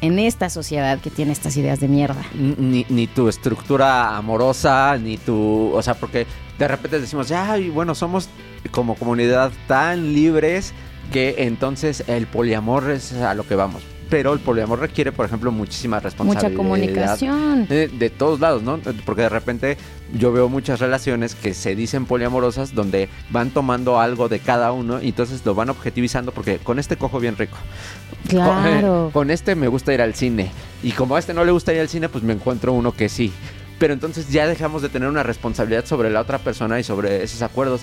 en 0.00 0.18
esta 0.18 0.50
sociedad 0.50 1.00
que 1.00 1.10
tiene 1.10 1.32
estas 1.32 1.56
ideas 1.56 1.80
de 1.80 1.88
mierda. 1.88 2.22
Ni, 2.34 2.84
ni 2.88 3.06
tu 3.06 3.28
estructura 3.28 4.16
amorosa, 4.16 4.96
ni 4.98 5.16
tu. 5.16 5.70
O 5.72 5.82
sea, 5.82 5.94
porque 5.94 6.26
de 6.58 6.68
repente 6.68 7.00
decimos, 7.00 7.30
ay, 7.30 7.70
bueno, 7.70 7.94
somos 7.94 8.28
como 8.70 8.94
comunidad 8.94 9.52
tan 9.66 10.12
libres 10.12 10.72
que 11.12 11.34
entonces 11.38 12.04
el 12.06 12.26
poliamor 12.26 12.90
es 12.90 13.12
a 13.12 13.34
lo 13.34 13.46
que 13.46 13.54
vamos. 13.54 13.82
Pero 14.12 14.34
el 14.34 14.40
poliamor 14.40 14.78
requiere, 14.78 15.10
por 15.10 15.24
ejemplo, 15.24 15.50
muchísima 15.50 15.98
responsabilidad. 15.98 16.50
Mucha 16.50 16.54
comunicación. 16.54 17.66
De, 17.66 17.88
de 17.88 18.10
todos 18.10 18.40
lados, 18.40 18.62
¿no? 18.62 18.78
Porque 19.06 19.22
de 19.22 19.30
repente 19.30 19.78
yo 20.12 20.32
veo 20.32 20.50
muchas 20.50 20.80
relaciones 20.80 21.34
que 21.34 21.54
se 21.54 21.74
dicen 21.74 22.04
poliamorosas 22.04 22.74
donde 22.74 23.08
van 23.30 23.48
tomando 23.52 23.98
algo 23.98 24.28
de 24.28 24.38
cada 24.38 24.70
uno 24.72 25.00
y 25.00 25.08
entonces 25.08 25.40
lo 25.46 25.54
van 25.54 25.70
objetivizando 25.70 26.30
porque 26.30 26.58
con 26.58 26.78
este 26.78 26.98
cojo 26.98 27.20
bien 27.20 27.38
rico. 27.38 27.56
Claro. 28.28 29.04
Con, 29.04 29.10
con 29.12 29.30
este 29.30 29.54
me 29.54 29.68
gusta 29.68 29.94
ir 29.94 30.02
al 30.02 30.14
cine. 30.14 30.50
Y 30.82 30.92
como 30.92 31.16
a 31.16 31.18
este 31.18 31.32
no 31.32 31.46
le 31.46 31.52
gusta 31.52 31.72
ir 31.72 31.80
al 31.80 31.88
cine, 31.88 32.10
pues 32.10 32.22
me 32.22 32.34
encuentro 32.34 32.74
uno 32.74 32.92
que 32.92 33.08
sí. 33.08 33.32
Pero 33.78 33.94
entonces 33.94 34.28
ya 34.28 34.46
dejamos 34.46 34.82
de 34.82 34.90
tener 34.90 35.08
una 35.08 35.22
responsabilidad 35.22 35.86
sobre 35.86 36.10
la 36.10 36.20
otra 36.20 36.36
persona 36.36 36.78
y 36.78 36.84
sobre 36.84 37.24
esos 37.24 37.40
acuerdos. 37.40 37.80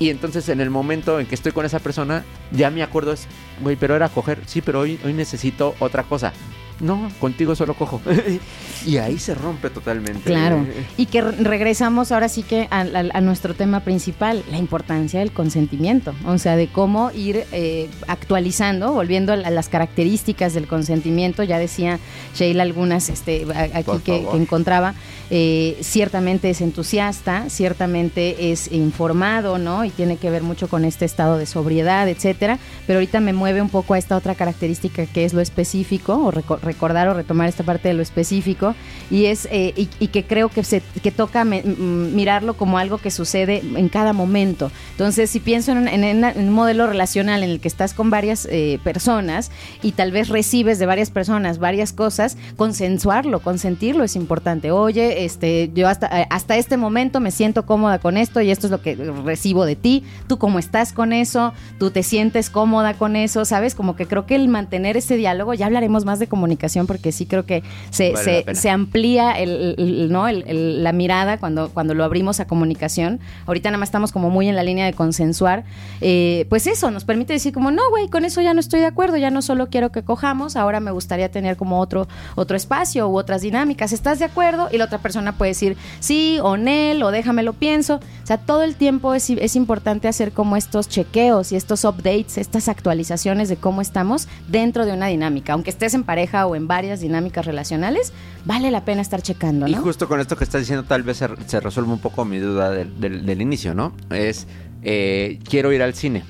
Y 0.00 0.08
entonces 0.08 0.48
en 0.48 0.62
el 0.62 0.70
momento 0.70 1.20
en 1.20 1.26
que 1.26 1.34
estoy 1.34 1.52
con 1.52 1.66
esa 1.66 1.78
persona, 1.78 2.24
ya 2.52 2.70
mi 2.70 2.80
acuerdo 2.80 3.12
es, 3.12 3.28
güey, 3.60 3.76
pero 3.76 3.94
era 3.94 4.08
coger. 4.08 4.40
Sí, 4.46 4.62
pero 4.62 4.80
hoy, 4.80 4.98
hoy 5.04 5.12
necesito 5.12 5.74
otra 5.78 6.04
cosa. 6.04 6.32
No, 6.80 7.10
contigo 7.20 7.54
solo 7.54 7.74
cojo. 7.74 8.00
y 8.86 8.96
ahí 8.96 9.18
se 9.18 9.34
rompe 9.34 9.70
totalmente. 9.70 10.22
Claro. 10.24 10.66
Y 10.96 11.06
que 11.06 11.20
re- 11.22 11.32
regresamos 11.38 12.10
ahora 12.12 12.28
sí 12.28 12.42
que 12.42 12.68
a, 12.70 12.80
a- 12.80 13.04
a 13.12 13.20
nuestro 13.20 13.54
tema 13.54 13.80
principal, 13.80 14.42
la 14.50 14.58
importancia 14.58 15.20
del 15.20 15.30
consentimiento. 15.32 16.14
O 16.26 16.38
sea, 16.38 16.56
de 16.56 16.68
cómo 16.68 17.10
ir 17.12 17.44
eh, 17.52 17.88
actualizando, 18.08 18.92
volviendo 18.92 19.32
a 19.32 19.36
la- 19.36 19.50
las 19.50 19.68
características 19.68 20.54
del 20.54 20.66
consentimiento. 20.66 21.42
Ya 21.42 21.58
decía 21.58 21.98
Sheila 22.34 22.62
algunas 22.62 23.08
este, 23.08 23.46
a- 23.54 23.78
aquí 23.78 23.98
que, 24.04 24.26
encontraba. 24.34 24.94
Eh, 25.32 25.78
ciertamente 25.82 26.50
es 26.50 26.60
entusiasta, 26.60 27.48
ciertamente 27.48 28.50
es 28.52 28.72
informado, 28.72 29.58
¿no? 29.58 29.84
Y 29.84 29.90
tiene 29.90 30.16
que 30.16 30.28
ver 30.30 30.42
mucho 30.42 30.68
con 30.68 30.84
este 30.84 31.04
estado 31.04 31.38
de 31.38 31.46
sobriedad, 31.46 32.08
etcétera. 32.08 32.58
Pero 32.86 32.98
ahorita 32.98 33.20
me 33.20 33.32
mueve 33.32 33.62
un 33.62 33.68
poco 33.68 33.94
a 33.94 33.98
esta 33.98 34.16
otra 34.16 34.34
característica 34.34 35.06
que 35.06 35.24
es 35.24 35.32
lo 35.32 35.40
específico, 35.40 36.16
o 36.16 36.30
recordar 36.72 37.08
o 37.08 37.14
retomar 37.14 37.48
esta 37.48 37.64
parte 37.64 37.88
de 37.88 37.94
lo 37.94 38.02
específico, 38.02 38.74
y 39.10 39.26
es 39.26 39.46
eh, 39.50 39.72
y, 39.76 39.88
y 39.98 40.08
que 40.08 40.22
creo 40.24 40.48
que 40.48 40.62
se 40.64 40.82
que 41.02 41.10
toca 41.10 41.44
me- 41.44 41.62
mm, 41.62 42.14
mirarlo 42.14 42.54
como 42.54 42.78
algo 42.78 42.98
que 42.98 43.10
sucede 43.10 43.62
en 43.76 43.88
cada 43.88 44.12
momento. 44.12 44.70
Entonces, 44.92 45.30
si 45.30 45.40
pienso 45.40 45.72
en 45.72 45.88
en 45.88 46.04
en 46.24 46.48
un 46.48 46.52
modelo 46.52 46.86
relacional 46.86 47.42
en 47.42 47.50
el 47.50 47.60
que 47.60 47.68
estás 47.68 47.94
con 47.94 48.10
varias 48.10 48.46
eh, 48.50 48.78
personas 48.84 49.50
y 49.82 49.92
tal 49.92 50.10
vez 50.12 50.28
recibes 50.28 50.78
de 50.78 50.86
varias 50.86 51.10
personas 51.10 51.58
varias 51.58 51.92
cosas, 51.92 52.36
consensuarlo, 52.56 53.40
consentirlo 53.40 54.04
es 54.04 54.14
importante. 54.16 54.70
Oye, 54.70 55.24
este, 55.24 55.70
yo 55.74 55.88
hasta, 55.88 56.06
eh, 56.22 56.26
hasta 56.30 56.56
este 56.56 56.76
momento 56.76 57.18
me 57.20 57.30
siento 57.30 57.66
cómoda 57.66 57.98
con 57.98 58.16
esto 58.16 58.40
y 58.40 58.50
esto 58.50 58.66
es 58.66 58.70
lo 58.70 58.80
que 58.80 58.94
recibo 59.24 59.64
de 59.66 59.76
ti. 59.76 60.04
Tú 60.28 60.38
cómo 60.38 60.58
estás 60.58 60.92
con 60.92 61.12
eso, 61.12 61.52
tú 61.78 61.90
te 61.90 62.02
sientes 62.02 62.48
cómoda 62.50 62.94
con 62.94 63.16
eso, 63.16 63.44
¿sabes? 63.44 63.74
Como 63.74 63.96
que 63.96 64.06
creo 64.06 64.24
que 64.26 64.36
el 64.36 64.48
mantener 64.48 64.96
ese 64.96 65.16
diálogo, 65.16 65.54
ya 65.54 65.66
hablaremos 65.66 66.04
más 66.04 66.18
de 66.18 66.26
comunicación 66.26 66.59
comunicación 66.60 66.86
porque 66.86 67.10
sí 67.12 67.24
creo 67.26 67.46
que 67.46 67.62
se, 67.90 68.12
Vale 68.12 68.44
se- 68.44 68.54
se 68.54 68.70
amplía 68.70 69.32
el, 69.32 69.74
el- 69.78 70.08
¿no? 70.12 70.28
el- 70.28 70.44
el- 70.46 70.84
la 70.84 70.92
mirada 70.92 71.38
cuando, 71.38 71.70
cuando 71.70 71.94
lo 71.94 72.04
abrimos 72.04 72.38
a 72.40 72.46
comunicación. 72.46 73.18
Ahorita 73.46 73.70
nada 73.70 73.78
más 73.78 73.88
estamos 73.88 74.12
como 74.12 74.28
muy 74.30 74.48
en 74.48 74.56
la 74.56 74.62
línea 74.62 74.84
de 74.86 74.92
consensuar. 74.92 75.64
Eh, 76.00 76.46
pues 76.50 76.66
eso 76.66 76.90
nos 76.90 77.04
permite 77.04 77.32
decir 77.32 77.52
como, 77.52 77.70
no, 77.70 77.82
güey, 77.90 78.08
con 78.08 78.24
eso 78.24 78.40
ya 78.42 78.52
no 78.54 78.60
estoy 78.60 78.80
de 78.80 78.86
acuerdo, 78.86 79.16
ya 79.16 79.30
no 79.30 79.40
solo 79.42 79.68
quiero 79.68 79.90
que 79.90 80.02
cojamos, 80.02 80.56
ahora 80.56 80.80
me 80.80 80.90
gustaría 80.90 81.30
tener 81.30 81.56
como 81.56 81.80
otro, 81.80 82.08
otro 82.34 82.56
espacio 82.56 83.08
u 83.08 83.16
otras 83.16 83.40
dinámicas. 83.42 83.92
¿Estás 83.92 84.18
de 84.18 84.26
acuerdo? 84.26 84.68
Y 84.70 84.76
la 84.78 84.84
otra 84.84 84.98
persona 84.98 85.32
puede 85.32 85.52
decir 85.52 85.76
sí 86.00 86.38
o 86.42 86.56
nel 86.56 87.02
o 87.02 87.10
déjame 87.10 87.42
lo 87.42 87.54
pienso. 87.54 87.96
O 87.96 88.26
sea, 88.26 88.36
todo 88.38 88.62
el 88.62 88.74
tiempo 88.76 89.14
es, 89.14 89.30
es 89.30 89.56
importante 89.56 90.08
hacer 90.08 90.32
como 90.32 90.56
estos 90.56 90.88
chequeos 90.88 91.52
y 91.52 91.56
estos 91.56 91.84
updates, 91.84 92.36
estas 92.38 92.68
actualizaciones 92.68 93.48
de 93.48 93.56
cómo 93.56 93.80
estamos 93.80 94.28
dentro 94.48 94.84
de 94.86 94.92
una 94.92 95.06
dinámica. 95.06 95.52
Aunque 95.54 95.70
estés 95.70 95.94
en 95.94 96.04
pareja 96.04 96.46
o 96.46 96.49
en 96.54 96.66
varias 96.68 97.00
dinámicas 97.00 97.46
relacionales, 97.46 98.12
vale 98.44 98.70
la 98.70 98.84
pena 98.84 99.02
estar 99.02 99.22
checando, 99.22 99.66
Y 99.68 99.74
justo 99.74 100.08
con 100.08 100.20
esto 100.20 100.36
que 100.36 100.44
estás 100.44 100.60
diciendo, 100.62 100.84
tal 100.84 101.02
vez 101.02 101.16
se, 101.18 101.28
se 101.46 101.60
resuelve 101.60 101.92
un 101.92 101.98
poco 102.00 102.24
mi 102.24 102.38
duda 102.38 102.70
del, 102.70 103.00
del- 103.00 103.24
del 103.26 103.40
inicio, 103.42 103.74
¿no? 103.74 103.94
Es, 104.10 104.46
eh, 104.82 105.38
quiero 105.48 105.72
ir 105.72 105.82
al 105.82 105.94
cine. 105.94 106.24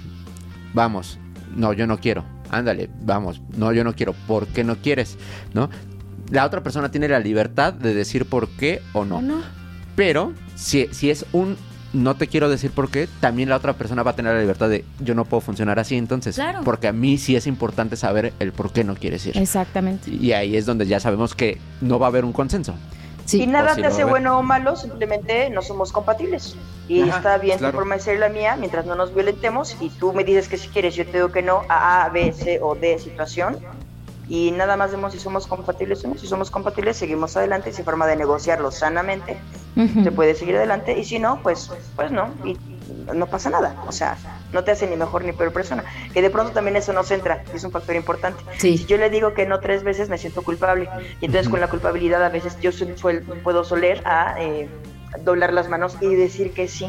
Vamos. 0.75 1.19
No, 1.55 1.73
yo 1.73 1.87
no 1.87 1.99
quiero. 1.99 2.25
Ándale, 2.51 2.91
vamos. 3.03 3.41
No, 3.57 3.73
yo 3.73 3.85
no 3.85 3.95
quiero. 3.95 4.13
¿Por 4.27 4.47
qué 4.49 4.65
no 4.65 4.77
quieres? 4.77 5.17
¿No? 5.55 5.69
La 6.31 6.45
otra 6.47 6.63
persona 6.63 6.91
tiene 6.91 7.09
la 7.09 7.19
libertad 7.19 7.73
de 7.73 7.93
decir 7.95 8.25
por 8.27 8.49
qué 8.51 8.83
o 8.93 9.05
no. 9.05 9.17
¿O 9.19 9.23
no? 9.23 9.41
Pero 9.97 10.33
si, 10.55 10.87
si 10.93 11.11
es 11.11 11.27
un 11.33 11.57
no 11.93 12.15
te 12.17 12.29
quiero 12.29 12.49
decir 12.49 12.71
por 12.71 12.91
qué, 12.91 13.09
también 13.21 13.49
la 13.49 13.57
otra 13.57 13.75
persona 13.75 14.03
va 14.03 14.13
a 14.13 14.17
tener 14.17 14.35
la 14.35 14.41
libertad 14.41 14.69
de 14.69 14.85
yo 15.01 15.15
no 15.15 15.25
puedo 15.25 15.41
funcionar 15.41 15.79
así, 15.79 15.97
entonces. 15.97 16.37
Claro. 16.37 16.61
Porque 16.65 16.89
a 16.89 16.93
mí 16.93 17.19
sí 17.19 17.37
es 17.37 17.47
importante 17.47 17.97
saber 17.97 18.33
el 18.39 18.53
por 18.53 18.73
qué 18.73 18.85
no 18.85 18.95
quieres 18.95 19.27
ir. 19.27 19.37
Exactamente. 19.37 20.11
Y 20.11 20.33
ahí 20.33 20.57
es 20.57 20.67
donde 20.67 20.87
ya 20.87 21.01
sabemos 21.01 21.35
que 21.35 21.59
no 21.81 21.99
va 21.99 22.07
a 22.07 22.09
haber 22.09 22.25
un 22.25 22.33
consenso. 22.33 22.75
Sí. 23.27 23.43
y 23.43 23.47
nada 23.47 23.77
si 23.77 23.81
te 23.83 23.87
hace 23.87 24.03
bueno 24.03 24.39
o 24.39 24.43
malo, 24.43 24.75
simplemente 24.75 25.51
no 25.51 25.63
somos 25.63 25.93
compatibles. 25.93 26.57
Y 26.89 27.03
Ajá, 27.03 27.19
está 27.19 27.39
bien 27.39 27.59
claro. 27.59 27.73
tu 27.73 27.79
forma 27.79 27.95
de 27.95 28.01
ser 28.01 28.19
la 28.19 28.29
mía, 28.29 28.57
mientras 28.57 28.87
no 28.87 28.97
nos 28.97 29.15
violentemos 29.15 29.77
y 29.81 29.89
tú 29.91 30.13
me 30.13 30.25
dices 30.25 30.49
que 30.49 30.59
si 30.59 30.67
quieres, 30.69 30.97
yo 30.97 31.07
te 31.07 31.13
digo 31.13 31.31
que 31.31 31.43
no 31.43 31.63
a 31.69 32.05
A, 32.05 32.09
B, 32.09 32.33
C 32.33 32.59
o 32.61 32.75
D 32.75 32.99
situación. 32.99 33.59
Y 34.33 34.53
nada 34.53 34.77
más 34.77 34.93
vemos 34.93 35.13
si 35.13 35.19
somos 35.19 35.49
compatibles 35.49 36.05
o 36.05 36.09
no. 36.09 36.17
Si 36.17 36.29
somos 36.29 36.53
compatibles, 36.53 36.97
seguimos 36.97 37.37
adelante. 37.37 37.73
Si 37.73 37.79
hay 37.81 37.85
forma 37.85 38.07
de 38.07 38.15
negociarlo 38.15 38.71
sanamente, 38.71 39.37
se 40.05 40.13
puede 40.13 40.37
seguir 40.37 40.57
adelante. 40.57 40.97
Y 40.97 41.05
si 41.05 41.19
no, 41.19 41.43
pues, 41.43 41.69
pues 41.97 42.13
no. 42.13 42.31
Y 42.45 42.57
no 43.13 43.27
pasa 43.27 43.51
nada. 43.51 43.83
O 43.89 43.93
sea, 43.93 44.17
no 44.53 44.63
te 44.63 44.71
hace 44.71 44.87
ni 44.87 44.95
mejor 44.95 45.25
ni 45.25 45.33
peor 45.33 45.53
persona. 45.53 45.83
Que 46.15 46.23
de 46.23 46.31
pronto 46.31 46.53
también 46.53 46.77
eso 46.77 46.93
nos 46.93 47.11
entra. 47.11 47.43
y 47.53 47.57
Es 47.57 47.65
un 47.65 47.73
factor 47.73 47.97
importante. 47.97 48.41
Sí. 48.59 48.79
Si 48.79 48.85
yo 48.87 48.99
le 48.99 49.11
digo 49.11 49.35
que 49.35 49.47
no 49.47 49.59
tres 49.59 49.83
veces, 49.83 50.09
me 50.09 50.17
siento 50.17 50.43
culpable. 50.43 50.89
Y 51.21 51.25
entonces 51.27 51.49
con 51.49 51.59
la 51.59 51.67
culpabilidad 51.69 52.25
a 52.25 52.29
veces 52.29 52.57
yo 52.61 52.71
suel- 52.71 53.25
puedo 53.43 53.65
soler 53.65 54.01
a 54.07 54.37
eh, 54.41 54.69
doblar 55.25 55.53
las 55.53 55.69
manos 55.69 55.97
y 56.01 56.15
decir 56.15 56.53
que 56.53 56.69
sí. 56.69 56.89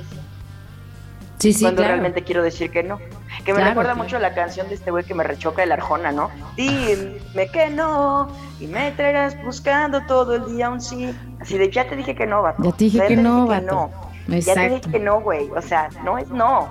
Sí, 1.39 1.53
sí, 1.53 1.63
cuando 1.63 1.77
claro. 1.81 1.93
realmente 1.95 2.23
quiero 2.23 2.43
decir 2.43 2.69
que 2.69 2.83
no. 2.83 2.99
Que 3.45 3.53
me 3.53 3.57
Claro, 3.57 3.69
recuerda 3.71 3.93
claro. 3.93 4.03
mucho 4.03 4.17
a 4.17 4.19
la 4.19 4.33
canción 4.35 4.67
de 4.69 4.75
este 4.75 4.91
güey 4.91 5.03
que 5.03 5.13
me 5.15 5.23
rechoca 5.23 5.63
el 5.63 5.71
Arjona, 5.71 6.11
¿no? 6.11 6.29
Dime 6.55 7.47
que 7.51 7.69
no 7.69 8.29
y 8.59 8.67
me 8.67 8.91
traerás 8.91 9.35
buscando 9.43 10.01
todo 10.05 10.35
el 10.35 10.45
día 10.55 10.69
un 10.69 10.79
sí. 10.81 11.13
Así 11.39 11.57
de, 11.57 11.71
ya 11.71 11.87
te 11.89 11.95
dije 11.95 12.13
que 12.13 12.27
no, 12.27 12.41
vato. 12.43 12.61
Ya 12.63 12.71
te 12.71 12.83
dije 12.85 13.07
que 13.07 13.15
no, 13.17 13.45
dije 13.47 13.61
vato. 13.61 13.89
Ya 14.27 14.53
te 14.53 14.69
dije 14.69 14.81
que 14.91 14.99
no, 14.99 15.21
güey. 15.21 15.49
O 15.55 15.61
sea, 15.61 15.89
no 16.03 16.17
es 16.19 16.29
no. 16.29 16.69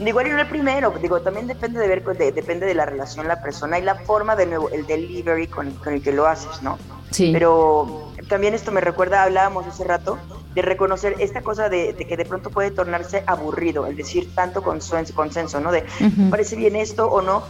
Igual 0.00 0.26
y 0.28 0.30
no 0.30 0.40
el 0.40 0.46
primero, 0.48 0.92
digo, 1.00 1.20
también 1.20 1.46
depende 1.46 1.78
de 1.78 1.86
ver, 1.86 2.02
de- 2.02 2.32
depende 2.32 2.64
de 2.64 2.74
la 2.74 2.86
relación, 2.86 3.28
la 3.28 3.42
persona 3.42 3.78
y 3.78 3.82
la 3.82 3.96
forma 3.96 4.34
de 4.34 4.46
nuevo, 4.46 4.70
el 4.70 4.86
delivery 4.86 5.46
con, 5.46 5.70
con 5.72 5.92
el 5.92 6.02
que 6.02 6.10
lo 6.10 6.26
haces, 6.26 6.62
¿no? 6.62 6.78
Sí. 7.10 7.30
Pero 7.34 8.10
también 8.28 8.54
esto 8.54 8.72
me 8.72 8.80
recuerda, 8.80 9.22
hablábamos 9.24 9.66
hace 9.66 9.84
rato, 9.84 10.18
de 10.54 10.62
reconocer 10.62 11.16
esta 11.20 11.42
cosa 11.42 11.68
de, 11.68 11.92
de 11.92 12.06
que 12.06 12.16
de 12.16 12.24
pronto 12.24 12.50
puede 12.50 12.70
tornarse 12.70 13.22
aburrido, 13.26 13.86
el 13.86 13.96
decir 13.96 14.34
tanto 14.34 14.62
consen- 14.62 15.12
consenso, 15.12 15.60
¿no? 15.60 15.70
De. 15.72 15.84
¿parece 16.30 16.56
bien 16.56 16.76
esto 16.76 17.06
o 17.08 17.22
no? 17.22 17.44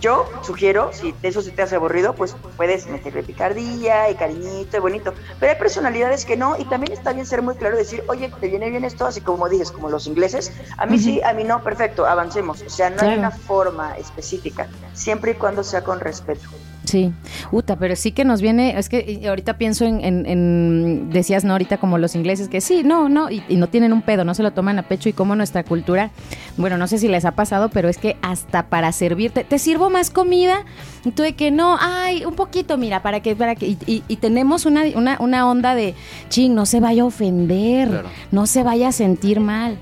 Yo 0.00 0.26
sugiero, 0.42 0.90
si 0.92 1.14
eso 1.22 1.40
se 1.40 1.50
te 1.50 1.62
hace 1.62 1.76
aburrido, 1.76 2.14
pues 2.14 2.36
puedes 2.56 2.86
meterle 2.88 3.22
picardía 3.22 4.10
y 4.10 4.14
cariñito 4.14 4.76
y 4.76 4.80
bonito. 4.80 5.14
Pero 5.40 5.52
hay 5.52 5.58
personalidades 5.58 6.24
que 6.26 6.36
no, 6.36 6.56
y 6.58 6.64
también 6.66 6.92
está 6.92 7.12
bien 7.12 7.24
ser 7.26 7.40
muy 7.42 7.54
claro 7.56 7.76
decir, 7.76 8.04
oye, 8.08 8.30
¿te 8.40 8.48
viene 8.48 8.68
bien 8.70 8.84
esto? 8.84 9.06
Así 9.06 9.20
como 9.22 9.48
dices, 9.48 9.70
como 9.70 9.88
los 9.88 10.06
ingleses, 10.06 10.52
a 10.76 10.86
mí 10.86 10.98
sí, 10.98 11.22
a 11.22 11.32
mí 11.32 11.44
no, 11.44 11.62
perfecto, 11.62 12.06
avancemos. 12.06 12.62
O 12.62 12.68
sea, 12.68 12.90
no 12.90 13.02
hay 13.02 13.16
una 13.18 13.30
forma 13.30 13.96
específica, 13.96 14.68
siempre 14.92 15.32
y 15.32 15.34
cuando 15.34 15.62
sea 15.62 15.82
con 15.82 16.00
respeto. 16.00 16.48
Sí, 16.84 17.12
Uta, 17.50 17.76
pero 17.76 17.96
sí 17.96 18.12
que 18.12 18.26
nos 18.26 18.42
viene, 18.42 18.78
es 18.78 18.90
que 18.90 19.22
ahorita 19.26 19.56
pienso 19.56 19.86
en, 19.86 20.04
en- 20.04 20.26
en- 20.26 21.08
decías, 21.10 21.42
¿no? 21.42 21.52
Ahorita 21.52 21.78
como 21.78 21.96
los 21.96 22.14
ingleses, 22.14 22.48
que 22.48 22.60
sí, 22.60 22.82
no, 22.84 23.08
no, 23.08 23.30
y, 23.30 23.42
y 23.48 23.56
no 23.56 23.68
tienen 23.70 23.94
un 23.94 24.02
pedo, 24.02 24.22
no 24.24 24.34
se 24.34 24.42
lo 24.42 24.50
toman 24.52 24.78
a 24.78 24.82
pecho 24.82 25.08
y 25.08 25.14
como 25.14 25.34
nuestra 25.34 25.64
cultura, 25.64 26.10
bueno, 26.58 26.76
no 26.76 26.86
sé 26.86 26.98
si 26.98 27.08
les 27.08 27.24
ha 27.24 27.32
pasado, 27.32 27.70
pero 27.70 27.88
es 27.88 27.96
que 27.96 28.16
hasta 28.20 28.66
para 28.66 28.92
servirte, 28.92 29.44
¿te 29.44 29.58
sirvo 29.58 29.88
más 29.88 30.10
comida? 30.10 30.58
Y 31.06 31.12
tú 31.12 31.22
de 31.22 31.32
que 31.34 31.50
no, 31.50 31.78
ay, 31.80 32.26
un 32.26 32.34
poquito, 32.34 32.76
mira, 32.76 33.02
para 33.02 33.20
que, 33.20 33.34
para 33.34 33.54
que, 33.54 33.66
y, 33.66 33.78
y- 33.86 34.02
y 34.06 34.16
tenemos 34.16 34.66
una, 34.66 34.82
una, 34.94 35.16
una 35.20 35.48
onda 35.48 35.74
de, 35.74 35.94
ching, 36.28 36.54
no 36.54 36.66
se 36.66 36.80
vaya 36.80 37.02
a 37.02 37.06
ofender, 37.06 37.88
Claro. 37.88 38.08
no 38.30 38.46
se 38.46 38.62
vaya 38.62 38.88
a 38.88 38.92
sentir 38.92 39.40
mal. 39.40 39.78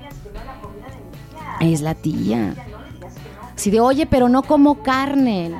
Es 1.59 1.81
la 1.81 1.95
tía. 1.95 2.53
Si 3.55 3.71
de, 3.71 3.79
oye, 3.81 4.05
pero 4.05 4.29
no 4.29 4.41
como 4.43 4.81
carne. 4.83 5.51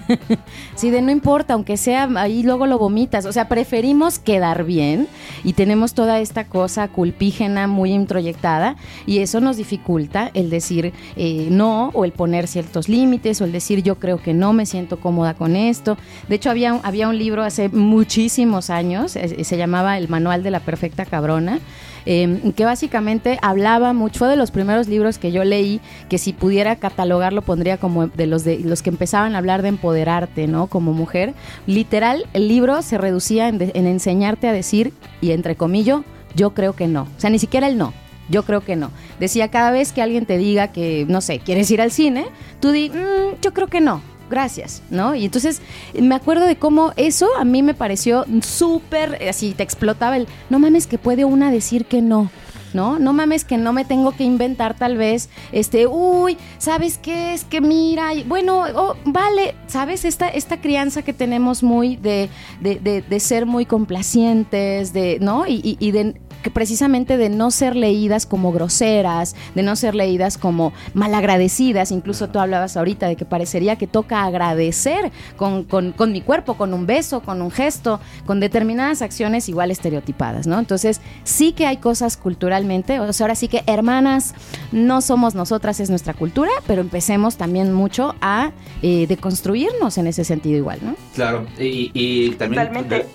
si 0.74 0.90
de, 0.90 1.02
no 1.02 1.10
importa, 1.10 1.54
aunque 1.54 1.76
sea, 1.76 2.08
ahí 2.16 2.42
luego 2.42 2.66
lo 2.66 2.78
vomitas. 2.78 3.26
O 3.26 3.32
sea, 3.32 3.48
preferimos 3.48 4.18
quedar 4.18 4.64
bien 4.64 5.08
y 5.44 5.52
tenemos 5.54 5.94
toda 5.94 6.20
esta 6.20 6.44
cosa 6.44 6.88
culpígena 6.88 7.66
muy 7.66 7.92
introyectada 7.92 8.76
y 9.06 9.18
eso 9.18 9.40
nos 9.40 9.56
dificulta 9.56 10.30
el 10.34 10.50
decir 10.50 10.92
eh, 11.16 11.48
no 11.50 11.90
o 11.94 12.04
el 12.04 12.12
poner 12.12 12.48
ciertos 12.48 12.88
límites 12.88 13.40
o 13.40 13.44
el 13.44 13.52
decir 13.52 13.82
yo 13.82 13.96
creo 13.96 14.18
que 14.18 14.34
no 14.34 14.52
me 14.52 14.66
siento 14.66 15.00
cómoda 15.00 15.34
con 15.34 15.56
esto. 15.56 15.96
De 16.28 16.36
hecho, 16.36 16.50
había, 16.50 16.80
había 16.82 17.08
un 17.08 17.18
libro 17.18 17.42
hace 17.42 17.68
muchísimos 17.68 18.70
años, 18.70 19.16
eh, 19.16 19.44
se 19.44 19.56
llamaba 19.56 19.98
El 19.98 20.08
Manual 20.08 20.42
de 20.42 20.50
la 20.50 20.60
Perfecta 20.60 21.04
Cabrona 21.04 21.60
eh, 22.06 22.52
que 22.56 22.64
básicamente 22.64 23.38
hablaba 23.42 23.92
mucho, 23.92 24.20
fue 24.20 24.28
de 24.28 24.36
los 24.36 24.50
primeros 24.50 24.88
libros 24.88 25.18
que 25.18 25.32
yo 25.32 25.44
leí, 25.44 25.80
que 26.08 26.18
si 26.18 26.32
pudiera 26.32 26.76
catalogarlo 26.76 27.42
pondría 27.42 27.76
como 27.76 28.08
de 28.08 28.26
los 28.26 28.44
de 28.44 28.58
los 28.60 28.82
que 28.82 28.90
empezaban 28.90 29.34
a 29.34 29.38
hablar 29.38 29.62
de 29.62 29.68
empoderarte, 29.82 30.46
¿no? 30.46 30.68
Como 30.68 30.92
mujer. 30.92 31.34
Literal, 31.66 32.26
el 32.34 32.46
libro 32.46 32.80
se 32.82 32.98
reducía 32.98 33.48
en, 33.48 33.60
enseñarte 33.74 34.46
a 34.46 34.52
decir, 34.52 34.92
y 35.20 35.32
entre 35.32 35.56
comillas, 35.56 36.00
yo 36.36 36.54
creo 36.54 36.74
que 36.74 36.86
no. 36.86 37.02
O 37.02 37.20
sea, 37.20 37.30
ni 37.30 37.40
siquiera 37.40 37.66
el 37.66 37.76
no. 37.76 37.92
Yo 38.28 38.44
creo 38.44 38.60
que 38.60 38.76
no. 38.76 38.90
Decía, 39.18 39.48
cada 39.48 39.72
vez 39.72 39.92
que 39.92 40.00
alguien 40.00 40.24
te 40.24 40.38
diga 40.38 40.68
que, 40.68 41.04
no 41.08 41.20
sé, 41.20 41.40
quieres 41.40 41.68
ir 41.72 41.80
al 41.82 41.90
cine, 41.90 42.26
tú 42.60 42.70
di, 42.70 42.90
"Mm, 42.90 43.40
yo 43.42 43.52
creo 43.52 43.66
que 43.66 43.80
no. 43.80 44.00
Gracias, 44.30 44.82
¿no? 44.88 45.14
Y 45.14 45.26
entonces 45.26 45.60
me 46.00 46.14
acuerdo 46.14 46.46
de 46.46 46.56
cómo 46.56 46.92
eso 46.96 47.28
a 47.38 47.44
mí 47.44 47.62
me 47.62 47.74
pareció 47.74 48.24
súper, 48.40 49.18
así 49.28 49.52
te 49.52 49.62
explotaba 49.62 50.16
el, 50.16 50.26
no 50.48 50.58
mames 50.58 50.86
que 50.86 50.96
puede 50.96 51.26
una 51.26 51.50
decir 51.50 51.84
que 51.84 52.00
no, 52.00 52.30
¿no? 52.74 52.98
No 52.98 53.12
mames 53.12 53.44
que 53.44 53.56
no 53.58 53.72
me 53.72 53.84
tengo 53.84 54.12
que 54.12 54.24
inventar 54.24 54.74
tal 54.76 54.96
vez, 54.96 55.28
este, 55.52 55.86
uy, 55.86 56.36
¿sabes 56.58 56.98
qué? 56.98 57.34
Es 57.34 57.44
que 57.44 57.60
mira, 57.60 58.10
bueno, 58.26 58.64
oh, 58.74 58.96
vale, 59.04 59.54
¿sabes? 59.66 60.04
Esta, 60.04 60.28
esta 60.28 60.60
crianza 60.60 61.02
que 61.02 61.12
tenemos 61.12 61.62
muy 61.62 61.96
de, 61.96 62.28
de, 62.60 62.76
de- 62.76 63.20
ser 63.20 63.46
muy 63.46 63.66
complacientes, 63.66 64.92
de, 64.92 65.18
¿no? 65.20 65.46
Y- 65.46 65.76
y 65.78 65.90
de 65.92 66.14
que 66.42 66.50
precisamente 66.50 67.16
de 67.16 67.28
no 67.28 67.50
ser 67.50 67.76
leídas 67.76 68.26
como 68.26 68.52
groseras, 68.52 69.34
de 69.54 69.62
no 69.62 69.76
ser 69.76 69.94
leídas 69.94 70.38
como 70.38 70.72
malagradecidas, 70.94 71.90
incluso 71.92 72.28
tú 72.28 72.38
hablabas 72.38 72.76
ahorita 72.76 73.06
de 73.06 73.16
que 73.16 73.24
parecería 73.24 73.76
que 73.76 73.86
toca 73.86 74.24
agradecer 74.24 75.12
con, 75.36 75.64
con- 75.64 75.92
con 75.92 76.12
mi 76.12 76.20
cuerpo, 76.20 76.54
con 76.54 76.74
un 76.74 76.86
beso, 76.86 77.20
con 77.22 77.40
un 77.42 77.50
gesto, 77.50 78.00
con 78.26 78.40
determinadas 78.40 79.02
acciones 79.02 79.48
igual 79.48 79.70
estereotipadas, 79.70 80.46
¿no? 80.46 80.58
Entonces 80.58 81.00
sí 81.24 81.52
que 81.52 81.66
hay 81.66 81.76
cosas 81.76 82.16
culturalmente, 82.16 82.98
o 83.00 83.12
sea, 83.12 83.24
ahora 83.24 83.34
sí 83.34 83.48
que 83.48 83.62
hermanas, 83.66 84.34
no 84.72 85.00
somos 85.00 85.34
nosotras, 85.34 85.80
es 85.80 85.90
nuestra 85.90 86.14
cultura, 86.14 86.50
pero 86.66 86.80
empecemos 86.80 87.36
también 87.36 87.72
mucho 87.72 88.14
a 88.20 88.50
eh, 88.82 89.06
deconstruirnos 89.06 89.98
en 89.98 90.06
ese 90.06 90.24
sentido 90.24 90.56
igual, 90.58 90.78
¿no? 90.82 90.96
Claro, 91.14 91.46
y, 91.58 91.90
y 91.94 92.30
también... 92.32 92.62
Totalmente. 92.66 93.06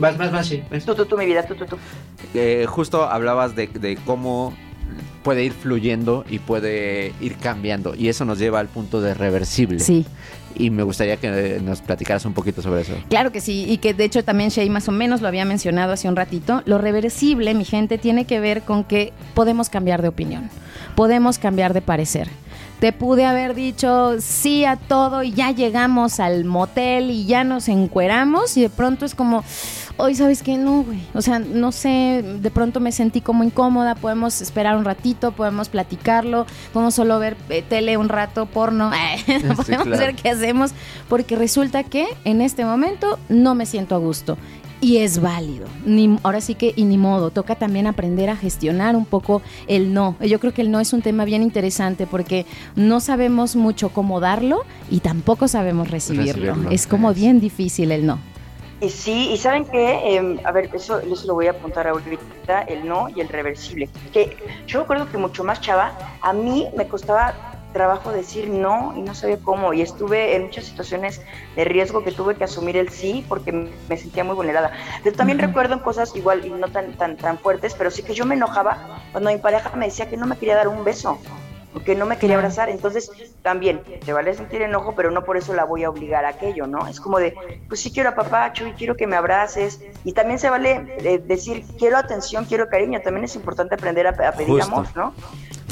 Más, 0.00 0.18
más, 0.18 0.32
más, 0.32 0.46
sí. 0.46 0.62
Tú, 0.84 0.94
tú, 0.94 1.06
tú, 1.06 1.16
mi 1.16 1.26
vida, 1.26 1.46
tú, 1.46 1.54
tú, 1.54 1.66
tú. 1.66 1.76
Eh, 2.34 2.66
justo 2.68 3.04
hablabas 3.04 3.54
de, 3.54 3.66
de 3.68 3.96
cómo 4.04 4.54
puede 5.22 5.44
ir 5.44 5.52
fluyendo 5.52 6.24
y 6.28 6.38
puede 6.38 7.12
ir 7.20 7.36
cambiando. 7.36 7.94
Y 7.94 8.08
eso 8.08 8.24
nos 8.24 8.38
lleva 8.38 8.60
al 8.60 8.68
punto 8.68 9.00
de 9.00 9.12
reversible. 9.12 9.80
Sí. 9.80 10.06
Y 10.54 10.70
me 10.70 10.84
gustaría 10.84 11.16
que 11.16 11.56
eh, 11.56 11.60
nos 11.60 11.82
platicaras 11.82 12.24
un 12.24 12.32
poquito 12.32 12.62
sobre 12.62 12.82
eso. 12.82 12.92
Claro 13.08 13.32
que 13.32 13.40
sí, 13.40 13.66
y 13.68 13.78
que 13.78 13.92
de 13.92 14.04
hecho 14.04 14.24
también 14.24 14.50
Shay 14.50 14.70
más 14.70 14.88
o 14.88 14.92
menos 14.92 15.20
lo 15.20 15.28
había 15.28 15.44
mencionado 15.44 15.92
hace 15.92 16.08
un 16.08 16.16
ratito. 16.16 16.62
Lo 16.64 16.78
reversible, 16.78 17.54
mi 17.54 17.64
gente, 17.64 17.98
tiene 17.98 18.24
que 18.24 18.40
ver 18.40 18.62
con 18.62 18.84
que 18.84 19.12
podemos 19.34 19.68
cambiar 19.68 20.00
de 20.00 20.08
opinión, 20.08 20.48
podemos 20.94 21.38
cambiar 21.38 21.74
de 21.74 21.82
parecer. 21.82 22.28
Te 22.78 22.92
pude 22.92 23.24
haber 23.24 23.54
dicho 23.54 24.20
sí 24.20 24.64
a 24.64 24.76
todo 24.76 25.22
y 25.22 25.32
ya 25.32 25.50
llegamos 25.50 26.20
al 26.20 26.44
motel 26.44 27.10
y 27.10 27.24
ya 27.24 27.44
nos 27.44 27.68
encueramos 27.68 28.56
y 28.56 28.62
de 28.62 28.70
pronto 28.70 29.06
es 29.06 29.14
como, 29.14 29.44
hoy 29.96 30.14
sabes 30.14 30.42
que 30.42 30.58
no, 30.58 30.82
güey. 30.82 31.00
O 31.14 31.22
sea, 31.22 31.38
no 31.38 31.72
sé, 31.72 32.22
de 32.22 32.50
pronto 32.50 32.80
me 32.80 32.92
sentí 32.92 33.20
como 33.20 33.44
incómoda, 33.44 33.94
podemos 33.94 34.40
esperar 34.40 34.76
un 34.76 34.84
ratito, 34.84 35.32
podemos 35.32 35.68
platicarlo, 35.68 36.46
podemos 36.72 36.94
solo 36.94 37.18
ver 37.18 37.36
eh, 37.48 37.62
tele 37.62 37.96
un 37.96 38.08
rato, 38.08 38.46
porno, 38.46 38.90
podemos 39.26 39.64
claro. 39.64 39.86
ver 39.86 40.14
qué 40.14 40.30
hacemos, 40.30 40.72
porque 41.08 41.36
resulta 41.36 41.82
que 41.84 42.06
en 42.24 42.40
este 42.40 42.64
momento 42.64 43.18
no 43.28 43.54
me 43.54 43.66
siento 43.66 43.94
a 43.94 43.98
gusto. 43.98 44.36
Y 44.80 44.98
es 44.98 45.20
válido. 45.20 45.66
Ni, 45.84 46.18
ahora 46.22 46.40
sí 46.40 46.54
que, 46.54 46.72
y 46.76 46.84
ni 46.84 46.98
modo, 46.98 47.30
toca 47.30 47.54
también 47.54 47.86
aprender 47.86 48.28
a 48.28 48.36
gestionar 48.36 48.94
un 48.94 49.06
poco 49.06 49.42
el 49.68 49.94
no. 49.94 50.16
Yo 50.20 50.38
creo 50.38 50.52
que 50.52 50.62
el 50.62 50.70
no 50.70 50.80
es 50.80 50.92
un 50.92 51.02
tema 51.02 51.24
bien 51.24 51.42
interesante 51.42 52.06
porque 52.06 52.44
no 52.74 53.00
sabemos 53.00 53.56
mucho 53.56 53.88
cómo 53.88 54.20
darlo 54.20 54.64
y 54.90 55.00
tampoco 55.00 55.48
sabemos 55.48 55.90
recibirlo. 55.90 56.54
Recibirlo, 56.54 56.70
Es 56.70 56.86
como 56.86 57.14
bien 57.14 57.40
difícil 57.40 57.90
el 57.90 58.06
no. 58.06 58.18
Y 58.80 58.90
sí, 58.90 59.30
y 59.32 59.38
saben 59.38 59.64
que, 59.64 60.38
a 60.44 60.52
ver, 60.52 60.68
eso, 60.74 61.00
eso 61.00 61.26
lo 61.26 61.34
voy 61.34 61.46
a 61.46 61.52
apuntar 61.52 61.88
ahorita, 61.88 62.62
el 62.62 62.86
no 62.86 63.08
y 63.08 63.22
el 63.22 63.28
reversible. 63.28 63.88
Que 64.12 64.36
yo 64.66 64.80
recuerdo 64.80 65.10
que 65.10 65.16
mucho 65.16 65.42
más 65.44 65.62
chava, 65.62 65.92
a 66.20 66.34
mí 66.34 66.66
me 66.76 66.86
costaba 66.86 67.55
trabajo 67.76 68.10
decir 68.10 68.48
no 68.48 68.94
y 68.96 69.02
no 69.02 69.14
sabía 69.14 69.38
cómo. 69.42 69.74
Y 69.74 69.82
estuve 69.82 70.34
en 70.34 70.44
muchas 70.44 70.64
situaciones 70.64 71.20
de 71.56 71.64
riesgo 71.64 72.02
que 72.02 72.10
tuve 72.10 72.34
que 72.34 72.44
asumir 72.44 72.78
el 72.78 72.88
sí 72.88 73.22
porque 73.28 73.52
me 73.52 73.96
sentía 73.98 74.24
muy 74.24 74.34
vulnerada. 74.34 74.72
Pero 75.04 75.14
también 75.14 75.38
recuerdo 75.38 75.74
en 75.74 75.80
cosas 75.80 76.16
igual 76.16 76.46
y 76.46 76.50
no 76.50 76.68
tan, 76.68 76.94
tan, 76.94 77.18
tan 77.18 77.38
fuertes, 77.38 77.74
pero 77.74 77.90
sí 77.90 78.02
que 78.02 78.14
yo 78.14 78.24
me 78.24 78.34
enojaba 78.34 79.02
cuando 79.12 79.30
mi 79.30 79.36
pareja 79.36 79.70
me 79.76 79.86
decía 79.86 80.08
que 80.08 80.16
no 80.16 80.26
me 80.26 80.38
quería 80.38 80.56
dar 80.56 80.68
un 80.68 80.84
beso 80.84 81.18
porque 81.74 81.94
no 81.94 82.06
me 82.06 82.16
quería 82.16 82.36
abrazar. 82.36 82.70
Entonces, 82.70 83.10
también, 83.42 83.82
te 84.02 84.10
vale 84.14 84.32
sentir 84.32 84.62
enojo, 84.62 84.94
pero 84.96 85.10
no 85.10 85.24
por 85.24 85.36
eso 85.36 85.52
la 85.52 85.64
voy 85.64 85.84
a 85.84 85.90
obligar 85.90 86.24
a 86.24 86.30
aquello, 86.30 86.66
¿no? 86.66 86.86
Es 86.88 86.98
como 86.98 87.18
de, 87.18 87.34
pues 87.68 87.80
sí 87.80 87.92
quiero 87.92 88.08
a 88.08 88.14
papacho 88.14 88.66
y 88.66 88.72
quiero 88.72 88.96
que 88.96 89.06
me 89.06 89.14
abraces. 89.14 89.82
Y 90.02 90.12
también 90.12 90.38
se 90.38 90.48
vale 90.48 90.86
eh, 91.04 91.18
decir, 91.18 91.66
quiero 91.78 91.98
atención, 91.98 92.46
quiero 92.46 92.70
cariño. 92.70 93.02
También 93.02 93.24
es 93.24 93.36
importante 93.36 93.74
aprender 93.74 94.06
a, 94.06 94.10
a 94.10 94.32
pedir 94.32 94.54
Justo. 94.54 94.64
amor, 94.64 94.86
¿no? 94.94 95.12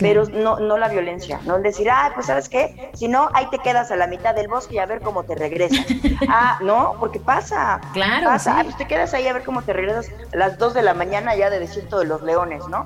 Pero 0.00 0.24
no, 0.26 0.58
no 0.58 0.76
la 0.76 0.88
violencia, 0.88 1.40
no 1.44 1.56
el 1.56 1.62
decir, 1.62 1.88
ah, 1.88 2.10
pues 2.14 2.26
sabes 2.26 2.48
qué, 2.48 2.90
si 2.94 3.06
no, 3.06 3.30
ahí 3.32 3.48
te 3.50 3.58
quedas 3.60 3.92
a 3.92 3.96
la 3.96 4.08
mitad 4.08 4.34
del 4.34 4.48
bosque 4.48 4.74
y 4.74 4.78
a 4.78 4.86
ver 4.86 5.00
cómo 5.00 5.22
te 5.22 5.36
regresas. 5.36 5.86
ah, 6.28 6.58
no, 6.62 6.96
porque 6.98 7.20
pasa. 7.20 7.80
Claro, 7.92 8.26
Pasa, 8.26 8.52
sí. 8.52 8.56
ah, 8.60 8.64
pues 8.64 8.76
te 8.76 8.86
quedas 8.86 9.14
ahí 9.14 9.28
a 9.28 9.32
ver 9.32 9.44
cómo 9.44 9.62
te 9.62 9.72
regresas 9.72 10.10
a 10.32 10.36
las 10.36 10.58
2 10.58 10.74
de 10.74 10.82
la 10.82 10.94
mañana 10.94 11.36
ya 11.36 11.48
de 11.48 11.60
desierto 11.60 11.98
de 12.00 12.06
los 12.06 12.22
leones, 12.22 12.66
¿no? 12.68 12.84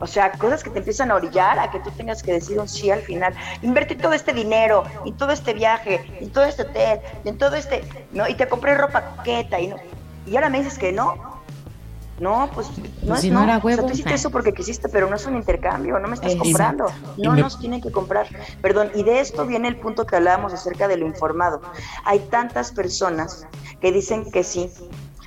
O 0.00 0.06
sea, 0.08 0.32
cosas 0.32 0.64
que 0.64 0.70
te 0.70 0.80
empiezan 0.80 1.12
a 1.12 1.14
orillar 1.14 1.58
a 1.58 1.70
que 1.70 1.78
tú 1.78 1.90
tengas 1.92 2.22
que 2.22 2.32
decir 2.32 2.58
un 2.58 2.68
sí 2.68 2.90
al 2.90 3.00
final. 3.00 3.32
Invertí 3.62 3.94
todo 3.94 4.12
este 4.12 4.32
dinero, 4.32 4.82
y 5.04 5.12
todo 5.12 5.30
este 5.30 5.54
viaje, 5.54 6.04
y 6.20 6.26
todo 6.26 6.44
este 6.44 6.62
hotel, 6.62 6.98
y 7.24 7.28
en 7.28 7.38
todo 7.38 7.54
este, 7.54 7.84
¿no? 8.10 8.28
Y 8.28 8.34
te 8.34 8.48
compré 8.48 8.74
ropa 8.74 9.14
coqueta, 9.16 9.60
y 9.60 9.68
no. 9.68 9.76
Y 10.26 10.34
ahora 10.34 10.48
me 10.48 10.58
dices 10.58 10.78
que 10.78 10.90
no. 10.90 11.33
No, 12.20 12.48
pues 12.54 12.68
no 12.68 13.08
Pues 13.08 13.18
es 13.18 13.20
si 13.22 13.30
no 13.30 13.42
era 13.42 13.56
O 13.58 13.60
sea, 13.60 13.64
huevo. 13.66 13.86
tú 13.86 13.92
hiciste 13.92 14.14
eso 14.14 14.30
porque 14.30 14.52
quisiste, 14.52 14.88
pero 14.88 15.08
no 15.10 15.16
es 15.16 15.26
un 15.26 15.34
intercambio, 15.36 15.98
no 15.98 16.06
me 16.06 16.14
estás 16.14 16.32
Exacto. 16.32 16.44
comprando. 16.44 16.86
No 17.16 17.32
me- 17.32 17.40
nos 17.40 17.58
tienen 17.58 17.80
que 17.80 17.90
comprar. 17.90 18.28
Perdón, 18.62 18.90
y 18.94 19.02
de 19.02 19.18
esto 19.20 19.44
viene 19.46 19.66
el 19.68 19.76
punto 19.80 20.06
que 20.06 20.14
hablábamos 20.16 20.52
acerca 20.52 20.86
de 20.86 20.96
lo 20.96 21.06
informado. 21.06 21.60
Hay 22.04 22.20
tantas 22.20 22.70
personas 22.72 23.46
que 23.80 23.90
dicen 23.90 24.30
que 24.30 24.44
sí. 24.44 24.70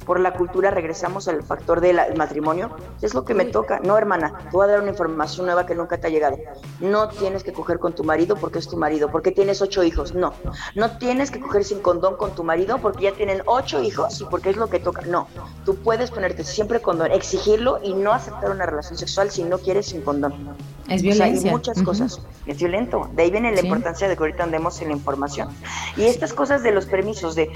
Por 0.07 0.21
la 0.21 0.33
cultura 0.33 0.71
regresamos 0.71 1.27
al 1.27 1.43
factor 1.43 1.81
del 1.81 1.99
matrimonio. 2.15 2.71
Es 3.01 3.13
lo 3.13 3.25
que 3.25 3.33
me 3.33 3.43
toca. 3.45 3.79
No, 3.83 3.97
hermana, 3.97 4.33
te 4.49 4.49
voy 4.51 4.63
a 4.63 4.67
dar 4.71 4.79
una 4.81 4.89
información 4.91 5.45
nueva 5.45 5.65
que 5.65 5.75
nunca 5.75 5.97
te 5.97 6.07
ha 6.07 6.09
llegado. 6.09 6.37
No 6.79 7.09
tienes 7.09 7.43
que 7.43 7.51
coger 7.51 7.77
con 7.77 7.93
tu 7.93 8.05
marido 8.05 8.37
porque 8.37 8.57
es 8.59 8.67
tu 8.69 8.77
marido, 8.77 9.11
porque 9.11 9.31
tienes 9.31 9.61
ocho 9.61 9.83
hijos. 9.83 10.15
No. 10.15 10.33
No 10.75 10.97
tienes 10.97 11.29
que 11.29 11.41
coger 11.41 11.65
sin 11.65 11.81
condón 11.81 12.15
con 12.15 12.31
tu 12.33 12.43
marido 12.45 12.77
porque 12.77 13.03
ya 13.03 13.11
tienen 13.11 13.41
ocho 13.45 13.83
hijos 13.83 14.21
y 14.21 14.23
porque 14.25 14.49
es 14.49 14.55
lo 14.55 14.69
que 14.69 14.79
toca. 14.79 15.01
No. 15.01 15.27
Tú 15.65 15.75
puedes 15.75 16.09
ponerte 16.09 16.45
siempre 16.45 16.81
condón, 16.81 17.11
exigirlo 17.11 17.79
y 17.83 17.93
no 17.93 18.13
aceptar 18.13 18.49
una 18.49 18.65
relación 18.65 18.97
sexual 18.97 19.29
si 19.29 19.43
no 19.43 19.57
quieres 19.59 19.87
sin 19.87 20.01
condón. 20.01 20.55
Es 20.87 21.01
O 21.01 21.03
sea, 21.03 21.11
violencia. 21.25 21.49
y 21.49 21.53
muchas 21.53 21.77
Ujú. 21.77 21.85
cosas. 21.87 22.21
Es 22.45 22.57
violento. 22.59 23.09
De 23.13 23.23
ahí 23.23 23.29
viene 23.31 23.51
la 23.51 23.57
Sí. 23.59 23.67
importancia 23.67 24.07
de 24.07 24.15
que 24.15 24.23
ahorita 24.23 24.43
andemos 24.43 24.81
en 24.81 24.87
la 24.87 24.93
información. 24.93 25.49
Y 25.97 26.05
estas 26.05 26.31
cosas 26.33 26.63
de 26.63 26.71
los 26.71 26.85
permisos, 26.85 27.35
de, 27.35 27.49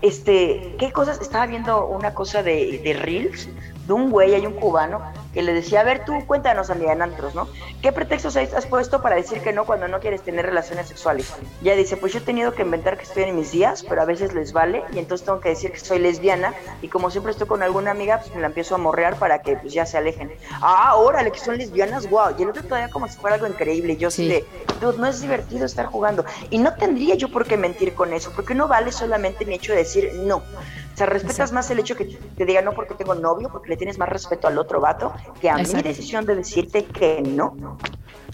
este, 0.00 0.74
¿qué 0.78 0.90
cosas? 0.90 1.20
Estaba 1.20 1.46
viendo 1.46 1.84
una 1.98 2.14
cosa 2.14 2.42
de, 2.42 2.80
de 2.84 2.92
Reels, 2.94 3.48
de 3.88 3.94
un 3.94 4.10
güey, 4.10 4.34
hay 4.34 4.46
un 4.46 4.52
cubano, 4.52 5.00
que 5.32 5.42
le 5.42 5.52
decía, 5.54 5.80
a 5.80 5.84
ver, 5.84 6.04
tú 6.04 6.12
cuéntanos, 6.26 6.68
amiga, 6.68 6.92
en 6.92 7.00
antros, 7.02 7.34
¿no? 7.34 7.48
¿Qué 7.80 7.90
pretextos 7.90 8.36
has 8.36 8.66
puesto 8.66 9.00
para 9.00 9.16
decir 9.16 9.40
que 9.40 9.52
no 9.52 9.64
cuando 9.64 9.88
no 9.88 9.98
quieres 9.98 10.20
tener 10.22 10.44
relaciones 10.44 10.88
sexuales? 10.88 11.32
Ya 11.62 11.74
dice, 11.74 11.96
pues 11.96 12.12
yo 12.12 12.18
he 12.18 12.22
tenido 12.22 12.52
que 12.52 12.62
inventar 12.62 12.98
que 12.98 13.04
estoy 13.04 13.24
en 13.24 13.34
mis 13.34 13.50
días, 13.50 13.82
pero 13.88 14.02
a 14.02 14.04
veces 14.04 14.34
les 14.34 14.52
vale, 14.52 14.84
y 14.92 14.98
entonces 14.98 15.24
tengo 15.24 15.40
que 15.40 15.48
decir 15.48 15.72
que 15.72 15.80
soy 15.80 15.98
lesbiana, 16.00 16.54
y 16.82 16.88
como 16.88 17.10
siempre 17.10 17.32
estoy 17.32 17.46
con 17.46 17.62
alguna 17.62 17.90
amiga, 17.92 18.18
pues 18.20 18.34
me 18.34 18.42
la 18.42 18.48
empiezo 18.48 18.74
a 18.74 18.78
morrear 18.78 19.16
para 19.16 19.40
que 19.40 19.56
pues 19.56 19.72
ya 19.72 19.86
se 19.86 19.96
alejen. 19.96 20.30
Ah, 20.60 20.94
órale, 20.96 21.30
que 21.32 21.38
son 21.38 21.56
lesbianas, 21.56 22.10
wow. 22.10 22.34
Y 22.38 22.42
el 22.42 22.50
otro 22.50 22.62
todavía 22.64 22.90
como 22.90 23.08
si 23.08 23.16
fuera 23.18 23.36
algo 23.36 23.46
increíble, 23.46 23.96
yo 23.96 24.10
sí 24.10 24.18
Sí. 24.18 24.28
de, 24.28 24.44
dude, 24.80 24.98
no 24.98 25.06
es 25.06 25.20
divertido 25.22 25.64
estar 25.64 25.86
jugando. 25.86 26.24
Y 26.50 26.58
no 26.58 26.74
tendría 26.74 27.14
yo 27.14 27.30
por 27.30 27.46
qué 27.46 27.56
mentir 27.56 27.94
con 27.94 28.12
eso, 28.12 28.32
porque 28.34 28.54
no 28.54 28.68
vale 28.68 28.92
solamente 28.92 29.46
mi 29.46 29.54
hecho 29.54 29.72
de 29.72 29.78
decir 29.78 30.12
no. 30.24 30.38
O 30.38 30.96
sea, 30.98 31.06
respetas 31.06 31.52
más 31.52 31.70
el 31.70 31.78
hecho 31.78 31.94
que 31.94 32.06
te 32.06 32.44
diga 32.44 32.60
no 32.60 32.72
porque 32.72 32.94
tengo 32.94 33.14
novio, 33.14 33.48
porque 33.50 33.68
le 33.68 33.76
tienes 33.78 33.96
más 33.98 34.10
respeto 34.10 34.46
al 34.48 34.58
otro 34.58 34.80
vato, 34.80 35.12
que 35.40 35.48
a 35.48 35.54
mi 35.54 35.62
Exacto. 35.62 35.88
decisión 35.88 36.26
de 36.26 36.34
decirte 36.34 36.84
que 36.84 37.22
no. 37.22 37.56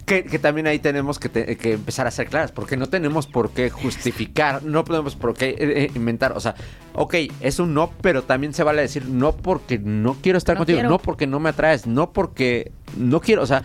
Que, 0.05 0.23
que 0.23 0.37
también 0.37 0.67
ahí 0.67 0.77
tenemos 0.77 1.17
que, 1.17 1.29
te- 1.29 1.57
que 1.57 1.73
empezar 1.73 2.05
a 2.05 2.11
ser 2.11 2.27
claras, 2.27 2.51
porque 2.51 2.77
no 2.77 2.87
tenemos 2.87 3.25
por 3.25 3.49
qué 3.51 3.69
justificar, 3.71 4.61
no 4.61 4.83
podemos 4.83 5.15
por 5.15 5.33
qué 5.33 5.49
eh, 5.49 5.55
eh, 5.59 5.91
inventar, 5.95 6.33
o 6.33 6.39
sea, 6.39 6.53
ok, 6.93 7.15
es 7.39 7.57
un 7.59 7.73
no, 7.73 7.89
pero 8.01 8.21
también 8.23 8.53
se 8.53 8.61
vale 8.63 8.81
decir 8.83 9.07
no 9.07 9.35
porque 9.35 9.79
no 9.79 10.15
quiero 10.21 10.37
estar 10.37 10.55
No 10.55 10.59
contigo, 10.59 10.77
quiero. 10.77 10.89
no 10.89 10.99
porque 10.99 11.25
no 11.25 11.39
me 11.39 11.49
atraes, 11.49 11.87
no 11.87 12.11
porque 12.13 12.71
no 12.97 13.19
quiero, 13.19 13.41
o 13.41 13.47
sea, 13.47 13.63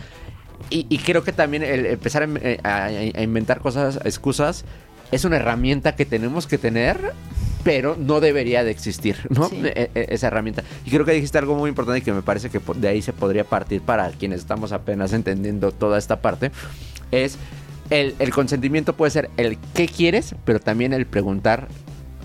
y, 0.70 0.86
y 0.88 0.98
creo 0.98 1.24
que 1.24 1.32
también 1.32 1.62
el 1.62 1.84
empezar 1.84 2.22
a, 2.22 2.28
eh, 2.40 2.58
a- 2.62 2.84
a 2.86 3.22
inventar 3.22 3.60
cosas, 3.60 3.98
excusas, 4.04 4.64
es 5.12 5.26
una 5.26 5.36
herramienta 5.36 5.94
que 5.94 6.06
tenemos 6.06 6.46
que 6.46 6.56
tener, 6.56 7.12
pero 7.64 7.96
no 7.98 8.20
debería 8.20 8.64
de 8.64 8.70
existir, 8.70 9.16
¿no? 9.28 9.48
Sí. 9.48 9.60
E- 9.64 9.90
e- 9.94 10.06
esa 10.10 10.28
herramienta. 10.28 10.62
Y 10.84 10.90
creo 10.90 11.04
que 11.04 11.12
dijiste 11.12 11.38
algo 11.38 11.54
muy 11.56 11.68
importante 11.68 11.98
y 11.98 12.02
que 12.02 12.12
me 12.12 12.22
parece 12.22 12.48
que 12.50 12.60
de 12.76 12.88
ahí 12.88 13.02
se 13.02 13.12
podría 13.12 13.44
partir 13.44 13.82
para 13.82 14.08
quienes 14.10 14.40
estamos 14.40 14.72
apenas 14.72 15.12
entendiendo 15.12 15.72
toda 15.72 15.98
esta 15.98 16.20
parte, 16.22 16.50
es 17.10 17.36
el, 17.90 18.14
el 18.18 18.30
consentimiento 18.30 18.94
puede 18.94 19.10
ser 19.10 19.30
el 19.36 19.58
qué 19.74 19.86
quieres, 19.88 20.34
pero 20.44 20.60
también 20.60 20.92
el 20.92 21.06
preguntar 21.06 21.68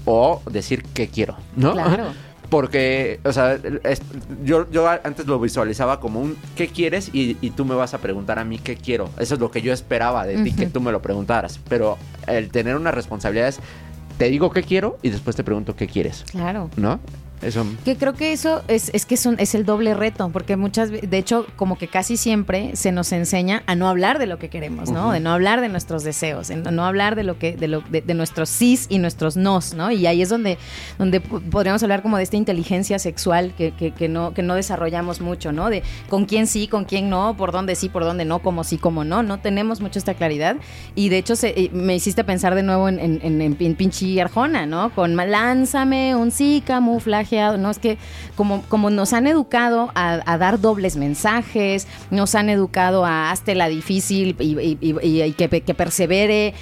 o 0.06 0.42
decir 0.52 0.84
qué 0.94 1.08
quiero, 1.08 1.36
¿no? 1.56 1.74
Claro. 1.74 2.08
Porque, 2.50 3.20
o 3.26 3.34
sea, 3.34 3.58
es- 3.84 4.04
yo, 4.44 4.70
yo 4.70 4.88
antes 4.88 5.26
lo 5.26 5.40
visualizaba 5.40 6.00
como 6.00 6.22
un 6.22 6.38
¿qué 6.56 6.68
quieres? 6.68 7.10
Y, 7.12 7.38
y 7.42 7.50
tú 7.50 7.66
me 7.66 7.74
vas 7.74 7.96
a 7.96 7.98
preguntar 7.98 8.38
a 8.38 8.46
mí 8.46 8.60
qué 8.60 8.76
quiero. 8.78 9.10
Eso 9.18 9.34
es 9.34 9.40
lo 9.40 9.50
que 9.50 9.64
yo 9.64 9.74
esperaba 9.74 10.28
de 10.28 10.36
ti, 10.44 10.50
Ujú. 10.52 10.60
que 10.60 10.68
tú 10.68 10.80
me 10.80 10.92
lo 10.92 11.02
preguntaras. 11.02 11.60
Pero 11.68 11.98
el 12.28 12.50
tener 12.52 12.76
una 12.76 12.92
responsabilidad 12.92 13.48
es, 13.48 13.60
te 14.18 14.30
digo 14.30 14.50
qué 14.52 14.64
quiero 14.64 14.98
y 15.02 15.10
después 15.10 15.36
te 15.36 15.44
pregunto 15.44 15.76
qué 15.76 15.88
quieres, 15.88 16.24
Claro. 16.32 16.70
¿no? 16.78 17.00
Eso... 17.42 17.66
Que 17.84 17.96
creo 17.98 18.14
que 18.14 18.32
eso 18.34 18.64
es, 18.68 18.90
es 18.94 19.06
que 19.06 19.16
es, 19.16 19.26
un- 19.26 19.36
es 19.40 19.54
el 19.56 19.66
doble 19.66 19.94
reto, 19.94 20.30
porque 20.32 20.56
muchas, 20.56 20.90
de 20.92 21.18
hecho, 21.18 21.46
como 21.56 21.78
que 21.78 21.88
casi 21.88 22.18
siempre 22.18 22.76
se 22.76 22.92
nos 22.92 23.12
enseña 23.12 23.62
a 23.68 23.76
no 23.76 23.88
hablar 23.90 24.20
de 24.20 24.26
lo 24.26 24.40
que 24.40 24.50
queremos, 24.50 24.90
¿no? 24.90 25.04
Ujú. 25.06 25.12
De 25.12 25.20
no 25.20 25.32
hablar 25.34 25.62
de 25.62 25.70
nuestros 25.70 26.04
deseos, 26.04 26.50
en 26.50 26.64
no 26.64 26.86
hablar 26.86 27.16
de 27.16 27.24
lo 27.24 27.38
que, 27.38 27.56
de 27.56 27.68
lo, 27.68 27.82
de, 27.82 28.02
de 28.02 28.14
nuestros 28.14 28.50
sís 28.50 28.88
y 28.90 29.00
nuestros 29.00 29.38
nos, 29.38 29.74
¿no? 29.74 29.92
Y 29.92 30.08
ahí 30.08 30.22
es 30.22 30.30
donde, 30.30 30.58
donde 30.98 31.20
podríamos 31.20 31.84
hablar 31.84 32.02
como 32.02 32.18
de 32.18 32.24
esta 32.24 32.38
inteligencia 32.38 33.00
sexual 33.00 33.54
que, 33.58 33.72
que, 33.72 33.92
que 33.92 34.08
no, 34.08 34.34
que 34.34 34.42
no 34.42 34.56
desarrollamos 34.56 35.22
mucho, 35.22 35.52
¿no? 35.52 35.70
De 35.70 35.84
con 36.10 36.26
quién 36.26 36.48
sí, 36.48 36.68
con 36.68 36.86
quién 36.86 37.10
no, 37.10 37.36
por 37.38 37.52
dónde 37.52 37.76
sí, 37.76 37.90
por 37.90 38.04
dónde 38.04 38.26
no, 38.26 38.40
como 38.40 38.64
sí, 38.64 38.78
como 38.78 39.04
no, 39.04 39.24
no 39.24 39.40
tenemos 39.40 39.82
mucho 39.82 40.00
esta 40.00 40.14
claridad. 40.14 40.56
Y 40.96 41.10
de 41.10 41.18
hecho 41.18 41.36
se- 41.36 41.70
me 41.74 41.96
hiciste 41.96 42.24
pensar 42.24 42.56
de 42.56 42.64
nuevo 42.64 42.88
en, 42.90 43.00
en, 43.00 43.20
en, 43.22 43.42
en 43.42 43.58
pin- 43.58 43.76
pinche 43.76 44.20
Arjona, 44.22 44.66
¿no? 44.66 44.90
Con 44.96 45.16
lánzame 45.16 46.16
un 46.16 46.32
sí 46.32 46.64
¿no? 47.58 47.70
Es 47.70 47.80
que 47.80 47.98
como, 48.36 48.62
como 48.64 48.90
nos 48.90 49.14
han 49.14 49.28
educado 49.28 49.92
a, 49.96 50.22
a 50.26 50.38
dar 50.38 50.60
dobles 50.60 50.96
mensajes, 50.98 51.88
nos 52.12 52.36
han 52.36 52.50
educado 52.50 53.06
a 53.06 53.32
hazte 53.32 53.56
la 53.56 53.68
difícil 53.68 54.36
y, 54.40 54.60
y- 54.60 54.78
y- 54.82 55.22
y 55.24 55.32
que, 55.34 55.50
que 55.62 55.74
persevere, 55.74 56.54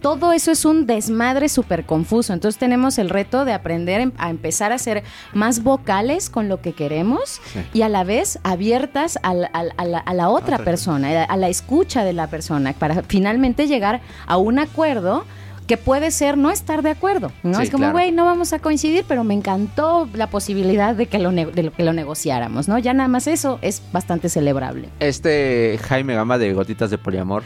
todo 0.00 0.32
eso 0.32 0.50
es 0.50 0.64
un 0.64 0.86
desmadre 0.86 1.48
súper 1.48 1.84
confuso. 1.84 2.32
Entonces 2.32 2.58
tenemos 2.58 2.98
el 2.98 3.10
reto 3.10 3.44
de 3.44 3.52
aprender 3.52 4.00
em- 4.00 4.12
a 4.18 4.30
empezar 4.30 4.72
a 4.72 4.78
ser 4.78 5.02
más 5.34 5.62
vocales 5.62 6.30
con 6.30 6.48
lo 6.48 6.60
que 6.60 6.72
queremos 6.72 7.40
Sí. 7.52 7.60
y 7.74 7.82
a 7.82 7.88
la 7.88 8.04
vez 8.04 8.38
abiertas 8.42 9.18
al- 9.22 9.48
al- 9.52 9.72
a, 9.76 9.84
la, 9.84 9.98
a 9.98 10.14
la 10.14 10.28
otra 10.28 10.42
Otra 10.56 10.58
persona, 10.64 11.08
a 11.10 11.12
la- 11.12 11.24
a 11.24 11.36
la 11.36 11.48
escucha 11.48 12.04
de 12.04 12.12
la 12.12 12.26
persona, 12.26 12.72
para 12.72 13.02
finalmente 13.04 13.66
llegar 13.66 14.00
a 14.26 14.36
un 14.36 14.58
acuerdo 14.58 15.24
que 15.66 15.76
puede 15.76 16.10
ser 16.10 16.36
no 16.36 16.50
estar 16.50 16.82
de 16.82 16.90
acuerdo, 16.90 17.30
¿no? 17.42 17.54
Sí, 17.58 17.64
es 17.64 17.70
como, 17.70 17.82
claro. 17.82 17.92
güey, 17.94 18.12
no 18.12 18.24
vamos 18.24 18.52
a 18.52 18.58
coincidir, 18.58 19.04
pero 19.06 19.24
me 19.24 19.34
encantó 19.34 20.08
la 20.14 20.28
posibilidad 20.28 20.94
de 20.94 21.06
que 21.06 21.18
lo, 21.18 21.30
de 21.30 21.62
lo 21.62 21.72
que 21.72 21.82
lo 21.84 21.92
negociáramos, 21.92 22.68
¿no? 22.68 22.78
Ya 22.78 22.92
nada 22.94 23.08
más 23.08 23.26
eso 23.26 23.58
es 23.62 23.82
bastante 23.92 24.28
celebrable. 24.28 24.88
Este 25.00 25.78
Jaime 25.88 26.14
Gama 26.14 26.38
de 26.38 26.52
Gotitas 26.52 26.90
de 26.90 26.98
Poliamor 26.98 27.42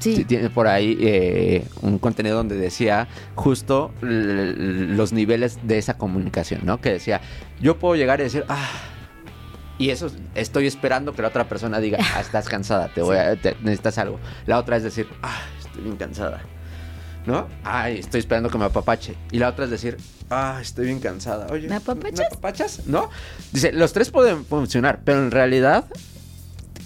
Sí, 0.00 0.24
tiene 0.24 0.48
por 0.48 0.66
ahí 0.66 0.96
eh, 0.98 1.66
un 1.82 1.98
contenido 1.98 2.34
donde 2.34 2.56
decía 2.56 3.06
justo 3.34 3.92
los 4.00 5.12
niveles 5.12 5.58
de 5.62 5.76
esa 5.76 5.98
comunicación, 5.98 6.62
¿no? 6.64 6.80
Que 6.80 6.90
decía, 6.92 7.20
yo 7.60 7.78
puedo 7.78 7.96
llegar 7.96 8.18
y 8.20 8.22
decir, 8.22 8.44
ah, 8.48 8.66
y 9.78 9.90
eso 9.90 10.10
estoy 10.34 10.66
esperando 10.66 11.12
que 11.12 11.20
la 11.22 11.28
otra 11.28 11.48
persona 11.50 11.80
diga, 11.80 11.98
ah, 12.14 12.20
estás 12.20 12.48
cansada, 12.48 12.88
te 12.94 13.02
voy 13.02 13.18
a, 13.18 13.36
te- 13.40 13.56
necesitas 13.60 13.98
algo. 13.98 14.18
La 14.46 14.58
otra 14.58 14.78
es 14.78 14.82
decir, 14.82 15.06
ah, 15.22 15.38
estoy 15.58 15.82
bien 15.82 15.96
cansada, 15.96 16.40
¿no? 17.26 17.46
Ay, 17.64 17.98
estoy 17.98 18.20
esperando 18.20 18.48
que 18.50 18.58
me 18.58 18.64
apapache. 18.64 19.14
Y 19.30 19.38
la 19.38 19.48
otra 19.48 19.64
es 19.64 19.70
decir, 19.70 19.96
ah, 20.30 20.58
estoy 20.60 20.86
bien 20.86 21.00
cansada. 21.00 21.46
Oye, 21.50 21.68
¿Me 21.68 21.76
apapachas? 21.76 22.18
¿me 22.18 22.26
apapachas? 22.26 22.86
¿No? 22.86 23.10
Dice, 23.52 23.72
los 23.72 23.92
tres 23.92 24.10
pueden 24.10 24.44
funcionar, 24.44 25.00
pero 25.04 25.22
en 25.22 25.30
realidad 25.30 25.84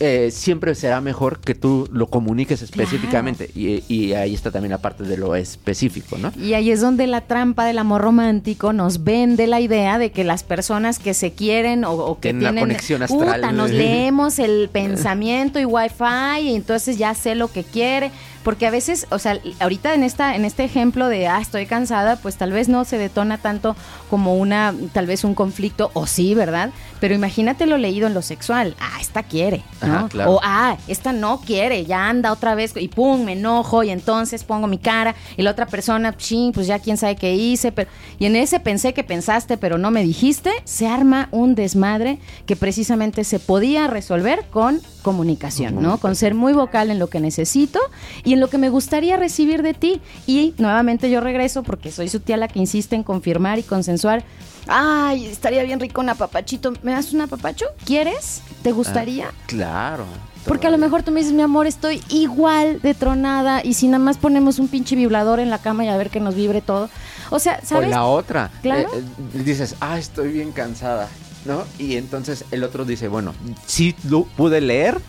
eh, 0.00 0.30
siempre 0.32 0.74
será 0.74 1.00
mejor 1.00 1.38
que 1.40 1.54
tú 1.54 1.88
lo 1.92 2.08
comuniques 2.08 2.62
específicamente. 2.62 3.50
Y, 3.54 3.84
y 3.88 4.14
ahí 4.14 4.34
está 4.34 4.50
también 4.50 4.72
la 4.72 4.78
parte 4.78 5.04
de 5.04 5.16
lo 5.16 5.36
específico, 5.36 6.18
¿no? 6.18 6.32
Y 6.36 6.54
ahí 6.54 6.70
es 6.70 6.80
donde 6.80 7.06
la 7.06 7.20
trampa 7.22 7.64
del 7.64 7.78
amor 7.78 8.02
romántico 8.02 8.72
nos 8.72 9.04
vende 9.04 9.46
la 9.46 9.60
idea 9.60 9.98
de 9.98 10.10
que 10.10 10.24
las 10.24 10.42
personas 10.42 10.98
que 10.98 11.14
se 11.14 11.32
quieren 11.32 11.84
o, 11.84 11.92
o 11.92 12.16
que 12.16 12.30
Tienen 12.30 12.42
una 12.42 12.50
tienen 12.50 12.64
conexión 12.64 13.02
astral. 13.02 13.40
Puta, 13.40 13.52
nos 13.52 13.70
leemos 13.70 14.38
el 14.38 14.68
pensamiento 14.72 15.60
y 15.60 15.64
wifi 15.64 16.40
y 16.42 16.54
entonces 16.56 16.98
ya 16.98 17.14
sé 17.14 17.34
lo 17.34 17.48
que 17.52 17.62
quiere. 17.62 18.10
Porque 18.44 18.66
a 18.66 18.70
veces, 18.70 19.06
o 19.10 19.18
sea, 19.18 19.40
ahorita 19.58 19.94
en 19.94 20.04
esta, 20.04 20.36
en 20.36 20.44
este 20.44 20.64
ejemplo 20.64 21.08
de 21.08 21.26
ah, 21.26 21.40
estoy 21.40 21.66
cansada, 21.66 22.16
pues 22.16 22.36
tal 22.36 22.52
vez 22.52 22.68
no 22.68 22.84
se 22.84 22.98
detona 22.98 23.38
tanto 23.38 23.74
como 24.10 24.36
una, 24.36 24.74
tal 24.92 25.06
vez 25.06 25.24
un 25.24 25.34
conflicto, 25.34 25.90
o 25.94 26.06
sí, 26.06 26.34
¿verdad? 26.34 26.70
Pero 27.00 27.14
imagínate 27.14 27.66
lo 27.66 27.78
leído 27.78 28.06
en 28.06 28.14
lo 28.14 28.22
sexual. 28.22 28.76
Ah, 28.78 28.98
esta 29.00 29.22
quiere, 29.24 29.62
¿no? 29.82 29.94
Ajá, 29.94 30.08
claro. 30.08 30.32
O 30.32 30.40
ah, 30.42 30.76
esta 30.86 31.12
no 31.12 31.40
quiere, 31.40 31.84
ya 31.84 32.08
anda 32.08 32.30
otra 32.30 32.54
vez 32.54 32.74
y 32.76 32.88
pum, 32.88 33.24
me 33.24 33.32
enojo 33.32 33.82
y 33.82 33.90
entonces 33.90 34.44
pongo 34.44 34.66
mi 34.66 34.78
cara 34.78 35.14
y 35.36 35.42
la 35.42 35.50
otra 35.50 35.66
persona, 35.66 36.16
ching, 36.16 36.52
pues 36.52 36.66
ya 36.66 36.78
quién 36.78 36.96
sabe 36.96 37.16
qué 37.16 37.34
hice, 37.34 37.72
pero 37.72 37.90
y 38.18 38.26
en 38.26 38.36
ese 38.36 38.60
pensé 38.60 38.94
que 38.94 39.02
pensaste 39.02 39.56
pero 39.56 39.78
no 39.78 39.90
me 39.90 40.02
dijiste, 40.02 40.50
se 40.64 40.86
arma 40.86 41.28
un 41.30 41.54
desmadre 41.54 42.18
que 42.46 42.56
precisamente 42.56 43.24
se 43.24 43.38
podía 43.38 43.86
resolver 43.86 44.44
con 44.50 44.80
comunicación, 45.02 45.82
¿no? 45.82 45.98
Con 45.98 46.16
ser 46.16 46.34
muy 46.34 46.52
vocal 46.52 46.90
en 46.90 46.98
lo 46.98 47.08
que 47.08 47.20
necesito 47.20 47.78
y 48.24 48.33
en 48.34 48.40
lo 48.40 48.48
que 48.48 48.58
me 48.58 48.68
gustaría 48.68 49.16
recibir 49.16 49.62
de 49.62 49.74
ti 49.74 50.00
y 50.26 50.54
nuevamente 50.58 51.10
yo 51.10 51.20
regreso 51.20 51.62
porque 51.62 51.90
soy 51.90 52.08
su 52.08 52.20
tía 52.20 52.36
la 52.36 52.48
que 52.48 52.58
insiste 52.58 52.94
en 52.94 53.02
confirmar 53.02 53.58
y 53.58 53.62
consensuar. 53.62 54.24
Ay, 54.66 55.26
estaría 55.26 55.62
bien 55.62 55.80
rico 55.80 56.00
un 56.00 56.08
apapachito. 56.08 56.72
¿Me 56.82 56.92
das 56.92 57.12
un 57.12 57.20
apapacho? 57.20 57.66
¿Quieres? 57.84 58.42
¿Te 58.62 58.72
gustaría? 58.72 59.28
Ah, 59.28 59.34
claro. 59.46 60.04
Porque 60.46 60.66
a 60.66 60.70
lo 60.70 60.78
mejor 60.78 61.02
tú 61.02 61.10
me 61.10 61.20
dices, 61.20 61.34
mi 61.34 61.42
amor, 61.42 61.66
estoy 61.66 62.02
igual 62.10 62.80
de 62.82 62.94
tronada 62.94 63.62
y 63.64 63.74
si 63.74 63.86
nada 63.86 63.98
más 63.98 64.18
ponemos 64.18 64.58
un 64.58 64.68
pinche 64.68 64.94
vibrador 64.94 65.40
en 65.40 65.48
la 65.48 65.58
cama 65.58 65.84
y 65.84 65.88
a 65.88 65.96
ver 65.96 66.10
que 66.10 66.20
nos 66.20 66.34
vibre 66.34 66.60
todo. 66.60 66.90
O 67.30 67.38
sea, 67.38 67.60
¿sabes? 67.64 67.88
O 67.88 67.90
la 67.90 68.04
otra. 68.04 68.50
Claro. 68.62 68.90
Eh, 68.94 69.02
eh, 69.34 69.42
dices, 69.42 69.76
ah, 69.80 69.98
estoy 69.98 70.32
bien 70.32 70.52
cansada, 70.52 71.08
¿no? 71.46 71.64
Y 71.78 71.96
entonces 71.96 72.44
el 72.50 72.62
otro 72.62 72.84
dice, 72.84 73.08
bueno, 73.08 73.34
sí 73.66 73.94
lo 74.08 74.24
pude 74.24 74.60
leer 74.60 75.00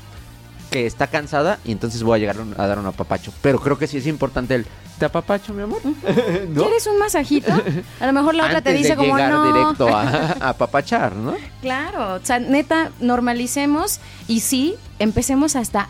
que 0.75 0.85
está 0.85 1.07
cansada 1.07 1.57
y 1.63 1.71
entonces 1.71 2.03
voy 2.03 2.17
a 2.17 2.19
llegar 2.19 2.35
a 2.57 2.67
dar 2.67 2.77
un 2.77 2.85
apapacho. 2.85 3.31
Pero 3.41 3.61
creo 3.61 3.77
que 3.77 3.87
sí 3.87 3.95
es 3.95 4.07
importante 4.07 4.55
el, 4.55 4.65
¿te 4.99 5.05
apapacho, 5.05 5.53
mi 5.53 5.61
amor? 5.61 5.79
¿No? 6.49 6.63
¿Quieres 6.63 6.85
un 6.87 6.99
masajito? 6.99 7.53
A 8.01 8.07
lo 8.07 8.11
mejor 8.11 8.35
la 8.35 8.47
otra 8.47 8.59
te 8.59 8.73
dice 8.73 8.89
de 8.89 8.95
como 8.97 9.15
llegar 9.15 9.31
no. 9.31 9.53
directo 9.53 9.87
a, 9.87 10.01
a 10.41 10.49
apapachar, 10.49 11.15
¿no? 11.15 11.33
Claro, 11.61 12.15
o 12.15 12.19
sea, 12.25 12.39
neta, 12.39 12.91
normalicemos 12.99 14.01
y 14.27 14.41
sí, 14.41 14.75
empecemos 14.99 15.55
hasta 15.55 15.87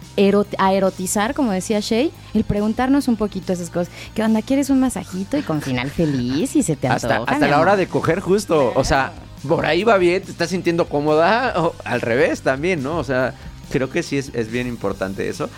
a 0.60 0.74
erotizar, 0.74 1.34
como 1.34 1.52
decía 1.52 1.80
Shay, 1.80 2.12
el 2.36 2.44
preguntarnos 2.44 3.08
un 3.08 3.16
poquito 3.16 3.54
esas 3.54 3.72
cosas. 3.72 3.92
¿Qué 4.14 4.22
onda? 4.22 4.44
¿Quieres 4.44 4.70
un 4.70 4.82
masajito 4.82 5.36
y 5.36 5.42
con 5.42 5.64
final 5.64 5.90
feliz 5.90 6.56
y 6.56 6.62
se 6.62 6.76
te 6.76 6.88
antoja? 6.90 7.16
Hasta, 7.22 7.34
hasta 7.34 7.48
la 7.48 7.60
hora 7.60 7.76
de 7.76 7.88
coger 7.88 8.20
justo, 8.20 8.72
o 8.76 8.84
sea, 8.84 9.14
por 9.48 9.66
ahí 9.66 9.84
va 9.84 9.98
bien, 9.98 10.22
te 10.22 10.30
estás 10.30 10.52
sintiendo 10.52 10.88
cómoda, 10.88 11.54
o 11.58 11.74
al 11.84 12.02
revés 12.02 12.42
también, 12.42 12.84
¿no? 12.84 12.98
O 12.98 13.04
sea, 13.04 13.34
creo 13.70 13.90
que 13.90 14.04
sí 14.04 14.18
es, 14.18 14.32
es 14.34 14.52
bien 14.52 14.68
importante 14.68 15.28
eso. 15.30 15.50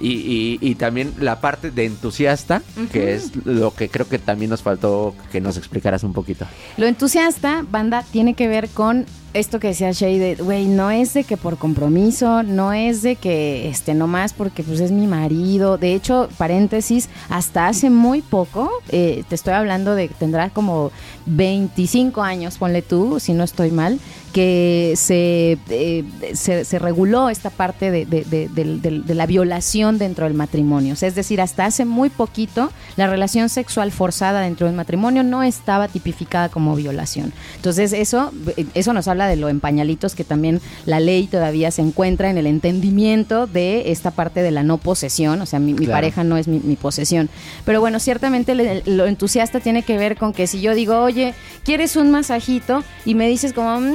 Y, 0.00 0.12
y- 0.12 0.58
y 0.62 0.76
también 0.76 1.12
la 1.18 1.40
parte 1.42 1.70
de 1.70 1.84
entusiasta, 1.84 2.62
que 2.90 3.12
es 3.14 3.32
lo 3.44 3.74
que 3.74 3.90
creo 3.90 4.08
que 4.08 4.18
también 4.18 4.48
nos 4.50 4.62
faltó 4.62 5.14
que 5.30 5.42
nos 5.42 5.58
explicaras 5.58 6.04
un 6.04 6.14
poquito. 6.14 6.46
Lo 6.78 6.86
entusiasta, 6.86 7.66
banda, 7.70 8.02
tiene 8.10 8.32
que 8.32 8.48
ver 8.48 8.70
con 8.70 9.04
esto 9.34 9.60
que 9.60 9.68
decía 9.68 9.92
Shay 9.92 10.18
de, 10.18 10.36
güey, 10.36 10.66
no 10.66 10.90
es 10.90 11.12
de 11.14 11.22
que 11.24 11.36
por 11.36 11.58
compromiso, 11.58 12.42
no 12.42 12.72
es 12.72 13.02
de 13.02 13.16
que, 13.16 13.68
este, 13.68 13.92
nomás 13.94 14.32
porque 14.32 14.62
pues 14.62 14.80
es 14.80 14.90
mi 14.90 15.06
marido. 15.06 15.76
De 15.76 15.94
hecho, 15.94 16.28
paréntesis, 16.38 17.10
hasta 17.28 17.68
hace 17.68 17.90
muy 17.90 18.22
poco, 18.22 18.70
eh, 18.88 19.22
te 19.28 19.34
estoy 19.34 19.52
hablando 19.52 19.94
de 19.96 20.08
que 20.08 20.14
tendrá 20.14 20.48
como 20.50 20.90
25 21.26 22.22
años, 22.22 22.58
ponle 22.58 22.82
tú, 22.82 23.20
si 23.20 23.32
no 23.32 23.44
estoy 23.44 23.70
mal, 23.70 24.00
que 24.32 24.94
se, 24.96 25.58
eh, 25.70 26.04
se, 26.34 26.64
se 26.64 26.78
reguló 26.78 27.30
esta 27.30 27.50
parte 27.50 27.90
de, 27.90 28.04
de- 28.06 29.14
la 29.14 29.26
violación 29.26 29.98
dentro 29.98 30.24
del 30.24 30.34
matrimonio. 30.34 30.92
O 30.94 30.96
sea, 30.96 31.08
es 31.08 31.14
decir, 31.14 31.40
hasta 31.40 31.64
hace 31.66 31.84
muy 31.84 32.08
poquito 32.10 32.70
la 32.96 33.06
relación 33.06 33.48
sexual 33.48 33.90
forzada 33.92 34.40
dentro 34.40 34.66
del 34.66 34.76
matrimonio 34.76 35.22
no 35.22 35.42
estaba 35.42 35.88
tipificada 35.88 36.48
como 36.48 36.74
violación. 36.76 37.32
Entonces, 37.56 37.92
eso, 37.92 38.32
eso 38.74 38.92
nos 38.92 39.08
habla 39.08 39.26
de 39.26 39.36
lo 39.36 39.48
en 39.48 39.60
pañalitos 39.60 40.14
que 40.14 40.24
también 40.24 40.60
la 40.86 41.00
ley 41.00 41.26
todavía 41.26 41.70
se 41.70 41.82
encuentra 41.82 42.30
en 42.30 42.38
el 42.38 42.46
entendimiento 42.46 43.46
de 43.46 43.90
esta 43.90 44.10
parte 44.12 44.42
de 44.42 44.50
la 44.50 44.62
no 44.62 44.78
posesión. 44.78 45.40
O 45.40 45.46
sea, 45.46 45.58
mi, 45.58 45.72
mi 45.74 45.86
Claro. 45.86 45.92
pareja 45.92 46.24
no 46.24 46.36
es 46.36 46.46
mi, 46.48 46.60
mi 46.60 46.76
posesión. 46.76 47.28
Pero 47.64 47.80
bueno, 47.80 47.98
ciertamente 47.98 48.54
le- 48.54 48.82
lo 48.86 49.06
entusiasta 49.06 49.60
tiene 49.60 49.82
que 49.82 49.98
ver 49.98 50.16
con 50.16 50.32
que 50.32 50.46
si 50.46 50.60
yo 50.60 50.74
digo, 50.74 50.98
oye, 51.02 51.34
¿quieres 51.64 51.96
un 51.96 52.10
masajito? 52.10 52.84
Y 53.04 53.14
me 53.14 53.28
dices 53.28 53.52
como, 53.52 53.80
"Mm, 53.80 53.94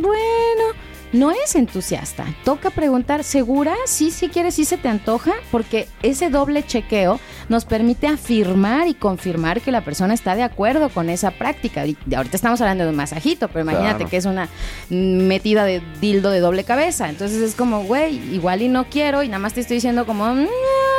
bueno, 0.00 0.64
no 1.12 1.30
es 1.30 1.54
entusiasta. 1.54 2.24
Toca 2.44 2.70
preguntar, 2.70 3.22
¿segura? 3.22 3.74
Sí, 3.86 4.10
sí 4.10 4.28
quieres, 4.28 4.54
sí 4.54 4.64
se 4.64 4.76
te 4.76 4.88
antoja, 4.88 5.32
porque 5.52 5.86
ese 6.02 6.28
doble 6.28 6.64
chequeo 6.66 7.20
nos 7.48 7.64
permite 7.64 8.08
afirmar 8.08 8.88
y 8.88 8.94
confirmar 8.94 9.60
que 9.60 9.70
la 9.70 9.84
persona 9.84 10.12
está 10.14 10.34
de 10.34 10.42
acuerdo 10.42 10.88
con 10.88 11.10
esa 11.10 11.30
práctica. 11.30 11.86
Y 11.86 11.96
ahorita 12.14 12.36
estamos 12.36 12.60
hablando 12.60 12.82
de 12.84 12.90
un 12.90 12.96
masajito, 12.96 13.46
pero 13.48 13.60
imagínate 13.60 13.96
Claro. 13.98 14.10
que 14.10 14.16
es 14.16 14.24
una 14.24 14.48
metida 14.90 15.64
de 15.64 15.80
dildo 16.00 16.30
de 16.30 16.40
doble 16.40 16.64
cabeza. 16.64 17.08
Entonces 17.08 17.40
es 17.42 17.54
como, 17.54 17.84
güey, 17.84 18.16
igual 18.34 18.62
y 18.62 18.68
no 18.68 18.86
quiero 18.88 19.22
y 19.22 19.28
nada 19.28 19.38
más 19.38 19.54
te 19.54 19.60
estoy 19.60 19.76
diciendo 19.76 20.06
como, 20.06 20.34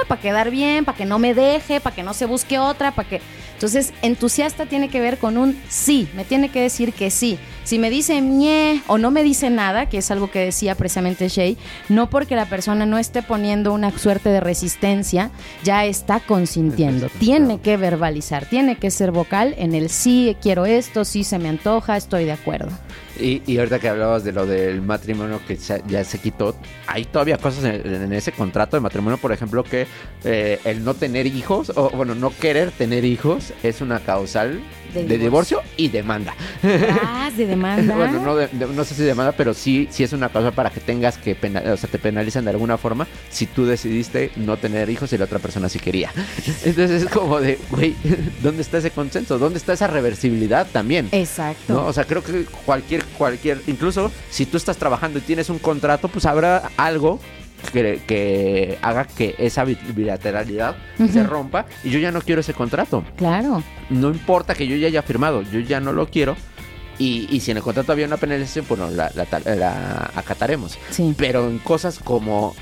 para 0.08 0.22
quedar 0.22 0.50
bien, 0.50 0.86
para 0.86 0.98
que 0.98 1.06
no 1.06 1.20
me 1.20 1.34
deje, 1.34 1.82
para 1.82 1.94
que 1.96 2.04
no 2.04 2.14
se 2.14 2.26
busque 2.26 2.58
otra, 2.58 2.92
para 2.92 3.10
que... 3.10 3.22
Entonces, 3.56 3.94
entusiasta 4.02 4.68
tiene 4.68 4.90
que 4.90 5.00
ver 5.00 5.18
con 5.18 5.38
un 5.38 5.60
sí, 5.70 6.08
me 6.14 6.26
tiene 6.26 6.50
que 6.50 6.62
decir 6.62 6.94
que 6.94 7.10
sí. 7.10 7.40
Si 7.64 7.80
me 7.80 7.90
dice 7.90 8.22
ñe 8.22 8.84
o 8.86 8.98
no 9.00 9.10
me 9.10 9.24
dice 9.24 9.50
nada, 9.50 9.88
que 9.88 9.98
es 9.98 10.12
algo 10.12 10.30
que 10.30 10.40
decía 10.40 10.76
precisamente 10.76 11.30
Shay, 11.30 11.58
no 11.90 12.10
porque 12.10 12.36
la 12.36 12.46
persona 12.46 12.86
no 12.86 13.00
esté 13.00 13.24
poniendo 13.24 13.74
una 13.74 13.98
suerte 13.98 14.30
de 14.30 14.40
resistencia, 14.40 15.32
ya 15.64 15.86
está 15.86 16.20
consintiendo. 16.20 17.10
Tiene 17.18 17.60
que 17.62 17.78
verbalizar, 17.78 18.46
tiene 18.46 18.76
que 18.76 18.92
ser 18.92 19.12
vocal 19.12 19.56
en 19.58 19.74
el 19.74 19.90
sí, 19.90 20.36
quiero 20.42 20.66
esto, 20.66 21.06
sí 21.06 21.24
se 21.24 21.40
me 21.40 21.50
antoja, 21.50 21.98
estoy 21.98 22.26
de 22.26 22.34
acuerdo. 22.34 22.70
Y, 23.20 23.42
y 23.46 23.58
ahorita 23.58 23.80
que 23.80 23.90
hablabas 23.90 24.24
de 24.24 24.32
lo 24.32 24.46
del 24.46 24.82
matrimonio 24.82 25.40
que 25.48 25.58
ya 25.58 26.04
se 26.04 26.20
quitó, 26.20 26.56
hay 26.88 27.06
todavía 27.06 27.38
cosas 27.38 27.64
en, 27.64 27.86
en 27.86 28.14
ese 28.14 28.32
contrato 28.32 28.78
de 28.78 28.82
matrimonio, 28.82 29.18
por 29.18 29.32
ejemplo, 29.32 29.64
que 29.64 29.88
eh, 30.24 30.60
el 30.66 30.84
no 30.84 30.94
tener 30.94 31.26
hijos, 31.26 31.72
o 31.76 31.90
bueno, 31.92 32.16
no 32.16 32.32
querer 32.32 32.72
tener 32.72 33.06
hijos, 33.06 33.54
es 33.64 33.82
una 33.82 34.00
causal 34.00 34.62
De 35.04 35.08
de, 35.10 35.18
divorcio. 35.18 35.58
divorcio 35.62 35.62
y 35.78 35.90
demanda. 35.90 36.34
Ah, 37.04 37.30
de 37.36 37.46
demanda. 37.46 37.96
bueno, 37.98 38.20
no, 38.22 38.36
de- 38.36 38.50
no 38.54 38.84
sé 38.84 38.96
si 38.96 39.04
demanda, 39.04 39.32
pero 39.34 39.54
sí, 39.54 39.88
sí 39.92 40.04
es 40.04 40.14
una 40.14 40.30
causa 40.30 40.52
para 40.52 40.70
que 40.70 40.80
tengas 40.80 41.18
que, 41.18 41.36
pena- 41.36 41.62
o 41.74 41.78
sea, 41.78 41.90
te 41.90 42.00
penalizan 42.00 42.46
de 42.46 42.52
alguna 42.52 42.78
forma 42.78 43.08
si 43.30 43.46
tú 43.46 43.66
decidiste 43.66 44.32
no 44.36 44.58
tener 44.58 44.90
hijos 44.90 45.12
y 45.14 45.18
la 45.18 45.26
otra 45.26 45.40
persona 45.40 45.70
sí 45.70 45.80
quería. 45.80 46.12
Entonces 46.66 47.04
es 47.04 47.10
como 47.10 47.40
de, 47.40 47.60
güey, 47.70 47.96
¿dónde 48.44 48.62
está 48.62 48.78
ese 48.78 48.92
consenso? 48.92 49.38
¿Dónde 49.38 49.58
está 49.60 49.74
esa 49.74 49.88
reversibilidad 49.88 50.68
también? 50.72 51.10
Exacto. 51.12 51.74
¿no? 51.74 51.86
O 51.86 51.94
sea, 51.94 52.06
creo 52.06 52.24
que 52.24 52.46
cualquier, 52.66 53.04
cualquier, 53.18 53.62
incluso 53.68 54.12
si 54.30 54.46
tú 54.46 54.58
estás 54.58 54.78
trabajando 54.78 55.20
y 55.20 55.22
tienes 55.22 55.50
un 55.50 55.60
contrato, 55.60 56.08
pues 56.08 56.26
habrá 56.26 56.70
algo 56.78 57.20
que, 57.72 58.02
que 58.08 58.78
haga 58.82 59.06
que 59.06 59.36
esa 59.38 59.64
bi- 59.64 59.78
bilateralidad 59.96 60.76
se 61.12 61.24
rompa 61.24 61.66
y 61.84 61.90
yo 61.90 62.00
ya 62.00 62.12
no 62.12 62.22
quiero 62.22 62.42
ese 62.42 62.54
contrato. 62.54 63.04
Claro. 63.18 63.64
No 63.90 64.10
importa 64.10 64.54
que 64.56 64.68
yo 64.68 64.76
ya 64.76 64.88
haya 64.88 65.02
firmado, 65.02 65.42
yo 65.44 65.60
ya 65.60 65.80
no 65.80 65.92
lo 65.94 66.08
quiero. 66.08 66.36
Y, 66.98 67.28
y 67.30 67.42
si 67.42 67.52
en 67.52 67.58
el 67.58 67.64
contrato 67.64 67.92
había 67.92 68.08
una 68.08 68.16
penalización, 68.18 68.66
bueno, 68.70 68.90
la, 68.90 69.12
la, 69.16 69.26
ta- 69.26 69.42
la 69.44 70.12
acataremos. 70.16 70.78
Sí. 70.92 71.14
Pero 71.18 71.50
en 71.50 71.60
cosas 71.60 72.00
como 72.00 72.56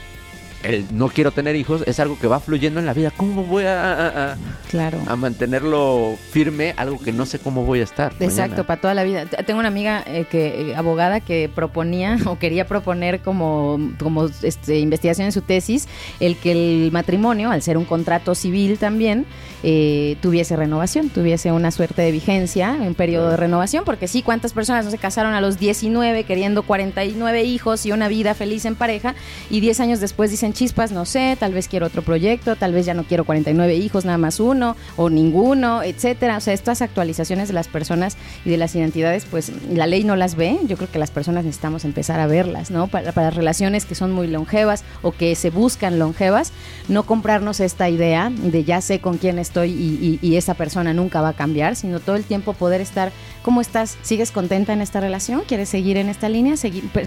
el 0.64 0.86
no 0.92 1.10
quiero 1.10 1.32
tener 1.32 1.56
hijos 1.56 1.84
es 1.86 2.00
algo 2.00 2.18
que 2.18 2.28
va 2.28 2.40
fluyendo 2.40 2.80
en 2.80 2.86
la 2.86 2.94
vida. 2.94 3.12
¿Cómo 3.16 3.44
voy 3.44 3.66
a, 3.66 4.38
claro. 4.70 5.00
a 5.08 5.16
mantenerlo 5.16 6.16
firme? 6.32 6.74
Algo 6.78 7.00
que 7.00 7.12
no 7.12 7.26
sé 7.26 7.40
cómo 7.40 7.66
voy 7.66 7.82
a 7.82 7.84
estar. 7.84 8.14
Exacto, 8.20 8.66
para 8.66 8.82
toda 8.82 8.94
la 8.94 9.04
vida. 9.04 9.26
Tengo 9.26 9.60
una 9.60 9.68
amiga 9.68 10.04
eh, 10.08 10.26
que 10.30 10.72
eh, 10.72 10.76
abogada 10.76 11.20
que 11.20 11.50
proponía 11.54 12.18
o 12.26 12.40
quería 12.40 12.66
proponer 12.66 13.20
como, 13.20 13.80
como 14.00 14.28
este, 14.42 14.80
investigación 14.80 15.26
en 15.26 15.32
su 15.32 15.42
tesis 15.42 15.88
el 16.20 16.38
que 16.38 16.52
el 16.52 16.92
matrimonio, 16.92 17.52
al 17.52 17.62
ser 17.62 17.78
un 17.78 17.86
contrato 17.86 18.36
civil 18.36 18.78
también, 18.78 19.26
eh, 19.64 20.18
tuviese 20.22 20.56
renovación, 20.56 21.10
tuviese 21.10 21.52
una 21.52 21.72
suerte 21.72 22.02
de 22.02 22.12
vigencia, 22.12 22.78
un 22.80 22.96
periodo 22.96 23.30
de 23.30 23.38
renovación, 23.38 23.86
porque 23.86 24.08
sí, 24.08 24.22
¿cuántas 24.22 24.54
personas 24.54 24.86
no 24.86 24.92
se 24.92 24.98
casaron 24.98 25.34
a 25.34 25.42
los 25.42 25.58
19 25.58 26.24
queriendo 26.24 26.64
49 26.64 27.44
hijos 27.44 27.86
y 27.86 27.92
una 27.92 28.08
vida 28.08 28.34
feliz 28.34 28.66
en 28.66 28.76
pareja 28.76 29.16
y 29.50 29.60
10 29.60 29.80
años 29.80 30.00
después 30.00 30.32
dicen 30.32 30.53
chispas, 30.54 30.92
no 30.92 31.06
sé, 31.06 31.36
tal 31.40 31.54
vez 31.54 31.68
quiero 31.68 31.88
otro 31.88 32.02
proyecto, 32.02 32.56
tal 32.56 32.74
vez 32.74 32.86
ya 32.86 32.94
no 32.94 33.04
quiero 33.04 33.26
49 33.26 33.76
hijos, 33.76 34.06
nada 34.06 34.18
más 34.18 34.40
uno 34.40 34.76
o 34.96 35.10
ninguno, 35.10 35.84
etcétera. 35.84 36.38
O 36.38 36.40
sea, 36.40 36.54
estas 36.54 36.82
actualizaciones 36.82 37.48
de 37.48 37.54
las 37.54 37.68
personas 37.68 38.18
y 38.46 38.50
de 38.50 38.58
las 38.58 38.76
identidades, 38.76 39.26
pues 39.26 39.52
la 39.70 39.88
ley 39.88 40.04
no 40.04 40.16
las 40.16 40.36
ve. 40.36 40.60
Yo 40.66 40.78
creo 40.78 40.90
que 40.90 41.00
las 41.00 41.12
personas 41.12 41.44
necesitamos 41.44 41.86
empezar 41.86 42.20
a 42.20 42.28
verlas, 42.28 42.72
¿no? 42.72 42.88
Para, 42.88 43.12
para 43.12 43.30
relaciones 43.30 43.86
que 43.86 43.96
son 43.96 44.12
muy 44.12 44.28
longevas 44.28 44.84
o 45.02 45.12
que 45.12 45.36
se 45.36 45.50
buscan 45.50 46.00
longevas, 46.00 46.52
no 46.88 47.04
comprarnos 47.04 47.60
esta 47.60 47.90
idea 47.90 48.30
de 48.30 48.64
ya 48.64 48.82
sé 48.82 49.00
con 49.00 49.18
quién 49.18 49.40
estoy 49.40 49.72
y, 49.72 50.20
y 50.22 50.36
esa 50.38 50.54
persona 50.54 50.94
nunca 50.94 51.22
va 51.22 51.30
a 51.30 51.34
cambiar, 51.34 51.76
sino 51.76 52.00
todo 52.00 52.16
el 52.16 52.24
tiempo 52.24 52.54
poder 52.54 52.82
estar, 52.82 53.12
¿cómo 53.42 53.62
estás? 53.62 53.98
¿Sigues 54.02 54.32
contenta 54.32 54.74
en 54.74 54.82
esta 54.82 55.00
relación? 55.00 55.44
¿Quieres 55.48 55.70
seguir 55.70 55.98
en 55.98 56.10
esta 56.10 56.30
línea? 56.30 56.56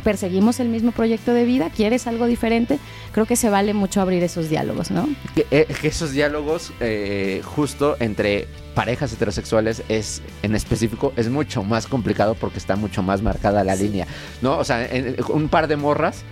¿Perseguimos 0.03 0.61
el 0.61 0.69
mismo 0.69 0.93
proyecto 0.93 1.33
de 1.33 1.45
vida? 1.45 1.71
¿Quieres 1.71 2.07
algo 2.07 2.27
diferente? 2.27 2.79
Creo 3.13 3.27
que 3.27 3.36
se 3.37 3.51
vale 3.51 3.75
mucho 3.75 4.01
abrir 4.01 4.23
esos 4.23 4.49
diálogos, 4.49 4.91
¿no? 4.91 5.09
Que, 5.35 5.47
eh, 5.51 5.67
esos 5.83 6.13
diálogos 6.13 6.73
eh, 6.81 7.43
justo 7.45 7.97
entre 8.01 8.49
parejas 8.75 9.13
heterosexuales 9.13 9.83
es 9.89 10.23
en 10.43 10.55
específico 10.55 11.13
es 11.17 11.29
mucho 11.29 11.63
más 11.63 11.87
complicado 11.87 12.35
porque 12.35 12.59
está 12.59 12.77
mucho 12.77 13.03
más 13.03 13.23
marcada 13.23 13.65
la 13.65 13.75
línea, 13.75 14.07
¿no? 14.43 14.59
O 14.59 14.65
sea, 14.65 14.89
un 15.29 15.49
par 15.49 15.69
de 15.69 15.77
morras 15.77 16.25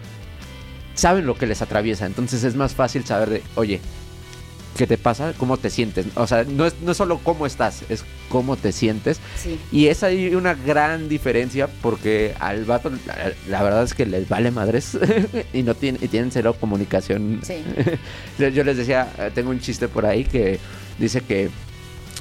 saben 0.95 1.27
lo 1.27 1.37
que 1.37 1.47
les 1.47 1.63
atraviesa, 1.63 2.07
entonces 2.07 2.45
es 2.45 2.55
más 2.55 2.75
fácil 2.75 3.05
saber 3.05 3.31
de, 3.31 3.43
oye, 3.57 3.81
qué 4.77 4.87
te 4.87 4.99
pasa, 4.99 5.33
cómo 5.39 5.57
te 5.57 5.71
sientes. 5.71 6.07
O 6.17 6.27
sea, 6.27 6.45
no 6.45 6.67
es, 6.67 6.75
no 6.81 6.93
es 6.93 6.97
solo 6.97 7.21
cómo 7.23 7.47
estás, 7.47 7.83
es 7.89 8.05
cómo 8.29 8.57
te 8.57 8.73
sientes. 8.73 9.21
Y 9.71 9.87
es 9.87 10.03
ahí 10.03 10.35
una 10.35 10.55
gran 10.55 11.09
diferencia 11.09 11.69
porque 11.83 12.35
al 12.41 12.65
vato, 12.65 12.91
la, 13.49 13.63
verdad 13.63 13.85
es 13.85 13.95
que 13.95 14.07
les 14.07 14.29
vale 14.29 14.51
madres 14.51 14.99
y 15.53 15.63
no 15.63 15.75
tienen, 15.75 16.03
y 16.03 16.09
tienen 16.09 16.31
cero 16.31 16.57
comunicación. 16.59 17.41
Yo 18.39 18.65
les 18.65 18.77
decía, 18.77 19.09
tengo 19.35 19.51
un 19.51 19.61
chiste 19.61 19.89
por 19.89 20.07
ahí 20.07 20.25
que 20.25 20.59
dice 20.99 21.21
que 21.21 21.51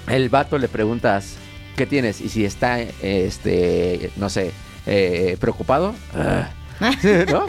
el 0.08 0.30
vato 0.30 0.58
le 0.58 0.68
preguntas, 0.68 1.36
¿qué 1.76 1.86
tienes? 1.86 2.22
Y 2.22 2.30
si 2.30 2.46
está, 2.46 2.80
este, 2.82 4.12
no 4.18 4.30
sé, 4.30 4.52
eh, 4.86 5.38
preocupado. 5.40 5.96
Ah, 6.14 6.50
¿No? 7.32 7.46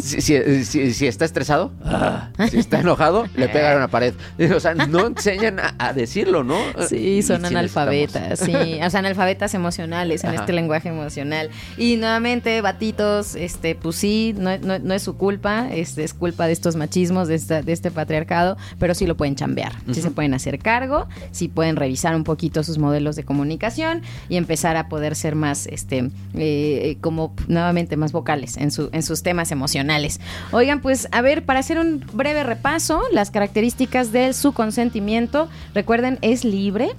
si, 0.00 1.06
está 1.06 1.24
estresado, 1.24 1.72
ah. 1.84 2.30
si 2.50 2.58
está 2.58 2.80
enojado, 2.80 3.26
le 3.36 3.48
pegan 3.48 3.74
a 3.74 3.76
una 3.76 3.88
pared. 3.90 4.14
O 4.54 4.60
sea, 4.60 4.74
no 4.74 5.06
enseñan 5.06 5.60
a, 5.60 5.92
decirlo, 5.92 6.44
¿no? 6.44 6.56
Sí, 6.88 7.22
son 7.22 7.44
analfabetas, 7.44 8.40
sí. 8.40 8.54
O 8.54 8.90
sea, 8.90 9.00
analfabetas 9.00 9.54
emocionales 9.54 10.24
en 10.24 10.34
este 10.34 10.52
lenguaje 10.52 10.88
emocional. 10.88 11.50
Y 11.76 11.96
nuevamente, 11.96 12.60
batitos, 12.60 13.34
este, 13.34 13.74
pues 13.74 13.96
sí, 13.96 14.34
no, 14.36 14.50
es 14.50 15.02
su 15.02 15.16
culpa, 15.16 15.68
es, 15.72 15.96
es 15.98 16.14
culpa 16.14 16.46
de 16.46 16.52
estos 16.52 16.76
machismos, 16.76 17.28
de, 17.28 17.38
de 17.38 17.72
este 17.72 17.90
patriarcado, 17.90 18.56
pero 18.78 18.94
sí 18.94 19.06
lo 19.06 19.16
pueden 19.16 19.36
chambear. 19.36 19.72
Sí 19.92 20.00
se 20.00 20.10
pueden 20.10 20.34
hacer 20.34 20.58
cargo, 20.58 21.08
sí 21.30 21.48
pueden 21.48 21.76
revisar 21.76 22.14
un 22.14 22.24
poquito 22.24 22.62
sus 22.62 22.78
modelos 22.78 23.16
de 23.16 23.24
comunicación 23.24 24.02
y 24.28 24.36
empezar 24.36 24.76
a 24.76 24.88
poder 24.88 25.16
ser 25.16 25.34
más, 25.34 25.66
este, 25.66 26.10
eh, 26.34 26.96
como 27.00 27.34
nuevamente 27.48 27.96
más 27.96 28.12
en, 28.32 28.70
su, 28.70 28.88
en 28.92 29.02
sus 29.02 29.22
temas 29.22 29.52
emocionales. 29.52 30.20
Oigan, 30.50 30.80
pues 30.80 31.08
a 31.12 31.20
ver, 31.20 31.44
para 31.44 31.60
hacer 31.60 31.78
un 31.78 32.04
breve 32.12 32.42
repaso, 32.44 33.02
las 33.12 33.30
características 33.30 34.12
de 34.12 34.32
su 34.32 34.52
consentimiento, 34.52 35.48
recuerden, 35.74 36.18
es 36.22 36.44
libre, 36.44 36.90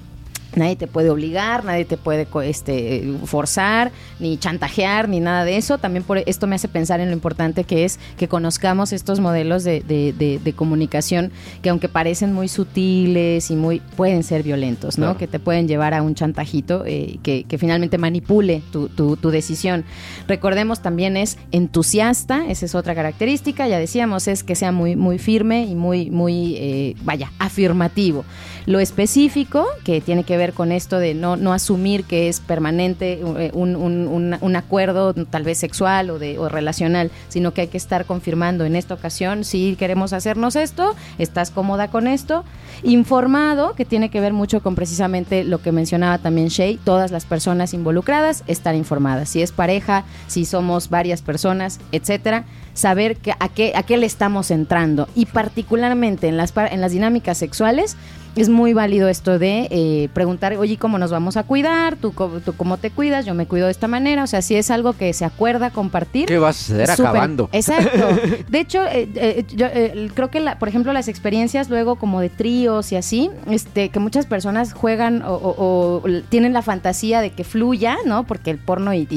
Nadie 0.56 0.76
te 0.76 0.88
puede 0.88 1.10
obligar, 1.10 1.66
nadie 1.66 1.86
te 1.86 1.98
puede 1.98 2.28
este, 2.44 3.14
forzar, 3.26 3.92
ni 4.20 4.38
chantajear, 4.38 5.10
ni 5.10 5.20
nada 5.20 5.46
de 5.46 5.58
eso. 5.58 5.78
También 5.78 6.04
por 6.04 6.18
esto 6.18 6.48
me 6.48 6.56
hace 6.56 6.68
pensar 6.68 7.00
en 7.00 7.08
lo 7.08 7.14
importante 7.14 7.64
que 7.64 7.86
es 7.86 8.00
que 8.18 8.28
conozcamos 8.28 8.94
estos 8.94 9.20
modelos 9.20 9.64
de, 9.64 9.82
de, 9.82 10.54
comunicación 10.54 11.32
que 11.64 11.70
aunque 11.70 11.90
parecen 11.90 12.34
muy 12.34 12.48
sutiles 12.48 13.50
y 13.50 13.56
muy 13.56 13.80
pueden 13.96 14.24
ser 14.24 14.44
violentos, 14.44 14.98
¿no? 14.98 15.18
Que 15.18 15.28
te 15.28 15.40
pueden 15.40 15.68
llevar 15.68 15.94
a 15.94 16.02
un 16.02 16.14
chantajito 16.14 16.84
eh, 16.86 17.18
que, 17.24 17.44
que, 17.46 17.58
finalmente 17.58 17.98
manipule 17.98 18.62
tu, 18.72 18.88
tu, 18.90 19.18
tu, 19.18 19.32
decisión. 19.32 19.84
Recordemos 20.28 20.82
también 20.82 21.18
es 21.18 21.38
entusiasta, 21.52 22.46
esa 22.48 22.66
es 22.66 22.76
otra 22.76 22.94
característica. 22.94 23.68
Ya 23.68 23.80
decíamos 23.80 24.28
es 24.28 24.44
que 24.44 24.56
sea 24.56 24.72
muy 24.72 24.96
muy 24.96 25.18
firme 25.18 25.66
y 25.66 25.76
muy 25.76 26.12
muy 26.12 26.56
eh, 26.58 26.96
vaya 27.04 27.32
afirmativo. 27.40 28.26
Lo 28.66 28.80
específico 28.80 29.66
que 29.84 30.00
tiene 30.02 30.24
que 30.24 30.38
ver 30.38 30.43
con 30.52 30.74
esto 30.74 31.00
de 31.00 31.14
no, 31.14 31.38
no 31.38 31.54
asumir 31.54 32.04
que 32.04 32.28
es 32.28 32.42
permanente 32.42 33.22
eh, 33.38 33.52
un, 33.54 33.78
un, 33.78 34.38
un, 34.40 34.56
acuerdo 34.58 35.14
tal 35.14 35.44
vez 35.44 35.60
sexual 35.60 36.10
o, 36.10 36.20
de, 36.20 36.38
o 36.38 36.50
relacional, 36.50 37.10
sino 37.30 37.54
que 37.54 37.62
hay 37.62 37.68
que 37.68 37.78
estar 37.78 38.06
confirmando 38.06 38.66
en 38.66 38.76
esta 38.76 38.94
ocasión 38.94 39.46
si 39.46 39.78
queremos 39.78 40.12
hacernos 40.12 40.58
esto, 40.58 40.96
estás 41.18 41.52
cómoda 41.52 41.88
con 41.88 42.08
esto, 42.08 42.44
informado, 42.84 43.74
que 43.76 43.86
tiene 43.86 44.10
que 44.10 44.20
ver 44.20 44.34
mucho 44.34 44.62
con 44.62 44.76
precisamente 44.76 45.46
lo 45.46 45.62
que 45.62 45.72
mencionaba 45.72 46.18
también 46.18 46.50
Shay, 46.50 46.78
todas 46.84 47.12
las 47.12 47.26
personas 47.26 47.74
involucradas 47.74 48.44
estar 48.48 48.76
informadas, 48.76 49.30
si 49.30 49.42
es 49.42 49.52
pareja, 49.52 50.04
si 50.28 50.46
somos 50.46 50.90
varias 50.90 51.22
personas, 51.22 51.80
etcétera, 51.92 52.46
saber 52.74 53.18
que, 53.18 53.34
a, 53.40 53.50
qué, 53.50 53.74
a 53.76 53.84
qué 53.84 53.98
le 53.98 54.06
estamos 54.06 54.52
entrando. 54.52 55.08
Y 55.16 55.28
particularmente 55.28 56.28
en 56.28 56.38
las, 56.38 56.54
en 56.56 56.82
las 56.82 56.92
dinámicas 56.92 57.38
sexuales, 57.38 57.96
es 58.36 58.50
muy 58.50 58.74
válido 58.74 59.08
esto 59.10 59.38
de 59.38 59.68
eh, 59.70 60.10
preguntar, 60.14 60.58
oye, 60.58 60.78
¿cómo 60.78 60.98
nos 60.98 61.12
vamos 61.12 61.38
a 61.38 61.44
cuidar? 61.44 61.98
¿Tú, 61.98 62.14
¿Tú 62.44 62.54
cómo 62.58 62.78
te 62.78 62.90
cuidas? 62.90 63.26
Yo 63.26 63.36
me 63.36 63.46
cuido 63.46 63.68
de 63.68 63.72
esta 63.72 63.88
manera. 63.88 64.24
O 64.24 64.28
sea, 64.28 64.42
si 64.42 64.56
es 64.56 64.72
algo 64.72 64.94
que 64.94 65.14
se 65.14 65.24
acuerda 65.24 65.70
compartir. 65.70 66.26
¿Qué 66.26 66.40
va 66.40 66.50
a 66.50 66.54
suceder 66.54 66.90
acabando? 66.90 67.50
Exacto. 67.52 68.08
De 68.50 68.60
hecho, 68.60 68.86
eh, 68.86 69.08
eh, 69.16 69.46
yo 69.54 69.68
creo 70.16 70.32
que, 70.32 70.40
la, 70.40 70.58
por 70.58 70.68
ejemplo, 70.68 70.94
las 70.94 71.08
experiencias 71.08 71.70
luego 71.70 71.96
como 71.96 72.22
de 72.22 72.30
tríos 72.30 72.92
y 72.92 72.96
así, 72.96 73.30
este, 73.50 73.90
que 73.90 74.00
muchas 74.00 74.26
personas 74.26 74.74
juegan 74.74 75.24
o, 75.26 76.02
tienen 76.30 76.54
la 76.54 76.62
fantasía 76.62 77.22
de 77.22 77.32
que 77.32 77.44
fluya, 77.44 77.98
¿no? 78.06 78.26
Porque 78.26 78.50
el 78.50 78.58
porno 78.58 78.94
y, 78.94 79.08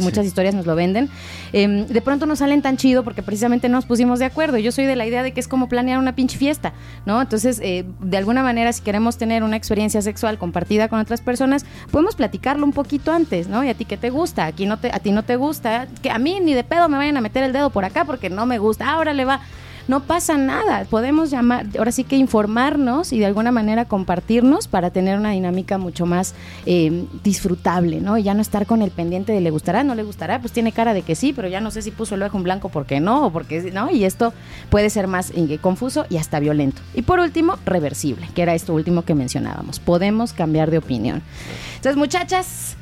muchas 0.00 0.26
historias 0.26 0.54
nos 0.54 0.66
lo 0.66 0.74
venden. 0.74 1.08
Em, 1.52 1.86
de 1.86 2.00
pronto 2.02 2.26
no 2.26 2.36
salen 2.36 2.62
tan 2.62 2.76
chido 2.76 3.04
porque 3.04 3.22
precisamente 3.22 3.68
nos 3.68 3.86
pusimos 3.86 4.18
de 4.18 4.26
acuerdo. 4.26 4.58
Yo 4.58 4.72
soy 4.72 4.84
de 4.84 4.96
la 4.96 5.06
idea 5.06 5.22
de 5.22 5.32
que 5.32 5.40
es 5.40 5.48
como 5.48 5.68
planear 5.68 5.98
una 5.98 6.14
pinche 6.14 6.36
fiesta, 6.36 6.72
¿no? 7.06 7.20
Entonces, 7.20 7.58
de 7.58 8.16
alguna 8.16 8.42
manera 8.42 8.49
manera, 8.50 8.72
si 8.72 8.82
queremos 8.82 9.16
tener 9.16 9.42
una 9.42 9.56
experiencia 9.56 10.02
sexual 10.02 10.38
compartida 10.38 10.88
con 10.88 10.98
otras 10.98 11.20
personas, 11.20 11.64
podemos 11.90 12.16
platicarlo 12.16 12.64
un 12.64 12.72
poquito 12.72 13.12
antes, 13.12 13.48
¿no? 13.48 13.62
Y 13.62 13.68
a 13.68 13.74
ti 13.74 13.84
qué 13.84 13.96
te 13.96 14.10
gusta, 14.10 14.46
aquí 14.46 14.66
no 14.66 14.78
te, 14.78 14.90
a 14.92 14.98
ti 14.98 15.12
no 15.12 15.22
te 15.22 15.36
gusta, 15.36 15.86
que 16.02 16.10
a 16.10 16.18
mí 16.18 16.40
ni 16.40 16.54
de 16.54 16.64
pedo 16.64 16.88
me 16.88 16.96
vayan 16.96 17.16
a 17.16 17.20
meter 17.20 17.42
el 17.44 17.52
dedo 17.52 17.70
por 17.70 17.84
acá 17.84 18.04
porque 18.04 18.28
no 18.28 18.46
me 18.46 18.58
gusta, 18.58 18.90
ahora 18.90 19.14
le 19.14 19.24
va 19.24 19.40
no 19.88 20.00
pasa 20.00 20.36
nada. 20.36 20.84
Podemos 20.84 21.30
llamar, 21.30 21.66
ahora 21.78 21.92
sí 21.92 22.04
que 22.04 22.16
informarnos 22.16 23.12
y 23.12 23.18
de 23.18 23.26
alguna 23.26 23.52
manera 23.52 23.84
compartirnos 23.84 24.68
para 24.68 24.90
tener 24.90 25.18
una 25.18 25.30
dinámica 25.30 25.78
mucho 25.78 26.06
más 26.06 26.34
eh, 26.66 27.04
disfrutable, 27.24 28.00
¿no? 28.00 28.18
Y 28.18 28.22
ya 28.22 28.34
no 28.34 28.42
estar 28.42 28.66
con 28.66 28.82
el 28.82 28.90
pendiente 28.90 29.32
de 29.32 29.40
le 29.40 29.50
gustará, 29.50 29.84
no 29.84 29.94
le 29.94 30.02
gustará, 30.02 30.40
pues 30.40 30.52
tiene 30.52 30.72
cara 30.72 30.94
de 30.94 31.02
que 31.02 31.14
sí, 31.14 31.32
pero 31.32 31.48
ya 31.48 31.60
no 31.60 31.70
sé 31.70 31.82
si 31.82 31.90
puso 31.90 32.14
el 32.14 32.22
ojo 32.22 32.36
en 32.36 32.42
blanco 32.42 32.68
porque 32.68 33.00
no, 33.00 33.26
o 33.26 33.30
porque 33.30 33.70
no, 33.72 33.90
y 33.90 34.04
esto 34.04 34.32
puede 34.70 34.90
ser 34.90 35.06
más 35.06 35.32
eh, 35.34 35.58
confuso 35.60 36.06
y 36.08 36.16
hasta 36.16 36.40
violento. 36.40 36.82
Y 36.94 37.02
por 37.02 37.20
último, 37.20 37.58
reversible, 37.64 38.28
que 38.34 38.42
era 38.42 38.54
esto 38.54 38.74
último 38.74 39.02
que 39.02 39.14
mencionábamos. 39.14 39.80
Podemos 39.80 40.32
cambiar 40.32 40.70
de 40.70 40.78
opinión. 40.78 41.22
Entonces, 41.76 41.96
muchachas, 41.96 42.76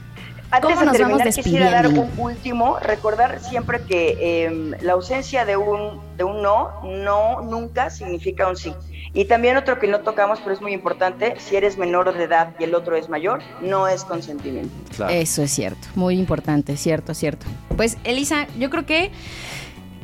antes 0.50 0.80
de 0.80 0.86
terminar, 0.90 1.28
quisiera 1.32 1.70
dar 1.70 1.88
un 1.88 2.10
último, 2.16 2.78
recordar 2.80 3.40
siempre 3.40 3.82
que 3.82 4.44
em, 4.44 4.74
la 4.80 4.94
ausencia 4.94 5.44
de 5.44 5.56
un, 5.56 6.00
de 6.16 6.24
un 6.24 6.42
no, 6.42 6.82
no 6.84 7.42
nunca 7.42 7.90
significa 7.90 8.48
un 8.48 8.56
sí. 8.56 8.72
Y 9.14 9.24
también 9.24 9.56
otro 9.56 9.78
que 9.78 9.86
no 9.86 10.00
tocamos, 10.00 10.38
pero 10.40 10.54
es 10.54 10.60
muy 10.60 10.72
importante, 10.72 11.34
si 11.38 11.56
eres 11.56 11.78
menor 11.78 12.14
de 12.14 12.24
edad 12.24 12.54
y 12.58 12.64
el 12.64 12.74
otro 12.74 12.96
es 12.96 13.08
mayor, 13.08 13.40
no 13.62 13.88
es 13.88 14.04
consentimiento. 14.04 14.70
Eso 15.08 15.42
es 15.42 15.50
cierto, 15.50 15.88
muy 15.94 16.18
importante, 16.18 16.76
cierto, 16.76 17.14
cierto. 17.14 17.46
Pues 17.76 17.96
Elisa, 18.04 18.46
yo 18.58 18.70
creo 18.70 18.86
que... 18.86 19.10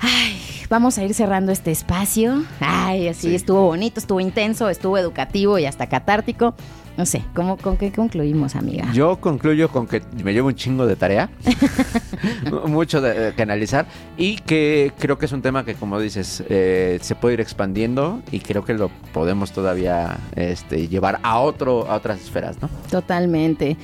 Ay, 0.00 0.38
vamos 0.68 0.98
a 0.98 1.04
ir 1.04 1.14
cerrando 1.14 1.52
este 1.52 1.70
espacio. 1.70 2.44
Ay, 2.60 3.08
así 3.08 3.34
estuvo 3.34 3.62
bonito, 3.62 4.00
estuvo 4.00 4.20
intenso, 4.20 4.68
estuvo 4.68 4.98
educativo 4.98 5.58
y 5.58 5.66
hasta 5.66 5.88
catártico. 5.88 6.54
No 6.96 7.06
sé, 7.06 7.22
¿cómo, 7.34 7.56
¿con 7.56 7.76
qué 7.76 7.90
concluimos, 7.90 8.54
amiga? 8.54 8.90
Yo 8.92 9.20
concluyo 9.20 9.68
con 9.68 9.86
que 9.86 10.02
me 10.22 10.32
llevo 10.32 10.48
un 10.48 10.54
chingo 10.54 10.86
de 10.86 10.94
tarea, 10.94 11.28
mucho 12.66 13.00
de, 13.00 13.34
que 13.34 13.42
analizar 13.42 13.86
y 14.16 14.36
que 14.36 14.92
creo 14.98 15.18
que 15.18 15.26
es 15.26 15.32
un 15.32 15.42
tema 15.42 15.64
que, 15.64 15.74
como 15.74 15.98
dices, 15.98 16.44
eh, 16.48 16.98
se 17.02 17.14
puede 17.14 17.34
ir 17.34 17.40
expandiendo 17.40 18.22
y 18.30 18.40
creo 18.40 18.64
que 18.64 18.74
lo 18.74 18.90
podemos 19.12 19.52
todavía 19.52 20.18
este, 20.36 20.88
llevar 20.88 21.18
a 21.22 21.40
otro 21.40 21.90
a 21.90 21.96
otras 21.96 22.20
esferas, 22.20 22.60
¿no? 22.62 22.68
Totalmente. 22.90 23.76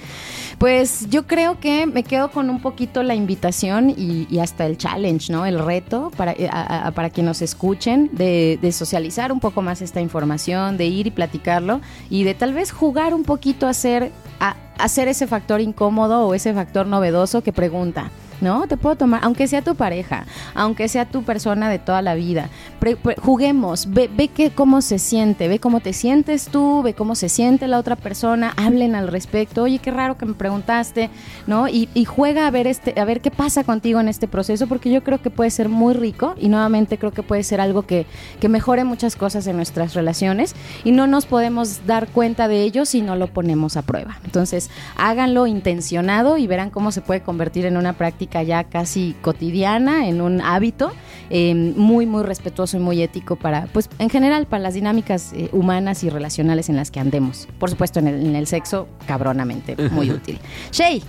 Pues 0.58 1.08
yo 1.08 1.26
creo 1.26 1.58
que 1.58 1.86
me 1.86 2.02
quedo 2.02 2.30
con 2.30 2.50
un 2.50 2.60
poquito 2.60 3.02
la 3.02 3.14
invitación 3.14 3.94
y, 3.96 4.38
hasta 4.40 4.66
el 4.66 4.76
challenge, 4.76 5.32
¿no? 5.32 5.46
El 5.46 5.58
reto 5.58 6.10
para, 6.18 6.32
eh, 6.32 6.50
para 6.94 7.08
que 7.08 7.22
nos 7.22 7.40
escuchen, 7.40 8.10
de, 8.12 8.58
socializar 8.70 9.32
un 9.32 9.40
poco 9.40 9.62
más 9.62 9.80
esta 9.80 10.02
información, 10.02 10.76
de 10.76 10.84
ir 10.84 11.06
y 11.06 11.10
platicarlo 11.10 11.80
y 12.10 12.24
de 12.24 12.34
tal 12.34 12.52
vez 12.52 12.72
jugar 12.72 12.99
un 13.08 13.24
poquito 13.24 13.66
a 13.66 13.70
hacer, 13.70 14.12
a 14.38 14.56
hacer 14.78 15.08
ese 15.08 15.26
factor 15.26 15.60
incómodo 15.60 16.26
o 16.26 16.34
ese 16.34 16.52
factor 16.52 16.86
novedoso 16.86 17.42
que 17.42 17.52
pregunta. 17.52 18.10
¿No? 18.40 18.66
Te 18.66 18.76
puedo 18.76 18.96
tomar, 18.96 19.20
aunque 19.22 19.46
sea 19.46 19.62
tu 19.62 19.74
pareja, 19.74 20.26
aunque 20.54 20.88
sea 20.88 21.04
tu 21.04 21.22
persona 21.22 21.68
de 21.68 21.78
toda 21.78 22.02
la 22.02 22.14
vida. 22.14 22.48
juguemos, 23.22 23.90
ve, 23.90 24.10
ve 24.14 24.28
que, 24.28 24.50
cómo 24.50 24.82
se 24.82 24.98
siente, 24.98 25.48
ve 25.48 25.58
cómo 25.58 25.80
te 25.80 25.92
sientes 25.92 26.46
tú, 26.46 26.82
ve 26.82 26.94
cómo 26.94 27.14
se 27.14 27.28
siente 27.28 27.68
la 27.68 27.78
otra 27.78 27.96
persona, 27.96 28.52
hablen 28.56 28.94
al 28.94 29.08
respecto. 29.08 29.64
Oye, 29.64 29.78
qué 29.78 29.90
raro 29.90 30.16
que 30.16 30.26
me 30.26 30.34
preguntaste, 30.34 31.10
¿no? 31.46 31.68
Y, 31.68 31.88
juega 32.04 32.46
a 32.46 32.50
ver, 32.50 32.66
este, 32.66 32.98
a 32.98 33.04
ver 33.04 33.20
qué 33.20 33.30
pasa 33.30 33.62
contigo 33.64 34.00
en 34.00 34.08
este 34.08 34.26
proceso, 34.26 34.66
porque 34.66 34.90
yo 34.90 35.02
creo 35.02 35.22
que 35.22 35.30
puede 35.30 35.50
ser 35.50 35.68
muy 35.68 35.94
rico 35.94 36.34
y 36.38 36.48
nuevamente 36.48 36.98
creo 36.98 37.12
que 37.12 37.22
puede 37.22 37.42
ser 37.42 37.60
algo 37.60 37.82
que, 37.82 38.06
que 38.40 38.48
mejore 38.48 38.84
muchas 38.84 39.16
cosas 39.16 39.46
en 39.46 39.56
nuestras 39.56 39.94
relaciones 39.94 40.54
y 40.84 40.92
no 40.92 41.06
nos 41.06 41.26
podemos 41.26 41.86
dar 41.86 42.08
cuenta 42.08 42.48
de 42.48 42.62
ello 42.62 42.84
si 42.84 43.02
no 43.02 43.16
lo 43.16 43.28
ponemos 43.28 43.76
a 43.76 43.82
prueba. 43.82 44.18
Entonces, 44.24 44.70
háganlo 44.96 45.46
intencionado 45.46 46.36
y 46.36 46.46
verán 46.46 46.70
cómo 46.70 46.92
se 46.92 47.00
puede 47.00 47.22
convertir 47.22 47.66
en 47.66 47.76
una 47.76 47.92
práctica 47.92 48.29
ya 48.42 48.64
casi 48.64 49.14
cotidiana, 49.20 50.08
en 50.08 50.20
un 50.20 50.40
hábito 50.40 50.92
eh, 51.30 51.54
muy, 51.54 52.06
muy 52.06 52.22
respetuoso 52.22 52.76
y 52.76 52.80
muy 52.80 53.02
ético 53.02 53.36
para, 53.36 53.66
pues 53.66 53.88
en 53.98 54.08
general, 54.10 54.46
para 54.46 54.62
las 54.62 54.74
dinámicas 54.74 55.32
eh, 55.34 55.48
humanas 55.52 56.04
y 56.04 56.10
relacionales 56.10 56.68
en 56.68 56.76
las 56.76 56.90
que 56.90 57.00
andemos. 57.00 57.48
Por 57.58 57.70
supuesto, 57.70 57.98
en 57.98 58.08
el, 58.08 58.26
en 58.26 58.36
el 58.36 58.46
sexo, 58.46 58.88
cabronamente, 59.06 59.76
muy 59.90 60.10
útil. 60.10 60.38
Shay, 60.72 61.02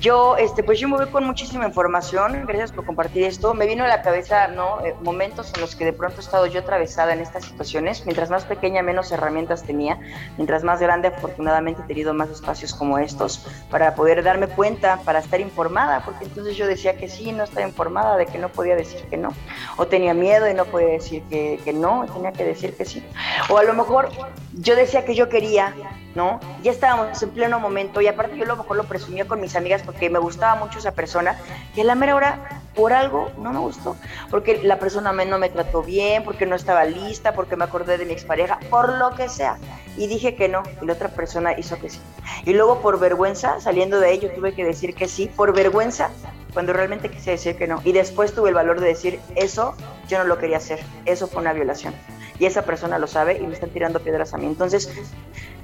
yo, 0.00 0.36
este, 0.36 0.62
pues 0.62 0.80
yo 0.80 0.88
me 0.88 0.96
voy 0.96 1.06
con 1.06 1.24
muchísima 1.24 1.66
información, 1.66 2.44
gracias 2.46 2.72
por 2.72 2.86
compartir 2.86 3.24
esto. 3.24 3.52
Me 3.52 3.66
vino 3.66 3.84
a 3.84 3.88
la 3.88 4.00
cabeza, 4.00 4.48
¿no? 4.48 4.80
Eh, 4.84 4.94
momentos 5.02 5.52
en 5.54 5.60
los 5.60 5.76
que 5.76 5.84
de 5.84 5.92
pronto 5.92 6.18
he 6.18 6.20
estado 6.20 6.46
yo 6.46 6.60
atravesada 6.60 7.12
en 7.12 7.20
estas 7.20 7.44
situaciones. 7.44 8.06
Mientras 8.06 8.30
más 8.30 8.44
pequeña, 8.44 8.82
menos 8.82 9.12
herramientas 9.12 9.64
tenía. 9.64 9.98
Mientras 10.38 10.64
más 10.64 10.80
grande, 10.80 11.08
afortunadamente 11.08 11.82
he 11.82 11.86
tenido 11.86 12.14
más 12.14 12.30
espacios 12.30 12.72
como 12.74 12.98
estos 12.98 13.46
para 13.70 13.94
poder 13.94 14.22
darme 14.22 14.48
cuenta, 14.48 14.98
para 15.04 15.18
estar 15.18 15.40
informada, 15.40 16.02
porque 16.04 16.24
entonces 16.24 16.56
yo 16.56 16.66
decía 16.66 16.96
que 16.96 17.08
sí, 17.08 17.32
no 17.32 17.44
estaba 17.44 17.66
informada, 17.66 18.16
de 18.16 18.26
que 18.26 18.38
no 18.38 18.48
podía 18.48 18.76
decir 18.76 19.02
que 19.10 19.18
no. 19.18 19.34
O 19.76 19.86
tenía 19.86 20.14
miedo 20.14 20.48
y 20.48 20.54
no 20.54 20.64
podía 20.64 20.88
decir 20.88 21.22
que, 21.28 21.60
que 21.64 21.72
no, 21.74 22.06
tenía 22.14 22.32
que 22.32 22.44
decir 22.44 22.74
que 22.76 22.86
sí. 22.86 23.04
O 23.50 23.58
a 23.58 23.62
lo 23.62 23.74
mejor 23.74 24.08
yo 24.54 24.74
decía 24.74 25.04
que 25.04 25.14
yo 25.14 25.28
quería, 25.28 25.74
¿no? 26.14 26.40
Ya 26.62 26.70
estábamos 26.70 27.22
en 27.22 27.30
pleno 27.30 27.58
momento 27.58 28.00
y 28.00 28.06
aparte 28.06 28.36
yo 28.36 28.44
a 28.44 28.48
lo 28.48 28.56
mejor 28.56 28.76
lo 28.76 28.84
presumía 28.84 29.26
con 29.26 29.40
mis 29.40 29.56
amigas 29.56 29.82
porque 29.82 30.10
me 30.10 30.18
gustaba 30.18 30.56
mucho 30.56 30.78
esa 30.78 30.92
persona 30.92 31.36
y 31.74 31.80
a 31.80 31.84
la 31.84 31.94
mera 31.94 32.14
hora 32.14 32.62
por 32.74 32.92
algo 32.92 33.30
no 33.38 33.52
me 33.52 33.58
gustó, 33.58 33.96
porque 34.30 34.62
la 34.62 34.78
persona 34.78 35.12
no 35.12 35.38
me 35.38 35.48
trató 35.50 35.82
bien, 35.82 36.24
porque 36.24 36.46
no 36.46 36.56
estaba 36.56 36.84
lista, 36.84 37.34
porque 37.34 37.56
me 37.56 37.64
acordé 37.64 37.98
de 37.98 38.06
mi 38.06 38.12
expareja, 38.12 38.58
por 38.70 38.98
lo 38.98 39.14
que 39.14 39.28
sea. 39.28 39.58
Y 39.96 40.06
dije 40.06 40.34
que 40.34 40.48
no, 40.48 40.62
y 40.80 40.86
la 40.86 40.94
otra 40.94 41.08
persona 41.08 41.52
hizo 41.58 41.78
que 41.78 41.90
sí. 41.90 42.00
Y 42.44 42.54
luego 42.54 42.80
por 42.80 42.98
vergüenza, 42.98 43.60
saliendo 43.60 44.00
de 44.00 44.12
ello, 44.12 44.30
tuve 44.34 44.54
que 44.54 44.64
decir 44.64 44.94
que 44.94 45.06
sí, 45.06 45.26
por 45.26 45.54
vergüenza, 45.54 46.10
cuando 46.54 46.72
realmente 46.72 47.10
quise 47.10 47.32
decir 47.32 47.56
que 47.56 47.66
no. 47.66 47.80
Y 47.84 47.92
después 47.92 48.34
tuve 48.34 48.50
el 48.50 48.54
valor 48.54 48.80
de 48.80 48.88
decir, 48.88 49.20
eso 49.34 49.74
yo 50.08 50.18
no 50.18 50.24
lo 50.24 50.38
quería 50.38 50.56
hacer, 50.56 50.80
eso 51.04 51.26
fue 51.26 51.42
una 51.42 51.52
violación. 51.52 51.94
Y 52.38 52.46
esa 52.46 52.62
persona 52.62 52.98
lo 52.98 53.06
sabe 53.06 53.38
y 53.38 53.46
me 53.46 53.54
están 53.54 53.70
tirando 53.70 54.00
piedras 54.00 54.34
a 54.34 54.38
mí. 54.38 54.46
Entonces, 54.46 54.90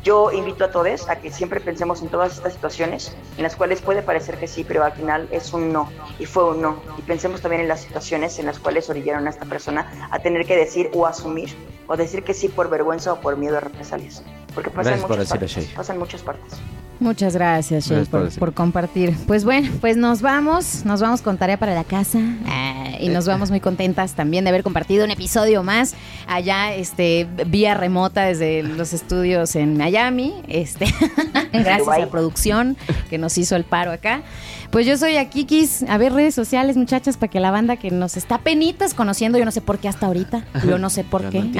yo 0.08 0.32
invito 0.32 0.64
a 0.64 0.70
todos 0.70 1.06
a 1.10 1.16
que 1.16 1.30
siempre 1.30 1.60
pensemos 1.60 2.00
en 2.00 2.08
todas 2.08 2.38
estas 2.38 2.54
situaciones 2.54 3.14
en 3.36 3.42
las 3.42 3.54
cuales 3.56 3.82
puede 3.82 4.00
parecer 4.00 4.38
que 4.38 4.48
sí, 4.48 4.64
pero 4.66 4.82
al 4.82 4.92
final 4.92 5.28
es 5.30 5.52
un 5.52 5.70
no 5.70 5.90
y 6.18 6.24
fue 6.24 6.44
un 6.44 6.62
no. 6.62 6.80
Y 6.96 7.02
pensemos 7.02 7.42
también 7.42 7.60
en 7.60 7.68
las 7.68 7.82
situaciones 7.82 8.38
en 8.38 8.46
las 8.46 8.58
cuales 8.58 8.88
orillaron 8.88 9.26
a 9.26 9.30
esta 9.30 9.44
persona 9.44 10.08
a 10.10 10.18
tener 10.20 10.46
que 10.46 10.56
decir 10.56 10.90
o 10.94 11.06
asumir 11.06 11.50
o 11.88 11.96
decir 11.98 12.22
que 12.22 12.32
sí 12.32 12.48
por 12.48 12.70
vergüenza 12.70 13.12
o 13.12 13.20
por 13.20 13.36
miedo 13.36 13.58
a 13.58 13.60
represalias. 13.60 14.22
Porque 14.54 14.70
pasan, 14.70 14.98
muchas, 14.98 15.28
partes, 15.28 15.68
pasan 15.76 15.98
muchas 15.98 16.22
partes. 16.22 16.58
Muchas 17.00 17.34
gracias, 17.34 17.86
Shay, 17.86 18.04
por, 18.06 18.52
compartir. 18.52 19.14
Pues 19.26 19.44
bueno, 19.44 19.68
pues 19.80 19.96
nos 19.96 20.20
vamos, 20.20 20.84
nos 20.84 21.00
vamos 21.00 21.22
con 21.22 21.38
tarea 21.38 21.56
para 21.56 21.72
la 21.72 21.84
casa 21.84 22.18
eh, 22.18 22.98
y 23.00 23.08
nos 23.08 23.26
vamos 23.26 23.50
muy 23.50 23.60
contentas 23.60 24.14
también 24.14 24.42
de 24.42 24.50
haber 24.50 24.64
compartido 24.64 25.04
un 25.04 25.12
episodio 25.12 25.62
más 25.62 25.94
allá, 26.26 26.74
este, 26.74 27.28
vía 27.46 27.74
remota 27.74 28.24
desde 28.24 28.64
los 28.64 28.92
estudios 28.92 29.54
en 29.54 29.80
Miami, 29.98 30.42
este, 30.46 30.86
gracias 31.52 31.88
a 31.88 31.98
la 31.98 32.06
producción 32.06 32.76
que 33.10 33.18
nos 33.18 33.36
hizo 33.36 33.56
el 33.56 33.64
paro 33.64 33.90
acá. 33.90 34.22
Pues 34.70 34.86
yo 34.86 34.96
soy 34.96 35.16
a 35.16 35.28
Kikis, 35.28 35.82
a 35.88 35.98
ver 35.98 36.12
redes 36.12 36.36
sociales, 36.36 36.76
muchachas, 36.76 37.16
para 37.16 37.30
que 37.30 37.40
la 37.40 37.50
banda 37.50 37.76
que 37.76 37.90
nos 37.90 38.16
está 38.16 38.38
penitas 38.38 38.94
conociendo, 38.94 39.38
yo 39.38 39.44
no 39.44 39.50
sé 39.50 39.60
por 39.60 39.78
qué 39.78 39.88
hasta 39.88 40.06
ahorita, 40.06 40.44
yo 40.64 40.78
no 40.78 40.88
sé 40.88 41.02
por 41.02 41.28
qué. 41.30 41.38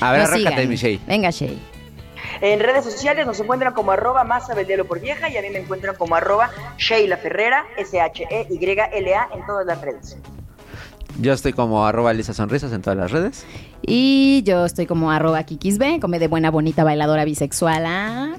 a 0.00 0.12
ver, 0.12 0.22
arráncate, 0.22 0.66
mi 0.66 0.74
Shay. 0.74 1.00
Venga, 1.06 1.30
Shay. 1.30 1.56
En 2.40 2.58
redes 2.58 2.84
sociales 2.84 3.26
nos 3.26 3.38
encuentran 3.38 3.72
como 3.74 3.92
arroba 3.92 4.24
masa 4.24 4.54
por 4.88 5.00
vieja 5.00 5.28
y 5.28 5.36
a 5.36 5.42
mí 5.42 5.50
me 5.50 5.60
encuentran 5.60 5.94
como 5.94 6.16
arroba 6.16 6.50
Sheila 6.78 7.16
Ferrera, 7.16 7.64
S-H-E-Y-L-A 7.76 9.28
en 9.32 9.46
todas 9.46 9.66
las 9.66 9.80
redes. 9.80 10.16
Yo 11.20 11.32
estoy 11.32 11.52
como 11.52 11.86
arroba 11.86 12.12
Lisa 12.12 12.34
Sonrisas 12.34 12.72
en 12.72 12.82
todas 12.82 12.98
las 12.98 13.10
redes. 13.10 13.44
Y 13.82 14.42
yo 14.44 14.66
estoy 14.66 14.86
como 14.86 15.10
arroba 15.10 15.42
Kikisbe, 15.44 15.98
come 16.00 16.18
de 16.18 16.28
buena, 16.28 16.50
bonita, 16.50 16.84
bailadora 16.84 17.24
bisexual. 17.24 17.84
Ah, 17.86 18.36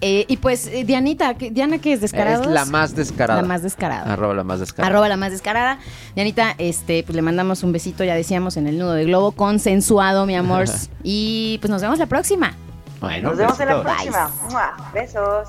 eh, 0.00 0.24
y 0.28 0.38
pues, 0.38 0.66
eh, 0.66 0.84
Dianita, 0.84 1.34
Diana, 1.34 1.78
¿qué 1.78 1.92
es? 1.92 2.00
¿Descarada? 2.00 2.44
Es 2.44 2.50
la 2.50 2.64
más 2.64 2.94
descarada. 2.96 3.42
La 3.42 3.48
más 3.48 3.62
descarada. 3.62 4.12
Arroba 4.12 4.34
la 4.34 4.44
más 4.44 4.60
descarada. 4.60 4.90
Arroba 4.90 5.08
la 5.08 5.16
más 5.16 5.32
descarada. 5.32 5.78
Dianita, 6.14 6.54
este, 6.58 7.02
pues 7.02 7.14
le 7.16 7.22
mandamos 7.22 7.62
un 7.62 7.72
besito, 7.72 8.02
ya 8.04 8.14
decíamos, 8.14 8.56
en 8.56 8.66
el 8.66 8.78
nudo 8.78 8.92
de 8.94 9.04
globo, 9.04 9.32
consensuado, 9.32 10.26
mi 10.26 10.36
amor. 10.36 10.64
y 11.02 11.58
pues 11.60 11.70
nos 11.70 11.82
vemos 11.82 11.98
la 11.98 12.06
próxima. 12.06 12.54
Nos 13.22 13.36
vemos 13.36 13.60
en 13.60 13.68
la 13.68 13.82
próxima. 13.82 14.30
Besos. 14.92 15.48